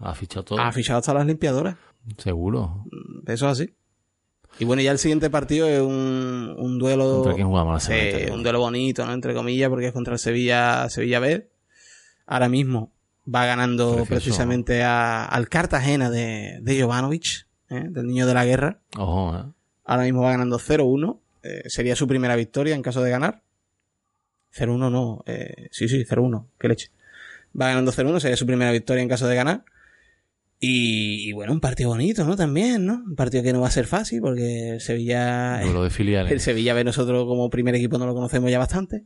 Ha 0.00 0.14
fichado 0.14 0.44
todo. 0.44 0.58
ha 0.58 0.72
fichado 0.72 0.98
hasta 0.98 1.14
las 1.14 1.26
limpiadoras. 1.26 1.76
Seguro. 2.16 2.84
Eso 3.26 3.46
es 3.50 3.60
así. 3.60 3.74
Y 4.58 4.64
bueno, 4.64 4.82
ya 4.82 4.90
el 4.92 4.98
siguiente 4.98 5.30
partido 5.30 5.68
es 5.68 5.80
un, 5.80 6.54
un 6.58 6.78
duelo. 6.78 7.16
¿Contra 7.16 7.34
quién 7.34 7.46
jugamos 7.46 7.74
la 7.74 7.80
semana 7.80 8.34
un 8.34 8.42
duelo 8.42 8.58
bonito, 8.60 9.06
¿no? 9.06 9.12
Entre 9.12 9.34
comillas, 9.34 9.68
porque 9.70 9.86
es 9.88 9.92
contra 9.92 10.14
el 10.14 10.18
Sevilla, 10.18 10.88
Sevilla 10.88 11.20
B. 11.20 11.48
Ahora 12.26 12.48
mismo 12.48 12.90
va 13.26 13.46
ganando 13.46 13.88
Precioso. 13.96 14.08
precisamente 14.14 14.82
a- 14.82 15.24
al 15.24 15.48
Cartagena 15.48 16.10
de, 16.10 16.58
de 16.62 16.82
Jovanovic, 16.82 17.46
¿eh? 17.70 17.84
del 17.88 18.06
niño 18.06 18.26
de 18.26 18.34
la 18.34 18.44
guerra. 18.44 18.80
Ojo, 18.96 19.36
¿eh? 19.36 19.44
Ahora 19.84 20.04
mismo 20.04 20.22
va 20.22 20.30
ganando 20.32 20.58
0-1. 20.58 21.20
Eh, 21.42 21.62
sería 21.66 21.96
su 21.96 22.06
primera 22.06 22.36
victoria 22.36 22.74
en 22.74 22.82
caso 22.82 23.02
de 23.02 23.10
ganar. 23.10 23.42
0-1 24.56 24.90
no. 24.90 25.24
Sí, 25.70 25.88
sí, 25.88 26.04
0-1. 26.04 26.46
Qué 26.58 26.68
leche. 26.68 26.90
Va 27.58 27.66
ganando 27.68 27.90
0-1. 27.92 28.20
Sería 28.20 28.36
su 28.36 28.46
primera 28.46 28.70
victoria 28.70 29.02
en 29.02 29.08
caso 29.08 29.26
de 29.26 29.34
ganar. 29.36 29.64
Y, 30.60 31.28
y 31.28 31.32
bueno, 31.32 31.52
un 31.52 31.60
partido 31.60 31.88
bonito, 31.90 32.24
¿no? 32.24 32.36
También, 32.36 32.86
¿no? 32.86 33.02
Un 33.04 33.16
partido 33.16 33.42
que 33.42 33.52
no 33.52 33.60
va 33.60 33.66
a 33.66 33.72
ser 33.72 33.86
fácil 33.86 34.20
porque 34.20 34.70
el 34.74 34.80
Sevilla... 34.80 35.56
De 35.58 35.66
El 35.84 35.90
filiales. 35.90 36.42
Sevilla 36.42 36.74
B 36.74 36.84
nosotros 36.84 37.24
como 37.24 37.50
primer 37.50 37.74
equipo 37.74 37.98
no 37.98 38.06
lo 38.06 38.14
conocemos 38.14 38.48
ya 38.50 38.60
bastante. 38.60 39.04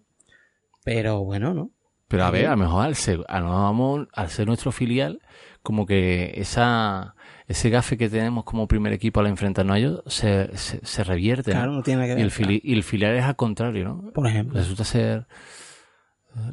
Pero 0.85 1.25
bueno, 1.25 1.55
¿no? 1.55 1.71
Pero 2.09 2.25
a 2.25 2.31
ver, 2.31 2.47
a 2.47 2.51
lo 2.53 2.57
mejor 2.59 2.85
al 2.87 2.95
ser, 2.95 3.25
a 3.29 3.41
lo 3.41 3.47
mejor 3.73 4.09
al 4.13 4.29
ser 4.31 4.47
nuestro 4.47 4.71
filial, 4.73 5.21
como 5.63 5.87
que 5.87 6.35
esa, 6.37 7.17
ese 7.49 7.69
gafe 7.71 7.99
que 7.99 8.09
tenemos 8.09 8.45
como 8.45 8.69
primer 8.69 8.93
equipo 8.93 9.19
al 9.21 9.27
enfrentarnos 9.27 9.75
a 9.75 9.79
ellos 9.79 10.03
se, 10.07 10.57
se, 10.57 10.79
se 10.87 11.03
revierte. 11.05 11.51
¿no? 11.53 11.57
Claro, 11.59 11.73
no 11.73 11.83
tiene 11.83 12.03
nada 12.03 12.15
que 12.15 12.21
y, 12.21 12.23
ver. 12.23 12.25
el 12.27 12.31
fili- 12.31 12.61
y 12.63 12.75
el 12.75 12.85
filial 12.85 13.17
es 13.17 13.25
al 13.25 13.35
contrario, 13.37 13.85
¿no? 13.85 14.13
Por 14.13 14.27
ejemplo. 14.29 14.57
Resulta 14.59 14.85
ser 14.85 15.27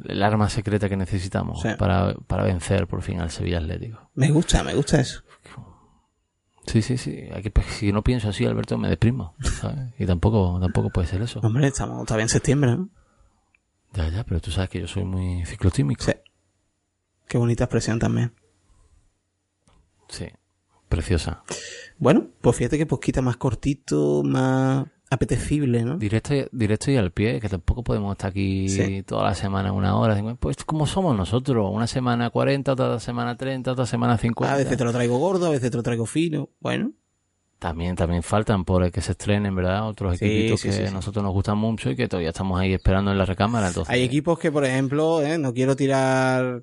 el 0.06 0.22
arma 0.22 0.48
secreta 0.48 0.88
que 0.88 0.96
necesitamos 0.96 1.60
Sí. 1.60 1.68
para, 1.78 2.14
para 2.26 2.42
vencer 2.42 2.86
por 2.88 3.02
fin 3.02 3.20
al 3.20 3.30
Sevilla 3.30 3.58
Atlético. 3.58 4.10
Me 4.14 4.30
gusta, 4.30 4.64
me 4.64 4.74
gusta 4.74 4.98
eso. 5.00 5.22
Sí, 6.66 6.80
sí, 6.82 6.96
sí. 6.96 7.28
Pues, 7.52 7.66
si 7.66 7.92
no 7.92 8.02
pienso 8.02 8.30
así, 8.30 8.46
Alberto, 8.46 8.78
me 8.78 8.88
deprimo. 8.88 9.34
¿sabes? 9.40 9.92
Y 9.98 10.06
tampoco, 10.06 10.58
tampoco 10.60 10.88
puede 10.90 11.06
ser 11.06 11.20
eso. 11.22 11.40
Hombre, 11.40 11.66
estamos 11.68 12.04
todavía 12.06 12.22
en 12.24 12.28
septiembre, 12.30 12.76
¿no? 12.76 12.88
Ya, 13.94 14.08
ya, 14.08 14.24
pero 14.24 14.40
tú 14.40 14.50
sabes 14.50 14.70
que 14.70 14.80
yo 14.80 14.88
soy 14.88 15.04
muy 15.04 15.44
ciclotímico. 15.46 16.04
Sí. 16.04 16.12
Qué 17.28 17.38
bonita 17.38 17.64
expresión 17.64 17.98
también. 17.98 18.32
Sí. 20.08 20.26
Preciosa. 20.88 21.42
Bueno, 21.98 22.28
pues 22.40 22.56
fíjate 22.56 22.78
que 22.78 22.86
posquita 22.86 23.22
más 23.22 23.36
cortito, 23.36 24.22
más 24.24 24.86
apetecible, 25.10 25.82
¿no? 25.84 25.96
Directo, 25.96 26.34
y- 26.34 26.46
directo 26.52 26.90
y 26.90 26.96
al 26.96 27.10
pie, 27.12 27.40
que 27.40 27.48
tampoco 27.48 27.82
podemos 27.82 28.12
estar 28.12 28.30
aquí 28.30 28.68
Sí. 28.68 29.02
toda 29.02 29.24
la 29.24 29.34
semana 29.34 29.72
una 29.72 29.96
hora. 29.96 30.20
Pues 30.38 30.56
como 30.64 30.86
somos 30.86 31.16
nosotros, 31.16 31.68
una 31.72 31.86
semana 31.86 32.30
40, 32.30 32.72
otra 32.72 33.00
semana 33.00 33.36
30, 33.36 33.72
otra 33.72 33.86
semana 33.86 34.18
50. 34.18 34.54
A 34.54 34.56
veces 34.58 34.76
te 34.76 34.84
lo 34.84 34.92
traigo 34.92 35.18
gordo, 35.18 35.46
a 35.46 35.50
veces 35.50 35.70
te 35.70 35.76
lo 35.76 35.82
traigo 35.82 36.06
fino. 36.06 36.48
Bueno, 36.60 36.92
También, 37.58 37.96
también 37.96 38.22
faltan 38.22 38.64
por 38.64 38.82
el 38.84 38.92
que 38.92 39.00
se 39.00 39.12
estrenen, 39.12 39.54
¿verdad? 39.54 39.88
Otros 39.88 40.18
Sí, 40.18 40.24
equipitos 40.26 40.60
sí, 40.60 40.68
que 40.68 40.74
sí, 40.74 40.82
a 40.82 40.88
sí. 40.88 40.94
nosotros 40.94 41.22
nos 41.22 41.32
gustan 41.32 41.56
mucho 41.56 41.90
y 41.90 41.96
que 41.96 42.08
todavía 42.08 42.30
estamos 42.30 42.60
ahí 42.60 42.74
esperando 42.74 43.10
en 43.10 43.16
la 43.18 43.24
recámara. 43.24 43.68
Entonces, 43.68 43.92
hay 43.92 44.02
equipos 44.02 44.38
que, 44.38 44.52
por 44.52 44.64
ejemplo, 44.64 45.22
¿eh? 45.22 45.38
no 45.38 45.54
quiero 45.54 45.74
tirar... 45.76 46.62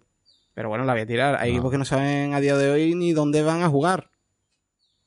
Pero 0.53 0.69
bueno, 0.69 0.83
la 0.83 0.93
voy 0.93 1.01
a 1.03 1.05
tirar. 1.07 1.35
Hay 1.35 1.49
No. 1.51 1.55
equipos 1.57 1.71
que 1.71 1.77
no 1.77 1.85
saben 1.85 2.33
a 2.33 2.39
día 2.41 2.55
de 2.57 2.69
hoy 2.69 2.93
ni 2.93 3.13
dónde 3.13 3.41
van 3.41 3.63
a 3.63 3.69
jugar. 3.69 4.11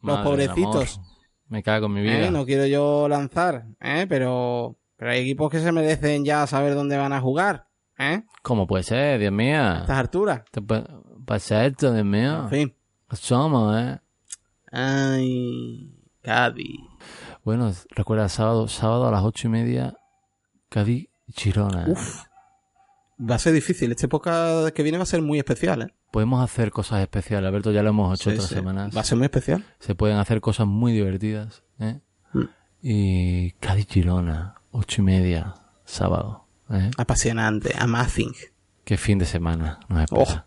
los 0.00 0.16
Madre 0.18 0.30
pobrecitos. 0.48 1.00
Me 1.48 1.62
cago 1.62 1.86
en 1.86 1.92
mi 1.94 2.00
vida. 2.02 2.26
¿eh? 2.26 2.30
No 2.30 2.44
quiero 2.46 2.66
yo 2.66 3.06
lanzar, 3.08 3.66
¿eh? 3.80 4.06
Pero, 4.08 4.76
pero 4.96 5.10
hay 5.12 5.20
equipos 5.20 5.50
que 5.50 5.60
se 5.60 5.70
merecen 5.70 6.24
ya 6.24 6.46
saber 6.46 6.74
dónde 6.74 6.96
van 6.96 7.12
a 7.12 7.20
jugar, 7.20 7.68
¿eh? 7.98 8.22
¿Cómo 8.42 8.66
puede 8.66 8.82
ser, 8.84 9.20
Dios 9.20 9.32
mío? 9.32 9.60
A 9.62 9.78
estas 9.80 9.98
alturas. 9.98 10.42
Te 10.50 10.60
puede- 10.62 10.84
Pasa 11.26 11.64
esto, 11.66 11.92
Dios 11.92 12.04
mío. 12.04 12.44
En 12.44 12.48
fin. 12.50 12.74
¿Qué 13.08 13.16
Somos, 13.16 13.76
¿eh? 13.78 13.98
Ay, 14.76 15.88
Cádiz. 16.22 16.80
Bueno, 17.44 17.72
recuerda, 17.90 18.28
sábado, 18.28 18.66
sábado 18.66 19.06
a 19.06 19.12
las 19.12 19.22
ocho 19.22 19.46
y 19.46 19.50
media, 19.50 19.94
Cádiz, 20.68 21.08
Girona. 21.28 21.84
Uf. 21.86 22.24
Va 23.20 23.36
a 23.36 23.38
ser 23.38 23.52
difícil. 23.52 23.92
Esta 23.92 24.06
época 24.06 24.72
que 24.72 24.82
viene 24.82 24.98
va 24.98 25.04
a 25.04 25.06
ser 25.06 25.22
muy 25.22 25.38
especial, 25.38 25.82
¿eh? 25.82 25.94
Podemos 26.10 26.42
hacer 26.42 26.72
cosas 26.72 27.00
especiales, 27.02 27.46
Alberto, 27.48 27.70
ya 27.70 27.82
lo 27.84 27.90
hemos 27.90 28.18
hecho 28.18 28.30
Sí, 28.30 28.34
otras 28.36 28.48
sí. 28.48 28.54
semanas. 28.56 28.96
Va 28.96 29.02
a 29.02 29.04
ser 29.04 29.16
muy 29.16 29.26
especial. 29.26 29.64
Se 29.78 29.94
pueden 29.94 30.16
hacer 30.16 30.40
cosas 30.40 30.66
muy 30.66 30.92
divertidas, 30.92 31.62
¿eh? 31.78 32.00
Mm. 32.32 32.42
Y 32.82 33.50
Cádiz, 33.60 33.86
Girona, 33.88 34.56
ocho 34.72 35.02
y 35.02 35.04
media, 35.04 35.54
sábado, 35.84 36.46
¿eh? 36.70 36.90
Apasionante. 36.96 37.72
Amazing. 37.78 38.32
Qué 38.84 38.96
fin 38.96 39.18
de 39.18 39.24
semana 39.26 39.78
nos 39.88 40.02
espera. 40.02 40.46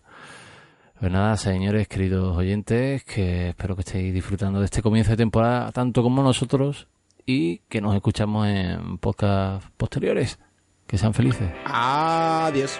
Pues 1.00 1.12
nada, 1.12 1.38
señores, 1.38 1.88
queridos 1.88 2.36
oyentes, 2.36 3.04
que 3.04 3.50
espero 3.50 3.76
que 3.76 3.82
estéis 3.82 4.14
disfrutando 4.14 4.60
de 4.60 4.66
este 4.66 4.82
comienzo 4.82 5.12
de 5.12 5.18
temporada 5.18 5.72
tanto 5.72 6.02
como 6.02 6.24
nosotros 6.24 6.88
y 7.24 7.60
que 7.70 7.82
nos 7.82 7.93
escuchamos 7.93 8.48
en 8.48 8.98
podcast 8.98 9.64
posteriores. 9.78 10.39
Que 10.88 10.98
sean 10.98 11.14
felices. 11.14 11.52
Adiós. 11.66 12.80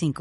25. 0.00 0.14